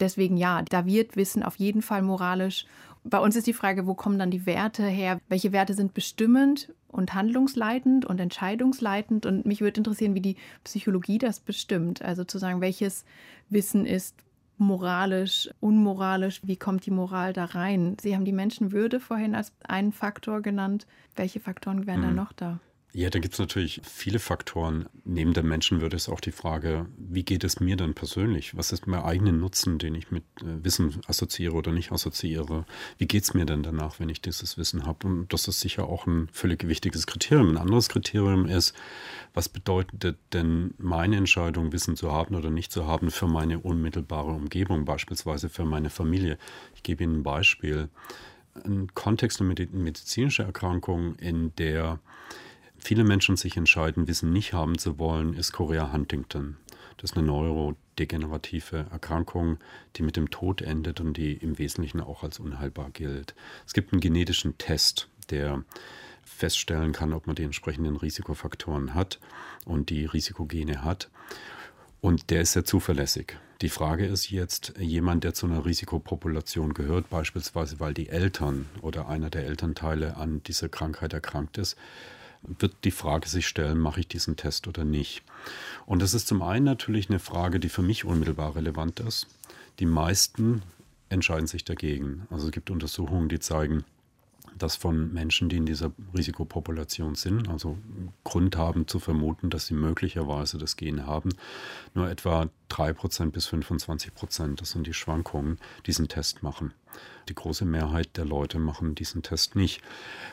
Deswegen 0.00 0.36
ja, 0.36 0.62
da 0.62 0.86
wird 0.86 1.14
Wissen 1.14 1.44
auf 1.44 1.54
jeden 1.54 1.80
Fall 1.80 2.02
moralisch. 2.02 2.66
Bei 3.04 3.20
uns 3.20 3.36
ist 3.36 3.46
die 3.46 3.52
Frage, 3.52 3.86
wo 3.86 3.94
kommen 3.94 4.18
dann 4.18 4.32
die 4.32 4.44
Werte 4.44 4.84
her? 4.84 5.20
Welche 5.28 5.52
Werte 5.52 5.74
sind 5.74 5.94
bestimmend 5.94 6.74
und 6.88 7.14
handlungsleitend 7.14 8.04
und 8.04 8.18
entscheidungsleitend? 8.18 9.24
Und 9.24 9.46
mich 9.46 9.60
würde 9.60 9.78
interessieren, 9.78 10.16
wie 10.16 10.20
die 10.20 10.36
Psychologie 10.64 11.18
das 11.18 11.38
bestimmt. 11.38 12.02
Also 12.02 12.24
zu 12.24 12.38
sagen, 12.38 12.60
welches 12.60 13.04
Wissen 13.50 13.86
ist 13.86 14.16
moralisch, 14.58 15.48
unmoralisch, 15.60 16.40
wie 16.44 16.56
kommt 16.56 16.86
die 16.86 16.90
Moral 16.90 17.32
da 17.32 17.46
rein? 17.46 17.96
Sie 18.00 18.14
haben 18.14 18.24
die 18.24 18.32
Menschenwürde 18.32 19.00
vorhin 19.00 19.34
als 19.34 19.52
einen 19.66 19.92
Faktor 19.92 20.42
genannt. 20.42 20.86
Welche 21.16 21.40
Faktoren 21.40 21.86
wären 21.86 22.00
mhm. 22.00 22.04
da 22.04 22.10
noch 22.10 22.32
da? 22.32 22.60
Ja, 22.94 23.10
da 23.10 23.18
gibt 23.18 23.34
es 23.34 23.38
natürlich 23.38 23.82
viele 23.84 24.18
Faktoren. 24.18 24.88
Neben 25.04 25.34
der 25.34 25.42
Menschenwürde 25.42 25.94
ist 25.94 26.08
auch 26.08 26.20
die 26.20 26.32
Frage, 26.32 26.86
wie 26.96 27.22
geht 27.22 27.44
es 27.44 27.60
mir 27.60 27.76
dann 27.76 27.92
persönlich? 27.92 28.56
Was 28.56 28.72
ist 28.72 28.86
mein 28.86 29.02
eigener 29.02 29.32
Nutzen, 29.32 29.78
den 29.78 29.94
ich 29.94 30.10
mit 30.10 30.24
äh, 30.40 30.64
Wissen 30.64 30.98
assoziiere 31.06 31.52
oder 31.52 31.70
nicht 31.70 31.92
assoziiere? 31.92 32.64
Wie 32.96 33.06
geht 33.06 33.24
es 33.24 33.34
mir 33.34 33.44
denn 33.44 33.62
danach, 33.62 34.00
wenn 34.00 34.08
ich 34.08 34.22
dieses 34.22 34.56
Wissen 34.56 34.86
habe? 34.86 35.06
Und 35.06 35.30
das 35.34 35.46
ist 35.48 35.60
sicher 35.60 35.84
auch 35.84 36.06
ein 36.06 36.30
völlig 36.32 36.66
wichtiges 36.66 37.06
Kriterium. 37.06 37.50
Ein 37.50 37.56
anderes 37.58 37.90
Kriterium 37.90 38.46
ist, 38.46 38.74
was 39.34 39.50
bedeutet 39.50 40.16
denn 40.32 40.72
meine 40.78 41.16
Entscheidung, 41.16 41.72
Wissen 41.72 41.94
zu 41.94 42.10
haben 42.10 42.36
oder 42.36 42.48
nicht 42.48 42.72
zu 42.72 42.86
haben 42.86 43.10
für 43.10 43.28
meine 43.28 43.58
unmittelbare 43.58 44.30
Umgebung, 44.30 44.86
beispielsweise 44.86 45.50
für 45.50 45.66
meine 45.66 45.90
Familie? 45.90 46.38
Ich 46.74 46.82
gebe 46.82 47.04
Ihnen 47.04 47.16
ein 47.16 47.22
Beispiel. 47.22 47.90
Ein 48.64 48.88
Kontext 48.94 49.42
eine 49.42 49.54
medizinische 49.72 50.42
Erkrankung, 50.42 51.16
in 51.16 51.54
der 51.56 52.00
viele 52.78 53.04
Menschen 53.04 53.36
sich 53.36 53.56
entscheiden, 53.56 54.08
Wissen 54.08 54.32
nicht 54.32 54.52
haben 54.52 54.78
zu 54.78 54.98
wollen, 54.98 55.34
ist 55.34 55.52
Chorea 55.52 55.92
Huntington. 55.92 56.56
Das 56.96 57.12
ist 57.12 57.16
eine 57.16 57.26
neurodegenerative 57.26 58.86
Erkrankung, 58.90 59.58
die 59.96 60.02
mit 60.02 60.16
dem 60.16 60.30
Tod 60.30 60.62
endet 60.62 61.00
und 61.00 61.16
die 61.16 61.32
im 61.34 61.58
Wesentlichen 61.58 62.00
auch 62.00 62.24
als 62.24 62.40
unheilbar 62.40 62.90
gilt. 62.90 63.34
Es 63.66 63.72
gibt 63.72 63.92
einen 63.92 64.00
genetischen 64.00 64.58
Test, 64.58 65.08
der 65.30 65.64
feststellen 66.24 66.92
kann, 66.92 67.12
ob 67.12 67.26
man 67.26 67.36
die 67.36 67.44
entsprechenden 67.44 67.96
Risikofaktoren 67.96 68.94
hat 68.94 69.20
und 69.64 69.90
die 69.90 70.06
Risikogene 70.06 70.84
hat. 70.84 71.10
Und 72.00 72.30
der 72.30 72.42
ist 72.42 72.52
sehr 72.52 72.64
zuverlässig. 72.64 73.36
Die 73.60 73.68
Frage 73.68 74.06
ist 74.06 74.30
jetzt, 74.30 74.74
jemand, 74.78 75.24
der 75.24 75.34
zu 75.34 75.46
einer 75.46 75.64
Risikopopulation 75.64 76.74
gehört, 76.74 77.10
beispielsweise 77.10 77.80
weil 77.80 77.92
die 77.92 78.08
Eltern 78.08 78.66
oder 78.82 79.08
einer 79.08 79.30
der 79.30 79.46
Elternteile 79.46 80.16
an 80.16 80.42
dieser 80.44 80.68
Krankheit 80.68 81.12
erkrankt 81.12 81.58
ist, 81.58 81.76
wird 82.42 82.74
die 82.84 82.90
Frage 82.90 83.28
sich 83.28 83.46
stellen, 83.46 83.78
mache 83.78 84.00
ich 84.00 84.08
diesen 84.08 84.36
Test 84.36 84.68
oder 84.68 84.84
nicht. 84.84 85.22
Und 85.86 86.02
das 86.02 86.14
ist 86.14 86.28
zum 86.28 86.42
einen 86.42 86.64
natürlich 86.64 87.08
eine 87.08 87.18
Frage, 87.18 87.60
die 87.60 87.68
für 87.68 87.82
mich 87.82 88.04
unmittelbar 88.04 88.56
relevant 88.56 89.00
ist. 89.00 89.26
Die 89.78 89.86
meisten 89.86 90.62
entscheiden 91.08 91.46
sich 91.46 91.64
dagegen. 91.64 92.26
Also 92.30 92.46
es 92.46 92.52
gibt 92.52 92.70
Untersuchungen, 92.70 93.28
die 93.28 93.40
zeigen, 93.40 93.84
dass 94.58 94.76
von 94.76 95.12
Menschen, 95.12 95.48
die 95.48 95.56
in 95.56 95.66
dieser 95.66 95.92
Risikopopulation 96.16 97.14
sind, 97.14 97.48
also 97.48 97.78
Grund 98.24 98.56
haben 98.56 98.86
zu 98.86 98.98
vermuten, 98.98 99.50
dass 99.50 99.66
sie 99.66 99.74
möglicherweise 99.74 100.58
das 100.58 100.76
Gen 100.76 101.06
haben, 101.06 101.30
nur 101.94 102.10
etwa 102.10 102.48
3% 102.70 103.30
bis 103.30 103.48
25%, 103.48 104.56
das 104.56 104.70
sind 104.70 104.86
die 104.86 104.94
Schwankungen, 104.94 105.58
diesen 105.86 106.08
Test 106.08 106.42
machen. 106.42 106.74
Die 107.28 107.34
große 107.34 107.64
Mehrheit 107.64 108.16
der 108.16 108.24
Leute 108.24 108.58
machen 108.58 108.94
diesen 108.94 109.22
Test 109.22 109.54
nicht. 109.54 109.82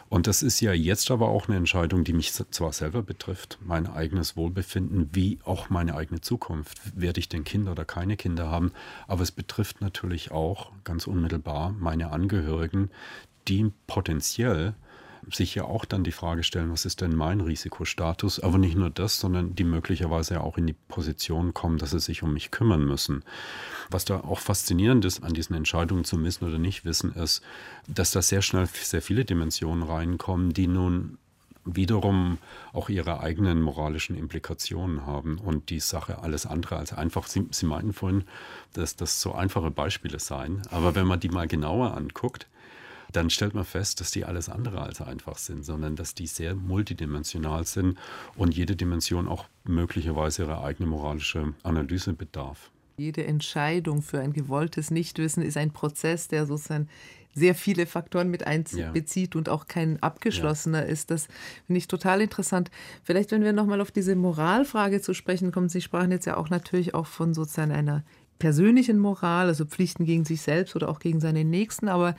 Und 0.09 0.27
das 0.27 0.41
ist 0.41 0.61
ja 0.61 0.71
jetzt 0.73 1.11
aber 1.11 1.27
auch 1.27 1.47
eine 1.47 1.57
Entscheidung, 1.57 2.03
die 2.03 2.13
mich 2.13 2.33
zwar 2.33 2.71
selber 2.71 3.03
betrifft, 3.03 3.59
mein 3.61 3.87
eigenes 3.87 4.37
Wohlbefinden, 4.37 5.09
wie 5.13 5.39
auch 5.43 5.69
meine 5.69 5.95
eigene 5.95 6.21
Zukunft. 6.21 6.79
Werde 6.95 7.19
ich 7.19 7.27
denn 7.27 7.43
Kinder 7.43 7.73
oder 7.73 7.85
keine 7.85 8.15
Kinder 8.15 8.49
haben? 8.49 8.71
Aber 9.07 9.23
es 9.23 9.31
betrifft 9.31 9.81
natürlich 9.81 10.31
auch 10.31 10.71
ganz 10.83 11.07
unmittelbar 11.07 11.71
meine 11.71 12.11
Angehörigen, 12.11 12.89
die 13.47 13.71
potenziell 13.87 14.75
sich 15.31 15.55
ja 15.55 15.63
auch 15.63 15.85
dann 15.85 16.03
die 16.03 16.11
Frage 16.11 16.43
stellen, 16.43 16.71
was 16.71 16.85
ist 16.85 17.01
denn 17.01 17.15
mein 17.15 17.41
Risikostatus? 17.41 18.39
Aber 18.39 18.57
nicht 18.57 18.75
nur 18.75 18.89
das, 18.89 19.19
sondern 19.19 19.55
die 19.55 19.63
möglicherweise 19.63 20.41
auch 20.41 20.57
in 20.57 20.67
die 20.67 20.73
Position 20.73 21.53
kommen, 21.53 21.77
dass 21.77 21.91
sie 21.91 21.99
sich 21.99 22.23
um 22.23 22.33
mich 22.33 22.51
kümmern 22.51 22.85
müssen. 22.85 23.23
Was 23.89 24.05
da 24.05 24.19
auch 24.19 24.39
faszinierend 24.39 25.05
ist 25.05 25.23
an 25.23 25.33
diesen 25.33 25.55
Entscheidungen 25.55 26.03
zu 26.03 26.23
wissen 26.23 26.45
oder 26.45 26.57
nicht 26.57 26.85
wissen, 26.85 27.13
ist, 27.13 27.41
dass 27.87 28.11
da 28.11 28.21
sehr 28.21 28.41
schnell 28.41 28.67
sehr 28.67 29.01
viele 29.01 29.25
Dimensionen 29.25 29.83
reinkommen, 29.83 30.53
die 30.53 30.67
nun 30.67 31.17
wiederum 31.65 32.37
auch 32.73 32.89
ihre 32.89 33.21
eigenen 33.21 33.59
moralischen 33.61 34.15
Implikationen 34.15 35.07
haben 35.07 35.39
und 35.39 35.71
die 35.71 35.79
Sache 35.79 36.21
alles 36.21 36.45
andere 36.45 36.77
als 36.77 36.93
einfach. 36.93 37.25
Sie, 37.25 37.47
Sie 37.49 37.65
meinten 37.65 37.93
vorhin, 37.93 38.23
dass 38.73 38.95
das 38.95 39.19
so 39.19 39.33
einfache 39.33 39.71
Beispiele 39.71 40.19
seien, 40.19 40.61
aber 40.69 40.93
wenn 40.93 41.07
man 41.07 41.19
die 41.19 41.29
mal 41.29 41.47
genauer 41.47 41.97
anguckt, 41.97 42.47
dann 43.11 43.29
stellt 43.29 43.53
man 43.53 43.65
fest, 43.65 44.01
dass 44.01 44.11
die 44.11 44.25
alles 44.25 44.49
andere 44.49 44.81
als 44.81 45.01
einfach 45.01 45.37
sind, 45.37 45.63
sondern 45.63 45.95
dass 45.95 46.15
die 46.15 46.27
sehr 46.27 46.55
multidimensional 46.55 47.65
sind 47.65 47.97
und 48.35 48.55
jede 48.55 48.75
Dimension 48.75 49.27
auch 49.27 49.45
möglicherweise 49.63 50.43
ihre 50.43 50.61
eigene 50.63 50.89
moralische 50.89 51.53
Analyse 51.63 52.13
bedarf. 52.13 52.71
Jede 52.97 53.25
Entscheidung 53.25 54.01
für 54.01 54.19
ein 54.19 54.31
gewolltes 54.31 54.89
Nichtwissen 54.89 55.43
ist 55.43 55.57
ein 55.57 55.71
Prozess, 55.71 56.27
der 56.29 56.45
sozusagen 56.45 56.87
sehr 57.35 57.53
viele 57.53 57.85
Faktoren 57.85 58.31
mit 58.31 58.47
einbezieht 58.47 59.35
ja. 59.35 59.37
und 59.37 59.49
auch 59.49 59.67
kein 59.67 60.01
abgeschlossener 60.01 60.83
ja. 60.83 60.85
ist. 60.85 61.11
Das 61.11 61.27
finde 61.67 61.77
ich 61.77 61.87
total 61.87 62.21
interessant. 62.21 62.71
Vielleicht, 63.03 63.31
wenn 63.31 63.43
wir 63.43 63.51
nochmal 63.51 63.81
auf 63.81 63.91
diese 63.91 64.15
Moralfrage 64.15 65.01
zu 65.01 65.13
sprechen 65.13 65.51
kommen. 65.51 65.67
Sie 65.67 65.81
sprachen 65.81 66.11
jetzt 66.11 66.25
ja 66.25 66.37
auch 66.37 66.49
natürlich 66.49 66.93
auch 66.93 67.05
von 67.05 67.33
sozusagen 67.33 67.73
einer 67.73 68.03
persönlichen 68.39 68.99
Moral, 68.99 69.47
also 69.47 69.65
Pflichten 69.65 70.05
gegen 70.05 70.23
sich 70.23 70.41
selbst 70.41 70.77
oder 70.77 70.87
auch 70.87 70.99
gegen 70.99 71.19
seine 71.19 71.43
Nächsten. 71.43 71.89
Aber 71.89 72.15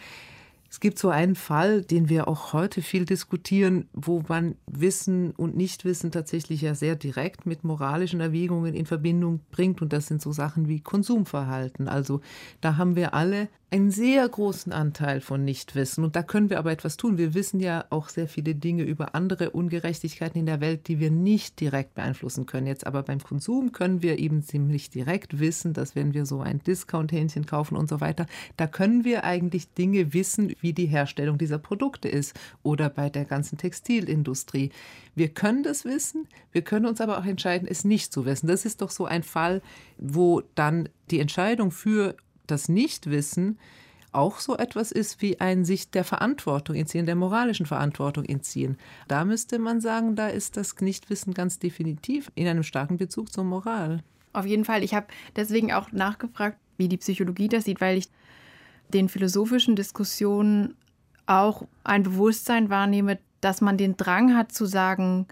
es 0.71 0.81
gibt 0.81 0.99
so 0.99 1.09
einen 1.09 1.35
Fall, 1.35 1.83
den 1.83 2.09
wir 2.09 2.29
auch 2.29 2.53
heute 2.53 2.83
viel 2.83 3.05
diskutieren, 3.05 3.89
wo 3.93 4.23
man 4.29 4.57
Wissen 4.67 5.31
und 5.33 5.57
Nichtwissen 5.57 6.11
tatsächlich 6.11 6.63
ja 6.63 6.75
sehr 6.75 6.97
direkt 6.97 7.47
mit 7.47 7.65
moralischen 7.65 8.21
Erwägungen 8.21 8.75
in 8.75 8.87
Verbindung 8.87 9.41
bringt. 9.51 9.81
Und 9.83 9.93
das 9.93 10.07
sind 10.07 10.21
so 10.21 10.33
Sachen 10.33 10.69
wie 10.69 10.81
Konsumverhalten. 10.81 11.89
Also 11.89 12.21
da 12.61 12.77
haben 12.77 12.97
wir 12.97 13.15
alle 13.15 13.49
einen 13.71 13.91
sehr 13.91 14.29
großen 14.29 14.73
Anteil 14.73 15.21
von 15.21 15.45
Nichtwissen. 15.45 16.05
Und 16.05 16.15
da 16.15 16.23
können 16.23 16.51
wir 16.51 16.59
aber 16.59 16.71
etwas 16.71 16.97
tun. 16.97 17.19
Wir 17.19 17.35
wissen 17.35 17.59
ja 17.59 17.85
auch 17.91 18.09
sehr 18.09 18.29
viele 18.29 18.55
Dinge 18.55 18.85
über 18.85 19.15
andere 19.15 19.51
Ungerechtigkeiten 19.51 20.39
in 20.39 20.47
der 20.47 20.61
Welt, 20.61 20.87
die 20.87 21.01
wir 21.01 21.11
nicht 21.11 21.59
direkt 21.61 21.95
beeinflussen 21.95 22.47
können. 22.47 22.69
Jetzt 22.69 22.87
aber 22.87 23.03
beim 23.03 23.21
Konsum 23.21 23.73
können 23.73 24.03
wir 24.03 24.19
eben 24.19 24.43
ziemlich 24.43 24.91
direkt 24.91 25.41
wissen, 25.41 25.73
dass 25.73 25.97
wenn 25.97 26.15
wir 26.15 26.27
so 26.27 26.41
ein 26.41 26.61
Discount-Hähnchen 26.61 27.45
kaufen 27.45 27.77
und 27.77 27.89
so 27.89 28.01
weiter, 28.01 28.27
da 28.57 28.69
können 28.69 29.05
wir 29.05 29.25
eigentlich 29.25 29.73
Dinge 29.75 30.15
wissen, 30.15 30.55
wie 30.61 30.73
die 30.73 30.87
Herstellung 30.87 31.39
dieser 31.39 31.59
Produkte 31.59 32.09
ist 32.09 32.35
oder 32.63 32.89
bei 32.89 33.11
der 33.11 33.25
ganzen 33.25 33.59
Textilindustrie. 33.59 34.71
Wir 35.15 35.29
können 35.29 35.63
das 35.63 35.85
wissen, 35.85 36.27
wir 36.53 36.63
können 36.63 36.87
uns 36.87 37.01
aber 37.01 37.19
auch 37.19 37.25
entscheiden, 37.25 37.69
es 37.69 37.85
nicht 37.85 38.13
zu 38.13 38.25
wissen. 38.25 38.47
Das 38.47 38.65
ist 38.65 38.83
doch 38.83 38.91
so 38.91 39.07
ein 39.07 39.23
Fall, 39.23 39.63
wo 39.99 40.43
dann 40.55 40.89
die 41.11 41.21
Entscheidung 41.21 41.71
für 41.71 42.17
das 42.47 42.69
Nichtwissen 42.69 43.59
auch 44.13 44.39
so 44.41 44.57
etwas 44.57 44.93
ist 44.93 45.21
wie 45.21 45.41
ein 45.41 45.65
sich 45.65 45.91
der 45.91 46.05
Verantwortung 46.05 46.75
entziehen, 46.75 47.07
der 47.07 47.17
moralischen 47.17 47.67
Verantwortung 47.67 48.25
entziehen. 48.25 48.79
Da 49.09 49.25
müsste 49.25 49.59
man 49.59 49.81
sagen, 49.81 50.17
da 50.17 50.29
ist 50.29 50.57
das 50.57 50.75
Nichtwissen 50.81 51.35
ganz 51.35 51.59
definitiv 51.59 52.33
in 52.35 52.49
einem 52.49 52.63
starken 52.63 52.97
Bezug 52.97 53.33
zur 53.33 53.45
Moral. 53.45 54.03
Auf 54.33 54.47
jeden 54.47 54.65
Fall. 54.65 54.83
Ich 54.83 54.95
habe 54.95 55.07
deswegen 55.37 55.73
auch 55.73 55.93
nachgefragt, 55.93 56.59
wie 56.79 56.89
die 56.89 56.97
Psychologie 56.97 57.49
das 57.49 57.65
sieht, 57.65 57.81
weil 57.81 57.99
ich 57.99 58.09
den 58.93 59.09
philosophischen 59.09 59.77
Diskussionen 59.77 60.77
auch 61.27 61.67
ein 61.85 62.03
Bewusstsein 62.03 62.71
wahrnehme, 62.71 63.19
dass 63.41 63.61
man 63.61 63.77
den 63.77 63.97
Drang 63.97 64.37
hat 64.37 64.53
zu 64.53 64.67
sagen, 64.67 65.27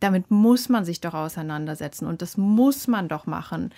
damit 0.00 0.30
muss 0.30 0.68
man 0.68 0.84
sich 0.84 1.00
doch 1.00 1.14
auseinandersetzen 1.14 2.06
und 2.06 2.20
das 2.20 2.36
muss 2.36 2.86
man 2.88 3.08
doch 3.08 3.26
machen 3.26 3.72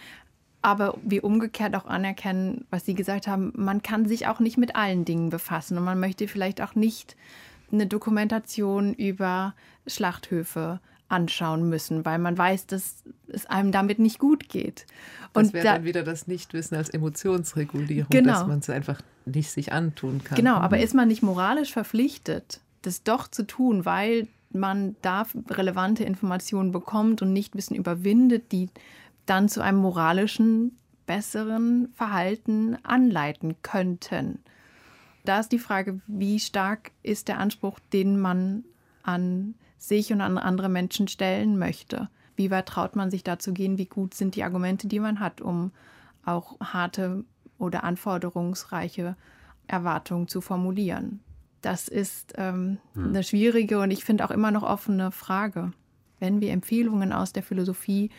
aber 0.62 0.98
wir 1.02 1.24
umgekehrt 1.24 1.74
auch 1.76 1.86
anerkennen, 1.86 2.66
was 2.70 2.84
Sie 2.84 2.94
gesagt 2.94 3.26
haben, 3.26 3.52
man 3.56 3.82
kann 3.82 4.06
sich 4.06 4.26
auch 4.26 4.40
nicht 4.40 4.58
mit 4.58 4.74
allen 4.76 5.04
Dingen 5.04 5.30
befassen 5.30 5.78
und 5.78 5.84
man 5.84 6.00
möchte 6.00 6.28
vielleicht 6.28 6.60
auch 6.60 6.74
nicht 6.74 7.16
eine 7.70 7.86
Dokumentation 7.86 8.94
über 8.94 9.54
Schlachthöfe 9.86 10.80
anschauen 11.08 11.68
müssen, 11.68 12.04
weil 12.04 12.18
man 12.18 12.36
weiß, 12.36 12.66
dass 12.66 13.02
es 13.28 13.46
einem 13.46 13.72
damit 13.72 13.98
nicht 13.98 14.18
gut 14.18 14.48
geht. 14.48 14.84
Und 15.32 15.46
das 15.46 15.52
wäre 15.52 15.64
da, 15.64 15.74
dann 15.74 15.84
wieder 15.84 16.02
das 16.02 16.26
Nichtwissen 16.26 16.76
als 16.76 16.90
Emotionsregulierung, 16.90 18.10
genau. 18.10 18.32
dass 18.32 18.46
man 18.46 18.58
es 18.58 18.68
einfach 18.68 19.00
nicht 19.28 19.50
sich 19.50 19.72
antun 19.72 20.22
kann. 20.24 20.36
Genau, 20.36 20.56
aber 20.56 20.76
mhm. 20.76 20.82
ist 20.82 20.94
man 20.94 21.08
nicht 21.08 21.22
moralisch 21.22 21.72
verpflichtet, 21.72 22.60
das 22.82 23.02
doch 23.02 23.28
zu 23.28 23.46
tun, 23.46 23.84
weil 23.84 24.28
man 24.50 24.96
da 25.02 25.26
relevante 25.50 26.04
Informationen 26.04 26.72
bekommt 26.72 27.22
und 27.22 27.32
Nichtwissen 27.32 27.76
überwindet, 27.76 28.52
die 28.52 28.70
dann 29.26 29.48
zu 29.48 29.60
einem 29.60 29.78
moralischen, 29.78 30.76
besseren 31.06 31.92
Verhalten 31.94 32.76
anleiten 32.82 33.56
könnten. 33.62 34.40
Da 35.24 35.40
ist 35.40 35.52
die 35.52 35.58
Frage, 35.58 36.00
wie 36.06 36.38
stark 36.40 36.92
ist 37.02 37.28
der 37.28 37.38
Anspruch, 37.38 37.78
den 37.92 38.18
man 38.18 38.64
an 39.02 39.54
sich 39.78 40.12
und 40.12 40.20
an 40.20 40.38
andere 40.38 40.68
Menschen 40.68 41.08
stellen 41.08 41.58
möchte. 41.58 42.08
Wie 42.36 42.50
weit 42.50 42.66
traut 42.66 42.96
man 42.96 43.10
sich 43.10 43.24
da 43.24 43.38
zu 43.38 43.52
gehen? 43.52 43.78
Wie 43.78 43.86
gut 43.86 44.14
sind 44.14 44.36
die 44.36 44.44
Argumente, 44.44 44.86
die 44.86 45.00
man 45.00 45.20
hat, 45.20 45.40
um 45.40 45.72
auch 46.24 46.58
harte 46.60 47.24
oder 47.58 47.84
anforderungsreiche 47.84 49.16
Erwartungen 49.66 50.28
zu 50.28 50.40
formulieren? 50.40 51.20
Das 51.60 51.88
ist 51.88 52.34
ähm, 52.36 52.78
hm. 52.94 53.08
eine 53.08 53.22
schwierige 53.22 53.80
und 53.80 53.90
ich 53.90 54.04
finde 54.04 54.24
auch 54.24 54.30
immer 54.30 54.50
noch 54.50 54.62
offene 54.62 55.10
Frage. 55.10 55.72
Wenn 56.20 56.40
wir 56.40 56.52
Empfehlungen 56.52 57.12
aus 57.12 57.32
der 57.32 57.42
Philosophie 57.42 58.10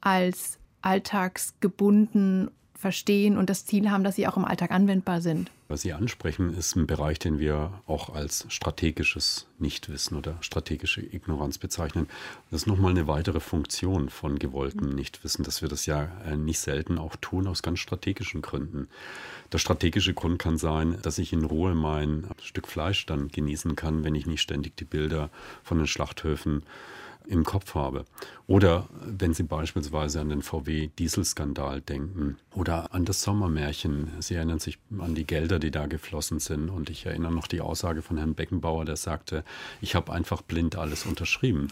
als 0.00 0.58
alltagsgebunden 0.82 2.50
verstehen 2.74 3.38
und 3.38 3.48
das 3.48 3.64
Ziel 3.64 3.90
haben, 3.90 4.04
dass 4.04 4.16
sie 4.16 4.26
auch 4.26 4.36
im 4.36 4.44
Alltag 4.44 4.70
anwendbar 4.70 5.20
sind. 5.20 5.50
Was 5.66 5.80
Sie 5.80 5.94
ansprechen, 5.94 6.52
ist 6.52 6.76
ein 6.76 6.86
Bereich, 6.86 7.18
den 7.18 7.38
wir 7.38 7.80
auch 7.86 8.14
als 8.14 8.44
strategisches 8.48 9.46
Nichtwissen 9.58 10.14
oder 10.18 10.36
strategische 10.42 11.00
Ignoranz 11.00 11.56
bezeichnen. 11.56 12.06
Das 12.50 12.62
ist 12.62 12.66
nochmal 12.66 12.90
eine 12.90 13.06
weitere 13.06 13.40
Funktion 13.40 14.10
von 14.10 14.38
gewolltem 14.38 14.90
Nichtwissen, 14.90 15.42
dass 15.42 15.62
wir 15.62 15.70
das 15.70 15.86
ja 15.86 16.12
äh, 16.26 16.36
nicht 16.36 16.58
selten 16.58 16.98
auch 16.98 17.16
tun 17.16 17.46
aus 17.46 17.62
ganz 17.62 17.78
strategischen 17.78 18.42
Gründen. 18.42 18.88
Der 19.52 19.58
strategische 19.58 20.12
Grund 20.12 20.38
kann 20.38 20.58
sein, 20.58 20.98
dass 21.00 21.16
ich 21.16 21.32
in 21.32 21.44
Ruhe 21.44 21.74
mein 21.74 22.26
Stück 22.42 22.68
Fleisch 22.68 23.06
dann 23.06 23.28
genießen 23.28 23.74
kann, 23.74 24.04
wenn 24.04 24.14
ich 24.14 24.26
nicht 24.26 24.42
ständig 24.42 24.76
die 24.76 24.84
Bilder 24.84 25.30
von 25.62 25.78
den 25.78 25.86
Schlachthöfen 25.86 26.62
im 27.26 27.44
Kopf 27.44 27.74
habe. 27.74 28.04
Oder 28.46 28.86
wenn 29.00 29.32
Sie 29.32 29.42
beispielsweise 29.42 30.20
an 30.20 30.28
den 30.28 30.42
VW-Dieselskandal 30.42 31.80
denken 31.80 32.36
oder 32.52 32.92
an 32.92 33.04
das 33.06 33.22
Sommermärchen. 33.22 34.10
Sie 34.20 34.34
erinnern 34.34 34.58
sich 34.58 34.78
an 34.98 35.14
die 35.14 35.26
Gelder, 35.26 35.58
die 35.58 35.70
da 35.70 35.86
geflossen 35.86 36.38
sind. 36.38 36.68
Und 36.68 36.90
ich 36.90 37.06
erinnere 37.06 37.32
noch 37.32 37.46
die 37.46 37.62
Aussage 37.62 38.02
von 38.02 38.18
Herrn 38.18 38.34
Beckenbauer, 38.34 38.84
der 38.84 38.96
sagte, 38.96 39.44
ich 39.80 39.94
habe 39.94 40.12
einfach 40.12 40.42
blind 40.42 40.76
alles 40.76 41.06
unterschrieben. 41.06 41.68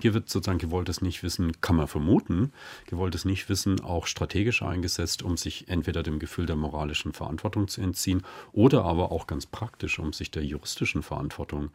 Hier 0.00 0.14
wird 0.14 0.30
sozusagen 0.30 0.58
gewolltes 0.58 1.02
Nichtwissen, 1.02 1.60
kann 1.60 1.76
man 1.76 1.88
vermuten, 1.88 2.52
gewolltes 2.86 3.26
Nichtwissen 3.26 3.80
auch 3.80 4.06
strategisch 4.06 4.62
eingesetzt, 4.62 5.22
um 5.22 5.36
sich 5.36 5.68
entweder 5.68 6.02
dem 6.02 6.18
Gefühl 6.18 6.46
der 6.46 6.56
moralischen 6.56 7.12
Verantwortung 7.12 7.68
zu 7.68 7.82
entziehen 7.82 8.22
oder 8.52 8.84
aber 8.84 9.12
auch 9.12 9.26
ganz 9.26 9.44
praktisch, 9.44 9.98
um 9.98 10.14
sich 10.14 10.30
der 10.30 10.44
juristischen 10.44 11.02
Verantwortung 11.02 11.70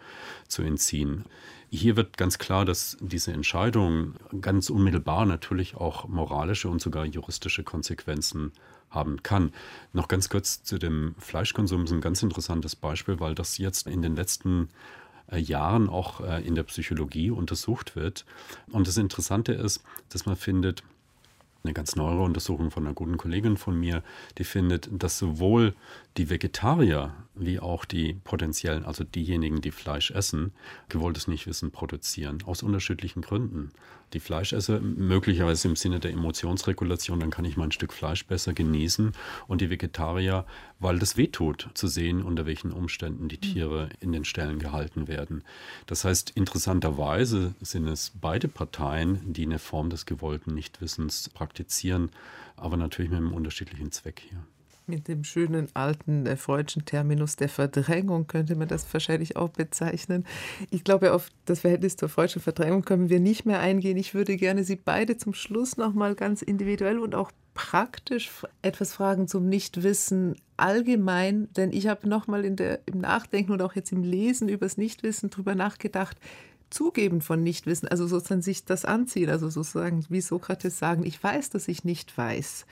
zu 0.48 0.64
entziehen. 0.64 1.26
Hier 1.74 1.96
wird 1.96 2.18
ganz 2.18 2.38
klar, 2.38 2.66
dass 2.66 2.98
diese 3.00 3.32
Entscheidung 3.32 4.16
ganz 4.42 4.70
unmittelbar 4.70 5.26
natürlich 5.26 5.78
auch 5.78 6.06
moralische 6.10 6.68
und 6.68 6.82
sogar 6.82 7.06
juristische 7.06 7.64
Konsequenzen 7.64 8.52
haben 8.90 9.24
kann. 9.24 9.54
Noch 9.94 10.10
ganz 10.10 10.28
kurz 10.28 10.64
zu 10.64 10.78
dem 10.78 11.16
Fleischkonsum 11.18 11.86
ist 11.86 11.94
ein 11.94 12.02
ganz 12.02 12.24
interessantes 12.24 12.76
Beispiel, 12.76 13.22
weil 13.22 13.36
das 13.36 13.58
jetzt 13.58 13.88
in 13.88 14.02
den 14.02 14.18
letzten 14.18 14.68
äh, 15.32 15.38
Jahren 15.38 15.88
auch 15.88 16.20
äh, 16.20 16.46
in 16.46 16.56
der 16.56 16.64
Psychologie 16.64 17.32
untersucht 17.32 17.96
wird. 17.96 18.26
Und 18.70 18.86
das 18.86 18.98
Interessante 18.98 19.54
ist, 19.54 19.82
dass 20.10 20.26
man 20.26 20.36
findet, 20.36 20.84
eine 21.64 21.74
ganz 21.74 21.96
neue 21.96 22.20
Untersuchung 22.20 22.72
von 22.72 22.86
einer 22.86 22.96
guten 22.96 23.18
Kollegin 23.18 23.56
von 23.56 23.80
mir, 23.80 24.04
die 24.38 24.44
findet, 24.44 24.90
dass 24.92 25.18
sowohl 25.18 25.76
die 26.17 26.30
Vegetarier 26.30 27.13
wie 27.34 27.60
auch 27.60 27.86
die 27.86 28.13
potenziellen, 28.13 28.84
also 28.84 29.04
diejenigen, 29.04 29.62
die 29.62 29.71
Fleisch 29.71 30.12
essen, 30.12 30.52
gewolltes 30.89 31.28
Nichtwissen 31.28 31.71
produzieren, 31.71 32.43
aus 32.45 32.62
unterschiedlichen 32.62 33.21
Gründen. 33.21 33.71
Die 34.13 34.19
Fleischesser 34.19 34.82
möglicherweise 34.82 35.70
im 35.70 35.78
Sinne 35.78 36.01
der 36.01 36.12
Emotionsregulation, 36.12 37.22
dann 37.22 37.30
kann 37.30 37.45
ich 37.45 37.55
mein 37.55 37.72
Stück 37.72 37.93
Fleisch 37.93 38.26
besser 38.26 38.53
genießen. 38.53 39.14
Und 39.47 39.62
die 39.62 39.70
Vegetarier, 39.70 40.45
weil 40.80 40.99
das 40.99 41.16
wehtut, 41.16 41.70
zu 41.74 41.88
sehen, 41.88 42.22
unter 42.22 42.45
welchen 42.45 42.74
Umständen 42.74 43.30
die 43.30 43.38
Tiere 43.38 43.89
in 44.01 44.12
den 44.12 44.26
Ställen 44.26 44.59
gehalten 44.59 45.07
werden. 45.07 45.43
Das 45.86 46.03
heißt, 46.03 46.32
interessanterweise 46.32 47.55
sind 47.62 47.88
es 47.88 48.12
beide 48.20 48.49
Parteien, 48.49 49.34
die 49.34 49.45
eine 49.45 49.59
Form 49.59 49.89
des 49.89 50.05
gewollten 50.05 50.53
Nichtwissens 50.53 51.30
praktizieren, 51.30 52.12
aber 52.57 52.76
natürlich 52.76 53.09
mit 53.09 53.20
einem 53.20 53.34
unterschiedlichen 53.34 53.93
Zweck 53.93 54.22
hier. 54.30 54.43
Mit 54.88 55.08
dem 55.08 55.24
schönen 55.24 55.68
alten 55.74 56.26
äh, 56.26 56.36
freudschen 56.36 56.86
Terminus 56.86 57.36
der 57.36 57.50
Verdrängung 57.50 58.28
könnte 58.28 58.56
man 58.56 58.68
das 58.68 58.92
wahrscheinlich 58.94 59.36
auch 59.36 59.50
bezeichnen. 59.50 60.26
Ich 60.70 60.84
glaube, 60.84 61.14
auf 61.14 61.30
das 61.46 61.62
Verhältnis 61.62 61.96
zur 61.96 62.10
freudschen 62.10 62.42
Verdrängung 62.42 62.84
können 62.84 63.10
wir 63.10 63.20
nicht 63.20 63.46
mehr 63.46 63.60
eingehen. 63.60 63.98
Ich 63.98 64.14
würde 64.14 64.36
gerne 64.38 64.64
Sie 64.64 64.76
beide 64.76 65.18
zum 65.18 65.34
Schluss 65.34 65.78
noch 65.78 65.94
mal 65.94 66.16
ganz 66.16 66.42
individuell 66.42 67.00
und 67.00 67.16
auch 67.16 67.32
praktisch 67.54 68.30
etwas 68.62 68.94
fragen 68.94 69.28
zum 69.28 69.48
Nichtwissen 69.48 70.36
allgemein, 70.58 71.50
denn 71.54 71.72
ich 71.74 71.88
habe 71.88 72.08
noch 72.08 72.28
mal 72.28 72.46
in 72.46 72.56
der, 72.56 72.80
im 72.86 73.00
Nachdenken 73.00 73.52
und 73.52 73.62
auch 73.62 73.76
jetzt 73.76 73.92
im 73.92 74.04
Lesen 74.04 74.50
über 74.50 74.66
das 74.66 74.78
Nichtwissen 74.78 75.30
darüber 75.30 75.56
nachgedacht, 75.56 76.18
Zugeben 76.70 77.20
von 77.20 77.44
Nichtwissen, 77.44 77.90
also 77.90 78.08
sozusagen 78.08 78.42
sich 78.42 78.64
das 78.64 78.86
anziehen, 78.86 79.30
also 79.30 79.50
sozusagen 79.50 80.06
wie 80.08 80.22
Sokrates 80.22 80.80
sagen, 80.80 81.06
ich 81.06 81.22
weiß, 81.22 81.50
dass 81.50 81.68
ich 81.68 81.84
nicht 81.84 82.18
weiß. 82.18 82.66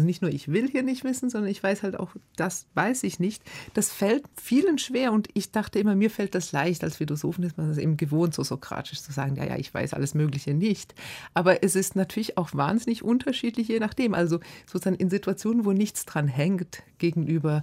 Also 0.00 0.06
nicht 0.06 0.22
nur 0.22 0.32
ich 0.32 0.48
will 0.48 0.66
hier 0.66 0.82
nicht 0.82 1.04
wissen, 1.04 1.28
sondern 1.28 1.50
ich 1.50 1.62
weiß 1.62 1.82
halt 1.82 2.00
auch, 2.00 2.16
das 2.34 2.66
weiß 2.72 3.02
ich 3.02 3.20
nicht. 3.20 3.42
Das 3.74 3.92
fällt 3.92 4.24
vielen 4.40 4.78
schwer 4.78 5.12
und 5.12 5.28
ich 5.34 5.52
dachte 5.52 5.78
immer, 5.78 5.94
mir 5.94 6.08
fällt 6.08 6.34
das 6.34 6.52
leicht. 6.52 6.82
Als 6.82 6.96
Philosophen 6.96 7.44
ist 7.44 7.58
man 7.58 7.68
das 7.68 7.76
eben 7.76 7.98
gewohnt, 7.98 8.34
so 8.34 8.42
sokratisch 8.42 9.02
zu 9.02 9.12
sagen, 9.12 9.36
ja, 9.36 9.44
ja, 9.44 9.56
ich 9.56 9.74
weiß 9.74 9.92
alles 9.92 10.14
Mögliche 10.14 10.54
nicht. 10.54 10.94
Aber 11.34 11.62
es 11.62 11.76
ist 11.76 11.96
natürlich 11.96 12.38
auch 12.38 12.54
wahnsinnig 12.54 13.02
unterschiedlich, 13.02 13.68
je 13.68 13.78
nachdem. 13.78 14.14
Also 14.14 14.40
sozusagen 14.64 14.96
in 14.96 15.10
Situationen, 15.10 15.66
wo 15.66 15.72
nichts 15.72 16.06
dran 16.06 16.28
hängt, 16.28 16.82
gegenüber 16.96 17.62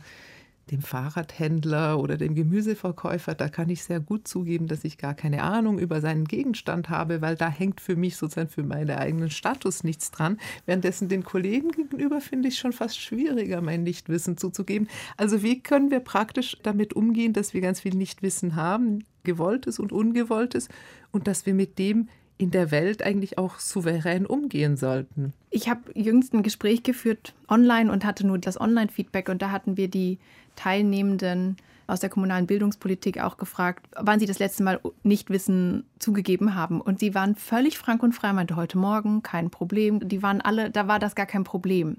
dem 0.71 0.81
Fahrradhändler 0.81 1.99
oder 1.99 2.17
dem 2.17 2.35
Gemüseverkäufer, 2.35 3.35
da 3.35 3.49
kann 3.49 3.69
ich 3.69 3.83
sehr 3.83 3.99
gut 3.99 4.27
zugeben, 4.27 4.67
dass 4.67 4.83
ich 4.83 4.97
gar 4.97 5.13
keine 5.13 5.43
Ahnung 5.43 5.79
über 5.79 6.01
seinen 6.01 6.25
Gegenstand 6.25 6.89
habe, 6.89 7.21
weil 7.21 7.35
da 7.35 7.49
hängt 7.49 7.81
für 7.81 7.95
mich 7.95 8.17
sozusagen 8.17 8.49
für 8.49 8.63
meinen 8.63 8.91
eigenen 8.91 9.29
Status 9.29 9.83
nichts 9.83 10.11
dran. 10.11 10.39
Währenddessen 10.65 11.09
den 11.09 11.23
Kollegen 11.23 11.71
gegenüber 11.71 12.21
finde 12.21 12.49
ich 12.49 12.57
schon 12.57 12.73
fast 12.73 12.99
schwieriger, 12.99 13.61
mein 13.61 13.83
Nichtwissen 13.83 14.37
zuzugeben. 14.37 14.87
Also 15.15 15.43
wie 15.43 15.61
können 15.61 15.91
wir 15.91 15.99
praktisch 15.99 16.57
damit 16.63 16.93
umgehen, 16.93 17.33
dass 17.33 17.53
wir 17.53 17.61
ganz 17.61 17.79
viel 17.79 17.95
Nichtwissen 17.95 18.55
haben, 18.55 19.03
gewolltes 19.23 19.79
und 19.79 19.91
ungewolltes, 19.91 20.69
und 21.11 21.27
dass 21.27 21.45
wir 21.45 21.53
mit 21.53 21.79
dem 21.79 22.09
in 22.37 22.51
der 22.51 22.71
Welt 22.71 23.01
eigentlich 23.01 23.37
auch 23.37 23.59
souverän 23.59 24.25
umgehen 24.25 24.77
sollten. 24.77 25.33
Ich 25.49 25.69
habe 25.69 25.81
jüngst 25.95 26.33
ein 26.33 26.43
Gespräch 26.43 26.83
geführt 26.83 27.33
online 27.47 27.91
und 27.91 28.05
hatte 28.05 28.27
nur 28.27 28.37
das 28.37 28.59
Online-Feedback 28.61 29.29
und 29.29 29.41
da 29.41 29.51
hatten 29.51 29.75
wir 29.75 29.87
die 29.87 30.19
Teilnehmenden 30.57 31.55
aus 31.87 32.01
der 32.01 32.09
kommunalen 32.09 32.47
Bildungspolitik 32.47 33.19
auch 33.21 33.37
gefragt, 33.37 33.87
wann 33.95 34.19
sie 34.19 34.25
das 34.25 34.39
letzte 34.39 34.63
Mal 34.63 34.81
Nichtwissen 35.03 35.85
zugegeben 35.99 36.53
haben. 36.53 36.81
Und 36.81 36.99
sie 36.99 37.15
waren 37.15 37.35
völlig 37.35 37.77
frank 37.77 38.03
und 38.03 38.11
frei, 38.11 38.33
meinte 38.33 38.57
heute 38.57 38.77
Morgen 38.77 39.23
kein 39.23 39.49
Problem. 39.49 40.07
Die 40.07 40.21
waren 40.21 40.41
alle, 40.41 40.69
da 40.69 40.89
war 40.89 40.99
das 40.99 41.15
gar 41.15 41.25
kein 41.25 41.45
Problem. 41.45 41.97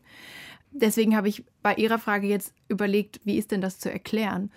Deswegen 0.70 1.16
habe 1.16 1.28
ich 1.28 1.44
bei 1.62 1.74
Ihrer 1.74 1.98
Frage 1.98 2.26
jetzt 2.26 2.52
überlegt, 2.68 3.20
wie 3.24 3.38
ist 3.38 3.50
denn 3.50 3.62
das 3.62 3.78
zu 3.78 3.90
erklären? 3.90 4.50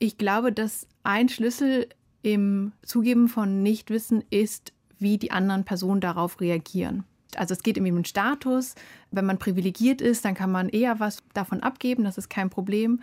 Ich 0.00 0.18
glaube, 0.18 0.50
dass 0.50 0.88
ein 1.04 1.28
Schlüssel 1.28 1.88
im 2.22 2.72
Zugeben 2.82 3.28
von 3.28 3.62
Nichtwissen 3.62 4.24
ist, 4.30 4.72
wie 4.98 5.18
die 5.18 5.30
anderen 5.30 5.64
Personen 5.64 6.00
darauf 6.00 6.40
reagieren. 6.40 7.04
Also 7.36 7.54
es 7.54 7.62
geht 7.62 7.78
um 7.78 7.84
den 7.84 8.04
Status. 8.04 8.74
Wenn 9.10 9.26
man 9.26 9.38
privilegiert 9.38 10.00
ist, 10.00 10.24
dann 10.24 10.34
kann 10.34 10.50
man 10.50 10.68
eher 10.68 11.00
was 11.00 11.22
davon 11.32 11.60
abgeben, 11.60 12.04
das 12.04 12.18
ist 12.18 12.30
kein 12.30 12.50
Problem. 12.50 13.00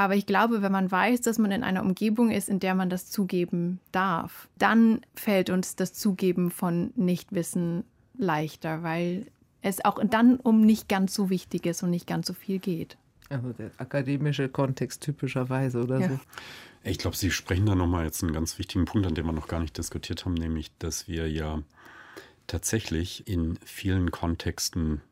Aber 0.00 0.16
ich 0.16 0.24
glaube, 0.24 0.62
wenn 0.62 0.72
man 0.72 0.90
weiß, 0.90 1.20
dass 1.20 1.36
man 1.36 1.52
in 1.52 1.62
einer 1.62 1.82
Umgebung 1.82 2.30
ist, 2.30 2.48
in 2.48 2.58
der 2.58 2.74
man 2.74 2.88
das 2.88 3.10
zugeben 3.10 3.80
darf, 3.92 4.48
dann 4.56 5.02
fällt 5.14 5.50
uns 5.50 5.76
das 5.76 5.92
Zugeben 5.92 6.50
von 6.50 6.90
Nichtwissen 6.96 7.84
leichter, 8.16 8.82
weil 8.82 9.26
es 9.60 9.84
auch 9.84 10.02
dann 10.02 10.36
um 10.36 10.62
nicht 10.62 10.88
ganz 10.88 11.12
so 11.12 11.28
Wichtiges 11.28 11.82
und 11.82 11.90
nicht 11.90 12.06
ganz 12.06 12.28
so 12.28 12.32
viel 12.32 12.60
geht. 12.60 12.96
Also 13.28 13.52
der 13.52 13.72
akademische 13.76 14.48
Kontext 14.48 15.02
typischerweise 15.02 15.82
oder 15.82 16.00
ja. 16.00 16.08
so. 16.08 16.20
Ich 16.82 16.96
glaube, 16.96 17.14
Sie 17.14 17.30
sprechen 17.30 17.66
da 17.66 17.74
nochmal 17.74 18.06
jetzt 18.06 18.22
einen 18.22 18.32
ganz 18.32 18.58
wichtigen 18.58 18.86
Punkt, 18.86 19.06
an 19.06 19.14
dem 19.14 19.26
wir 19.26 19.32
noch 19.32 19.48
gar 19.48 19.60
nicht 19.60 19.76
diskutiert 19.76 20.24
haben, 20.24 20.32
nämlich, 20.32 20.70
dass 20.78 21.08
wir 21.08 21.30
ja 21.30 21.62
tatsächlich 22.46 23.28
in 23.28 23.58
vielen 23.66 24.10
Kontexten 24.10 25.02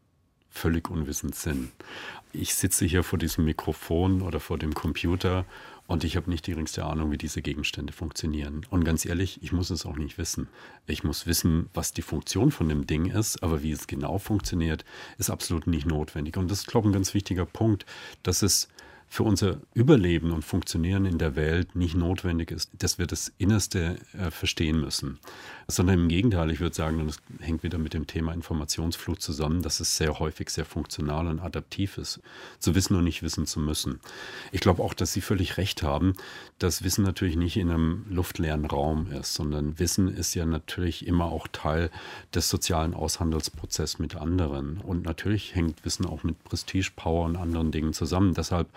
völlig 0.51 0.91
unwissend 0.91 1.35
sind. 1.35 1.73
Ich 2.33 2.55
sitze 2.55 2.85
hier 2.85 3.03
vor 3.03 3.19
diesem 3.19 3.45
Mikrofon 3.45 4.23
oder 4.23 4.41
vor 4.41 4.59
dem 4.59 4.75
Computer 4.75 5.45
und 5.87 6.05
ich 6.05 6.17
habe 6.17 6.29
nicht 6.29 6.47
die 6.47 6.51
geringste 6.51 6.85
Ahnung, 6.85 7.11
wie 7.11 7.17
diese 7.17 7.41
Gegenstände 7.41 7.95
funktionieren. 7.95 8.67
Und 8.69 8.85
ganz 8.85 9.07
ehrlich, 9.07 9.43
ich 9.43 9.53
muss 9.53 9.71
es 9.71 9.87
auch 9.87 9.97
nicht 9.97 10.19
wissen. 10.19 10.49
Ich 10.87 11.03
muss 11.03 11.27
wissen, 11.27 11.71
was 11.73 11.93
die 11.93 12.03
Funktion 12.03 12.51
von 12.51 12.69
dem 12.69 12.87
Ding 12.87 13.07
ist, 13.07 13.43
aber 13.43 13.63
wie 13.63 13.73
es 13.73 13.87
genau 13.87 14.19
funktioniert, 14.19 14.85
ist 15.17 15.31
absolut 15.31 15.67
nicht 15.67 15.87
notwendig. 15.87 16.37
Und 16.37 16.51
das 16.51 16.61
ist, 16.61 16.67
glaube 16.67 16.87
ich, 16.87 16.91
ein 16.91 16.93
ganz 16.93 17.15
wichtiger 17.15 17.47
Punkt, 17.47 17.87
dass 18.23 18.43
es 18.43 18.69
für 19.09 19.23
unser 19.23 19.59
Überleben 19.75 20.33
und 20.33 20.45
Funktionieren 20.45 21.07
in 21.07 21.19
der 21.19 21.35
Welt 21.35 21.75
nicht 21.75 21.95
notwendig 21.95 22.51
ist, 22.51 22.71
dass 22.79 22.99
wir 22.99 23.07
das 23.07 23.33
Innerste 23.39 23.99
äh, 24.13 24.31
verstehen 24.31 24.81
müssen. 24.81 25.19
Sondern 25.67 25.99
im 25.99 26.09
Gegenteil, 26.09 26.51
ich 26.51 26.61
würde 26.61 26.75
sagen, 26.75 27.07
das 27.07 27.19
hängt 27.41 27.63
wieder 27.63 27.79
mit 27.79 27.95
dem 27.95 28.07
Thema 28.07 28.33
Informationsflut 28.33 29.21
zusammen, 29.21 29.63
dass 29.63 29.81
es 29.81 29.97
sehr 29.97 30.19
häufig 30.19 30.51
sehr 30.51 30.65
funktional 30.65 31.27
und 31.27 31.41
adaptiv 31.41 31.99
ist, 31.99 32.21
zu 32.59 32.75
wissen 32.75 32.97
und 32.97 33.05
nicht 33.05 33.23
wissen 33.23 33.47
zu 33.47 33.61
müssen. 33.61 34.01
Ich 34.53 34.61
glaube 34.61 34.83
auch, 34.83 34.95
dass 34.95 35.13
Sie 35.13 35.21
völlig 35.21 35.57
recht 35.57 35.83
haben, 35.83 36.15
dass 36.59 36.85
Wissen 36.85 37.05
natürlich 37.05 37.37
nicht 37.37 37.57
in 37.57 37.71
einem 37.71 38.05
luftleeren 38.09 38.65
Raum 38.65 39.11
ist, 39.13 39.35
sondern 39.35 39.79
Wissen 39.79 40.09
ist 40.09 40.35
ja 40.35 40.47
natürlich 40.47 41.07
immer 41.07 41.27
auch 41.27 41.49
Teil 41.49 41.91
des 42.35 42.49
sozialen 42.49 42.95
Aushandelsprozesses 42.95 43.99
mit 43.99 44.17
anderen. 44.17 44.79
Und 44.79 45.05
natürlich 45.05 45.55
hängt 45.55 45.85
Wissen 45.85 46.07
auch 46.07 46.23
mit 46.25 46.43
Prestige, 46.45 46.91
Power 46.95 47.25
und 47.27 47.37
anderen 47.37 47.73
Dingen 47.73 47.93
zusammen. 47.93 48.35
Deshalb 48.35 48.69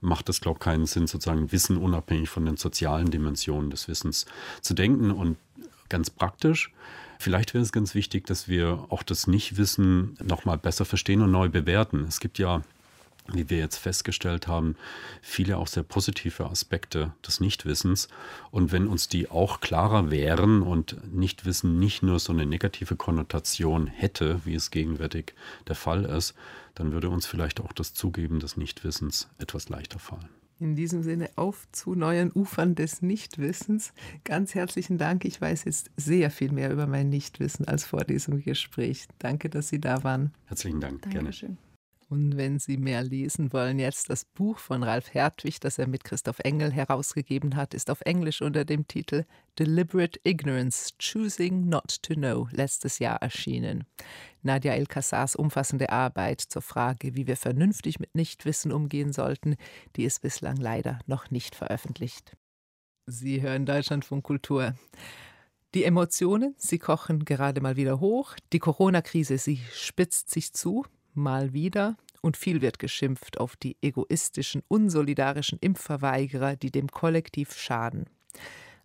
macht 0.00 0.28
es, 0.28 0.40
glaube 0.40 0.58
ich, 0.58 0.64
keinen 0.64 0.86
Sinn, 0.86 1.06
sozusagen 1.06 1.52
Wissen 1.52 1.76
unabhängig 1.76 2.28
von 2.28 2.46
den 2.46 2.56
sozialen 2.56 3.10
Dimensionen 3.10 3.70
des 3.70 3.88
Wissens 3.88 4.26
zu 4.60 4.74
denken. 4.74 5.10
Und 5.10 5.36
ganz 5.88 6.10
praktisch, 6.10 6.72
vielleicht 7.18 7.54
wäre 7.54 7.62
es 7.62 7.72
ganz 7.72 7.94
wichtig, 7.94 8.26
dass 8.26 8.48
wir 8.48 8.86
auch 8.88 9.02
das 9.02 9.26
Nichtwissen 9.26 10.16
nochmal 10.22 10.58
besser 10.58 10.84
verstehen 10.84 11.22
und 11.22 11.30
neu 11.30 11.48
bewerten. 11.48 12.04
Es 12.08 12.20
gibt 12.20 12.38
ja 12.38 12.62
wie 13.32 13.48
wir 13.50 13.58
jetzt 13.58 13.76
festgestellt 13.76 14.48
haben, 14.48 14.76
viele 15.22 15.56
auch 15.56 15.66
sehr 15.66 15.82
positive 15.82 16.46
Aspekte 16.46 17.12
des 17.26 17.40
Nichtwissens. 17.40 18.08
Und 18.50 18.72
wenn 18.72 18.86
uns 18.86 19.08
die 19.08 19.30
auch 19.30 19.60
klarer 19.60 20.10
wären 20.10 20.62
und 20.62 20.96
Nichtwissen 21.12 21.78
nicht 21.78 22.02
nur 22.02 22.18
so 22.18 22.32
eine 22.32 22.46
negative 22.46 22.96
Konnotation 22.96 23.86
hätte, 23.86 24.40
wie 24.44 24.54
es 24.54 24.70
gegenwärtig 24.70 25.34
der 25.68 25.76
Fall 25.76 26.04
ist, 26.04 26.34
dann 26.74 26.92
würde 26.92 27.08
uns 27.08 27.26
vielleicht 27.26 27.60
auch 27.60 27.72
das 27.72 27.94
Zugeben 27.94 28.40
des 28.40 28.56
Nichtwissens 28.56 29.28
etwas 29.38 29.68
leichter 29.68 29.98
fallen. 29.98 30.28
In 30.60 30.76
diesem 30.76 31.02
Sinne 31.02 31.30
auf 31.34 31.66
zu 31.72 31.94
neuen 31.94 32.30
Ufern 32.32 32.74
des 32.74 33.02
Nichtwissens. 33.02 33.92
Ganz 34.22 34.54
herzlichen 34.54 34.98
Dank. 34.98 35.24
Ich 35.24 35.40
weiß 35.40 35.64
jetzt 35.64 35.90
sehr 35.96 36.30
viel 36.30 36.52
mehr 36.52 36.70
über 36.72 36.86
mein 36.86 37.08
Nichtwissen 37.08 37.66
als 37.66 37.84
vor 37.84 38.04
diesem 38.04 38.40
Gespräch. 38.40 39.06
Danke, 39.18 39.50
dass 39.50 39.68
Sie 39.68 39.80
da 39.80 40.04
waren. 40.04 40.32
Herzlichen 40.46 40.80
Dank. 40.80 41.02
Dankeschön. 41.02 41.56
Gerne. 41.56 41.63
Und 42.08 42.36
wenn 42.36 42.58
Sie 42.58 42.76
mehr 42.76 43.02
lesen 43.02 43.52
wollen, 43.52 43.78
jetzt 43.78 44.10
das 44.10 44.24
Buch 44.24 44.58
von 44.58 44.82
Ralf 44.82 45.14
Hertwig, 45.14 45.60
das 45.60 45.78
er 45.78 45.86
mit 45.86 46.04
Christoph 46.04 46.38
Engel 46.40 46.70
herausgegeben 46.70 47.56
hat, 47.56 47.72
ist 47.72 47.90
auf 47.90 48.02
Englisch 48.02 48.42
unter 48.42 48.64
dem 48.64 48.86
Titel 48.86 49.24
Deliberate 49.58 50.20
Ignorance, 50.22 50.92
Choosing 50.98 51.68
Not 51.68 52.02
to 52.02 52.14
Know, 52.14 52.48
letztes 52.52 52.98
Jahr 52.98 53.22
erschienen. 53.22 53.84
Nadia 54.42 54.74
El-Kassars 54.74 55.34
umfassende 55.34 55.90
Arbeit 55.90 56.42
zur 56.42 56.62
Frage, 56.62 57.14
wie 57.14 57.26
wir 57.26 57.36
vernünftig 57.36 57.98
mit 57.98 58.14
Nichtwissen 58.14 58.72
umgehen 58.72 59.12
sollten, 59.12 59.56
die 59.96 60.04
ist 60.04 60.20
bislang 60.20 60.56
leider 60.56 60.98
noch 61.06 61.30
nicht 61.30 61.54
veröffentlicht. 61.54 62.36
Sie 63.06 63.40
hören 63.40 63.64
Deutschlandfunk 63.64 64.24
Kultur. 64.24 64.74
Die 65.74 65.84
Emotionen, 65.84 66.54
sie 66.58 66.78
kochen 66.78 67.24
gerade 67.24 67.60
mal 67.60 67.76
wieder 67.76 67.98
hoch. 67.98 68.36
Die 68.52 68.58
Corona-Krise, 68.58 69.38
sie 69.38 69.60
spitzt 69.72 70.30
sich 70.30 70.52
zu 70.52 70.84
mal 71.16 71.52
wieder, 71.52 71.96
und 72.24 72.38
viel 72.38 72.62
wird 72.62 72.78
geschimpft 72.78 73.38
auf 73.38 73.54
die 73.54 73.76
egoistischen, 73.82 74.62
unsolidarischen 74.68 75.58
Impfverweigerer, 75.60 76.56
die 76.56 76.70
dem 76.70 76.88
Kollektiv 76.88 77.52
schaden. 77.52 78.06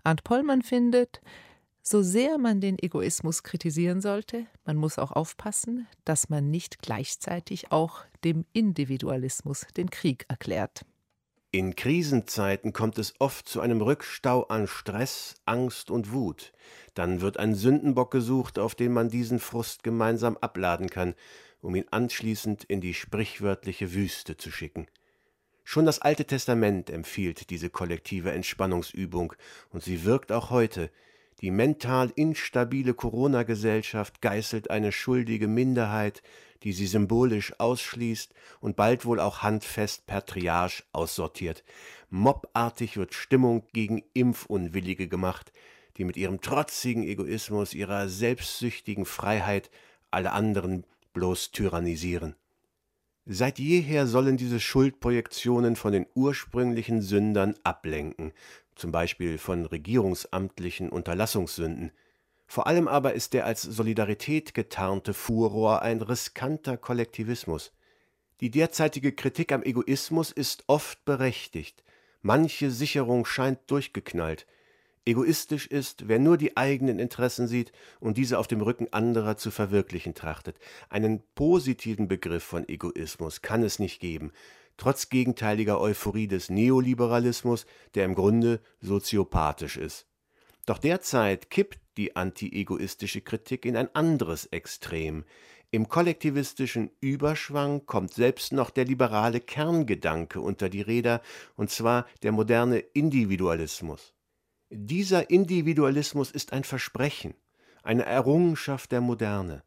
Arndt 0.04 0.24
Pollmann 0.26 0.62
findet, 0.62 1.22
so 1.82 2.02
sehr 2.02 2.38
man 2.38 2.60
den 2.60 2.78
Egoismus 2.78 3.44
kritisieren 3.44 4.02
sollte, 4.02 4.46
man 4.66 4.76
muss 4.76 5.00
auch 5.00 5.14
aufpassen, 5.14 5.88
dass 6.04 6.30
man 6.30 6.52
nicht 6.52 6.82
gleichzeitig 6.82 7.72
auch 7.72 8.04
dem 8.24 8.46
Individualismus 8.52 9.66
den 9.78 9.90
Krieg 9.90 10.26
erklärt. 10.28 10.86
In 11.52 11.76
Krisenzeiten 11.76 12.74
kommt 12.74 13.00
es 13.00 13.16
oft 13.18 13.50
zu 13.50 13.60
einem 13.60 13.82
Rückstau 13.82 14.44
an 14.44 14.68
Stress, 14.68 15.34
Angst 15.46 15.90
und 15.90 16.12
Wut. 16.12 16.52
Dann 16.94 17.22
wird 17.22 17.38
ein 17.38 17.56
Sündenbock 17.56 18.12
gesucht, 18.12 18.60
auf 18.60 18.76
den 18.76 18.94
man 18.94 19.10
diesen 19.10 19.40
Frust 19.40 19.82
gemeinsam 19.82 20.38
abladen 20.38 20.90
kann 20.92 21.16
um 21.62 21.76
ihn 21.76 21.86
anschließend 21.91 22.64
in 22.66 22.82
die 22.82 22.93
sprichwörtliche 22.93 23.93
Wüste 23.93 24.38
zu 24.38 24.51
schicken. 24.51 24.88
Schon 25.64 25.86
das 25.86 25.99
Alte 25.99 26.26
Testament 26.26 26.89
empfiehlt 26.89 27.49
diese 27.49 27.70
kollektive 27.70 28.32
Entspannungsübung, 28.32 29.34
und 29.70 29.84
sie 29.84 30.03
wirkt 30.03 30.32
auch 30.32 30.49
heute, 30.49 30.89
Die 31.41 31.51
mental 31.51 32.12
instabile 32.16 32.93
Corona-Gesellschaft 32.93 34.22
geißelt 34.22 34.70
eine 34.70 34.91
schuldige 34.91 35.47
Minderheit, 35.47 36.22
die 36.64 36.74
sie 36.74 36.88
symbolisch 36.88 37.57
ausschließt 37.57 38.34
und 38.60 38.76
bald 38.76 39.05
wohl 39.05 39.22
auch 39.22 39.41
handfest 39.41 40.05
per 40.05 40.26
Triage 40.26 40.84
aussortiert. 40.91 41.64
Mobartig 42.10 42.97
wird 42.97 43.14
Stimmung 43.14 43.64
gegen 43.72 44.03
Impfunwillige 44.14 45.07
gemacht, 45.07 45.53
die 45.95 46.03
mit 46.03 46.18
ihrem 46.18 46.41
trotzigen 46.41 47.03
Egoismus, 47.03 47.74
ihrer 47.74 48.10
selbstsüchtigen 48.10 49.05
Freiheit 49.05 49.70
alle 50.12 50.34
anderen 50.34 50.86
bloß 51.14 51.51
tyrannisieren. 51.51 52.36
Seit 53.26 53.60
jeher 53.60 54.07
sollen 54.07 54.38
diese 54.38 54.60
Schuldprojektionen 54.60 55.76
von 55.76 55.91
den 55.91 56.07
ursprünglichen 56.16 57.01
Sündern 57.01 57.55
ablenken, 57.64 58.34
zum 58.76 58.91
Beispiel 58.91 59.38
von 59.38 59.66
regierungsamtlichen 59.66 60.89
Unterlassungssünden. 60.89 61.91
Vor 62.47 62.66
allem 62.66 62.88
aber 62.88 63.14
ist 63.14 63.34
der 63.34 63.45
als 63.45 63.62
Solidarität 63.62 64.55
getarnte 64.55 65.14
Furor 65.14 65.84
ein 65.84 66.01
riskanter 66.01 66.78
Kollektivismus. 66.78 67.72
Die 68.41 68.49
derzeitige 68.49 69.12
Kritik 69.12 69.51
am 69.51 69.62
Egoismus 69.62 70.32
ist 70.32 70.64
oft 70.66 71.05
berechtigt. 71.05 71.84
Manche 72.22 72.72
Sicherung 72.72 73.26
scheint 73.26 73.60
durchgeknallt. 73.68 74.47
Egoistisch 75.06 75.68
ist, 75.68 76.08
wer 76.08 76.20
nur 76.20 76.38
die 76.38 76.58
eigenen 76.58 77.00
Interessen 77.00 77.47
sieht 77.47 77.72
und 78.00 78.18
diese 78.18 78.38
auf 78.38 78.47
dem 78.47 78.62
Rücken 78.62 78.91
anderer 78.91 79.38
zu 79.38 79.50
verwirklichen 79.50 80.14
trachtet. 80.14 80.58
Einen 80.89 81.24
positiven 81.36 82.08
Begriff 82.08 82.43
von 82.43 82.68
Egoismus 82.68 83.41
kann 83.41 83.64
es 83.64 83.80
nicht 83.80 84.00
geben, 84.00 84.32
trotz 84.78 85.10
gegenteiliger 85.10 85.80
Euphorie 85.80 86.28
des 86.28 86.50
Neoliberalismus, 86.50 87.66
der 87.95 88.06
im 88.06 88.16
Grunde 88.16 88.62
soziopathisch 88.82 89.78
ist. 89.78 90.06
Doch 90.66 90.78
derzeit 90.78 91.50
kippt 91.50 91.80
die 91.97 92.16
anti-egoistische 92.16 93.22
Kritik 93.22 93.66
in 93.66 93.76
ein 93.76 93.93
anderes 93.95 94.45
Extrem. 94.47 95.26
Im 95.72 95.88
kollektivistischen 95.88 96.91
Überschwang 97.00 97.86
kommt 97.86 98.14
selbst 98.14 98.54
noch 98.54 98.70
der 98.70 98.86
liberale 98.86 99.39
Kerngedanke 99.39 100.41
unter 100.41 100.70
die 100.70 100.82
Räder, 100.82 101.22
und 101.56 101.70
zwar 101.70 102.08
der 102.24 102.32
moderne 102.32 102.80
Individualismus. 102.80 104.14
Dieser 104.72 105.32
Individualismus 105.32 106.30
ist 106.30 106.53
ein 106.53 106.63
Versprechen, 106.63 107.34
eine 107.82 108.05
Errungenschaft 108.05 108.91
der 108.91 109.01
Moderne. 109.01 109.63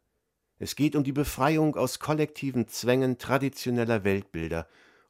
Es 0.59 0.77
geht 0.77 0.95
um 0.95 1.03
die 1.03 1.11
Befreiung 1.11 1.75
aus 1.75 1.99
kollektiven 1.99 2.69
Zwängen 2.69 3.17
traditioneller 3.17 4.05
Weltbilder, 4.05 4.65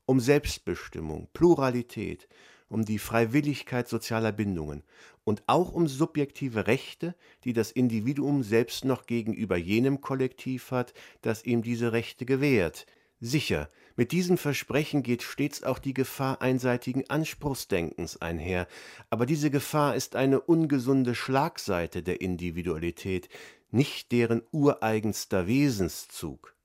um 0.08 0.20
Selbstbestimmung, 0.20 1.30
Pluralität, 1.34 2.28
um 2.70 2.86
die 2.86 2.98
Freiwilligkeit 2.98 3.88
sozialer 3.88 4.32
Bindungen 4.32 4.82
und 5.26 5.44
auch 5.46 5.72
um 5.72 5.88
subjektive 5.88 6.66
Rechte, 6.66 7.14
die 7.44 7.54
das 7.54 7.72
Individuum 7.72 8.42
selbst 8.42 8.86
noch 8.86 9.06
gegenüber 9.06 9.58
jenem 9.58 10.02
Kollektiv 10.02 10.72
hat, 10.72 10.96
das 11.22 11.46
ihm 11.46 11.62
diese 11.62 11.92
Rechte 11.92 12.26
gewährt. 12.26 12.88
Sicher, 13.20 13.70
mit 13.96 14.12
diesem 14.12 14.38
Versprechen 14.38 15.04
geht 15.04 15.22
stets 15.22 15.64
auch 15.64 15.78
die 15.78 15.94
Gefahr 15.94 16.42
einseitigen 16.42 17.10
Anspruchsdenkens 17.10 18.22
einher, 18.22 18.68
aber 19.10 19.26
diese 19.26 19.52
Gefahr 19.52 19.96
ist 19.96 20.16
eine 20.16 20.42
ungesunde 20.42 21.14
Schlagseite 21.14 22.02
der 22.02 22.22
Individualität, 22.22 23.30
nicht 23.70 24.12
deren 24.12 24.42
ureigenster 24.52 25.48
Wesenszug. 25.48 26.56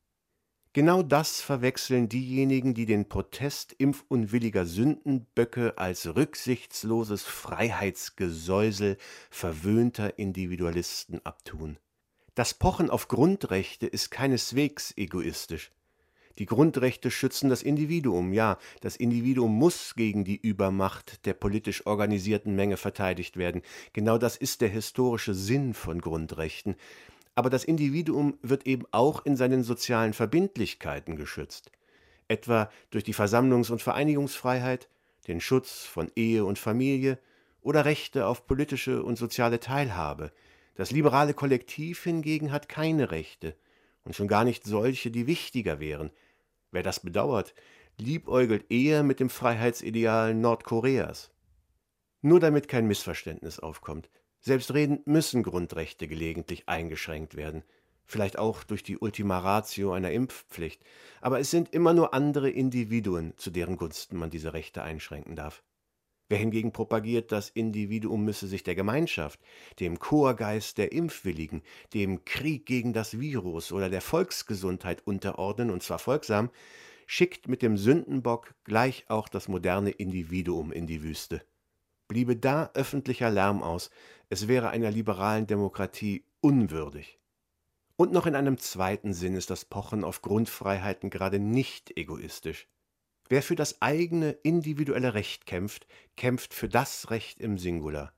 Genau 0.75 1.03
das 1.03 1.41
verwechseln 1.41 2.09
diejenigen, 2.09 2.73
die 2.73 2.87
den 2.87 3.09
Protest 3.09 3.75
impfunwilliger 3.79 4.65
Sündenböcke 4.65 5.77
als 5.77 6.15
rücksichtsloses 6.15 7.25
Freiheitsgesäusel 7.25 8.97
verwöhnter 9.31 10.19
Individualisten 10.19 11.21
abtun. 11.25 11.79
Das 12.35 12.55
Pochen 12.55 12.91
auf 12.91 13.09
Grundrechte 13.09 13.87
ist 13.87 14.11
keineswegs 14.11 14.95
egoistisch. 14.97 15.73
Die 16.39 16.47
Grundrechte 16.47 17.11
schützen 17.11 17.51
das 17.51 17.65
Individuum, 17.65 18.33
ja, 18.33 18.59
das 18.81 18.95
Individuum 18.95 19.53
muss 19.53 19.97
gegen 19.97 20.25
die 20.25 20.37
Übermacht 20.37 21.27
der 21.27 21.35
politisch 21.35 21.85
organisierten 21.85 22.55
Menge 22.55 22.77
verteidigt 22.77 23.37
werden. 23.37 23.63
Genau 23.93 24.19
das 24.19 24.37
ist 24.37 24.61
der 24.61 24.69
historische 24.69 25.35
Sinn 25.35 25.75
von 25.75 26.01
Grundrechten. 26.01 26.77
Aber 27.35 27.51
das 27.51 27.65
Individuum 27.65 28.39
wird 28.41 28.67
eben 28.69 28.85
auch 28.93 29.27
in 29.27 29.37
seinen 29.37 29.65
sozialen 29.65 30.13
Verbindlichkeiten 30.13 31.17
geschützt, 31.17 31.73
etwa 32.29 32.71
durch 32.91 33.03
die 33.03 33.15
Versammlungs- 33.15 33.73
und 33.73 33.83
Vereinigungsfreiheit, 33.83 34.89
den 35.27 35.41
Schutz 35.41 35.83
von 35.83 36.11
Ehe 36.15 36.45
und 36.45 36.59
Familie 36.59 37.19
oder 37.63 37.85
Rechte 37.85 38.27
auf 38.27 38.47
politische 38.47 39.03
und 39.03 39.19
soziale 39.19 39.59
Teilhabe. 39.59 40.31
Das 40.77 40.93
liberale 40.93 41.35
Kollektiv 41.35 42.05
hingegen 42.05 42.53
hat 42.53 42.69
keine 42.69 43.11
Rechte 43.11 43.57
und 44.05 44.15
schon 44.15 44.29
gar 44.29 44.45
nicht 44.45 44.65
solche, 44.65 45.11
die 45.11 45.27
wichtiger 45.27 45.81
wären, 45.81 46.11
Wer 46.71 46.83
das 46.83 47.01
bedauert, 47.01 47.55
liebäugelt 47.99 48.71
eher 48.71 49.03
mit 49.03 49.21
dem 49.21 49.31
Freiheitsideal 49.31 50.35
Nordkoreas. 50.35 51.31
Nur 52.21 52.41
damit 52.41 52.69
kein 52.69 52.87
Missverständnis 52.87 53.59
aufkommt. 53.59 54.11
Selbstredend 54.41 55.07
müssen 55.07 55.43
Grundrechte 55.43 56.07
gelegentlich 56.07 56.69
eingeschränkt 56.69 57.35
werden, 57.35 57.65
vielleicht 58.05 58.39
auch 58.39 58.65
durch 58.65 58.83
die 58.83 58.99
Ultima 58.99 59.39
Ratio 59.39 59.93
einer 59.93 60.13
Impfpflicht, 60.13 60.83
aber 61.21 61.41
es 61.41 61.51
sind 61.51 61.75
immer 61.75 61.93
nur 61.93 62.15
andere 62.15 62.49
Individuen, 62.49 63.35
zu 63.37 63.51
deren 63.51 63.77
Gunsten 63.77 64.17
man 64.17 64.31
diese 64.31 64.53
Rechte 64.53 64.83
einschränken 64.83 65.37
darf. 65.37 65.63
Wer 66.29 66.39
hingegen 66.39 66.73
propagiert, 66.73 67.33
das 67.33 67.49
Individuum 67.49 68.25
müsse 68.25 68.47
sich 68.47 68.63
der 68.63 68.75
Gemeinschaft, 68.75 69.41
dem 69.81 69.99
Chorgeist 69.99 70.77
der 70.77 70.93
Impfwilligen, 70.93 71.63
dem 71.95 72.25
Krieg 72.27 72.67
gegen 72.67 72.93
das 72.93 73.19
Virus 73.19 73.73
oder 73.73 73.89
der 73.89 74.03
Volksgesundheit 74.03 75.07
unterordnen, 75.07 75.71
und 75.71 75.83
zwar 75.83 75.99
folgsam, 75.99 76.51
schickt 77.07 77.49
mit 77.49 77.63
dem 77.63 77.79
Sündenbock 77.79 78.55
gleich 78.65 79.07
auch 79.09 79.29
das 79.29 79.49
moderne 79.49 79.91
Individuum 79.91 80.71
in 80.71 80.87
die 80.87 81.03
Wüste. 81.03 81.43
Bliebe 82.09 82.37
da 82.37 82.71
öffentlicher 82.75 83.31
Lärm 83.31 83.63
aus, 83.63 83.91
es 84.29 84.49
wäre 84.49 84.69
einer 84.69 84.91
liberalen 84.91 85.47
Demokratie 85.47 86.25
unwürdig. 86.41 87.19
Und 87.97 88.13
noch 88.13 88.27
in 88.27 88.35
einem 88.35 88.59
zweiten 88.59 89.15
Sinn 89.15 89.35
ist 89.35 89.49
das 89.49 89.65
Pochen 89.65 90.05
auf 90.05 90.21
Grundfreiheiten 90.21 91.09
gerade 91.09 91.39
nicht 91.39 91.97
egoistisch. 91.97 92.69
Wer 93.29 93.43
für 93.43 93.57
das 93.57 93.83
eigene 93.83 94.31
individuelle 94.31 95.15
Recht 95.15 95.47
kämpft, 95.47 95.87
kämpft 96.17 96.55
für 96.55 96.69
das 96.69 97.11
Recht 97.11 97.41
im 97.41 97.59
Singular. 97.59 98.13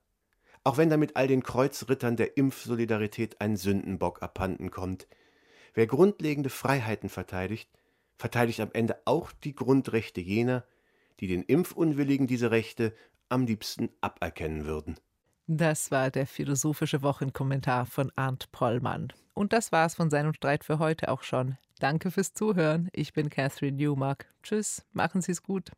Auch 0.63 0.77
wenn 0.77 0.91
damit 0.91 1.17
all 1.17 1.27
den 1.27 1.43
Kreuzrittern 1.43 2.17
der 2.17 2.37
Impfsolidarität 2.37 3.41
ein 3.41 3.57
Sündenbock 3.57 4.23
abhanden 4.23 4.71
kommt. 4.71 5.09
Wer 5.75 5.87
grundlegende 5.87 6.51
Freiheiten 6.51 7.09
verteidigt, 7.09 7.71
verteidigt 8.17 8.61
am 8.61 8.71
Ende 8.73 9.01
auch 9.05 9.33
die 9.33 9.55
Grundrechte 9.55 10.21
jener, 10.21 10.65
die 11.19 11.27
den 11.27 11.43
Impfunwilligen 11.43 12.27
diese 12.27 12.51
Rechte 12.51 12.95
am 13.29 13.47
liebsten 13.47 13.91
aberkennen 14.01 14.67
würden. 14.67 14.97
Das 15.47 15.91
war 15.91 16.11
der 16.11 16.27
philosophische 16.27 17.03
Wochenkommentar 17.03 17.87
von 17.87 18.13
Arndt 18.15 18.53
Pollmann. 18.53 19.13
Und 19.35 19.53
das 19.53 19.73
war's 19.73 19.95
von 19.95 20.11
seinem 20.11 20.35
Streit 20.35 20.65
für 20.65 20.79
heute 20.79 21.09
auch 21.09 21.23
schon. 21.23 21.57
Danke 21.81 22.11
fürs 22.11 22.35
Zuhören. 22.35 22.91
Ich 22.93 23.15
bin 23.15 23.31
Catherine 23.31 23.77
Newmark. 23.77 24.27
Tschüss, 24.43 24.85
machen 24.93 25.23
Sie's 25.23 25.43
gut. 25.43 25.71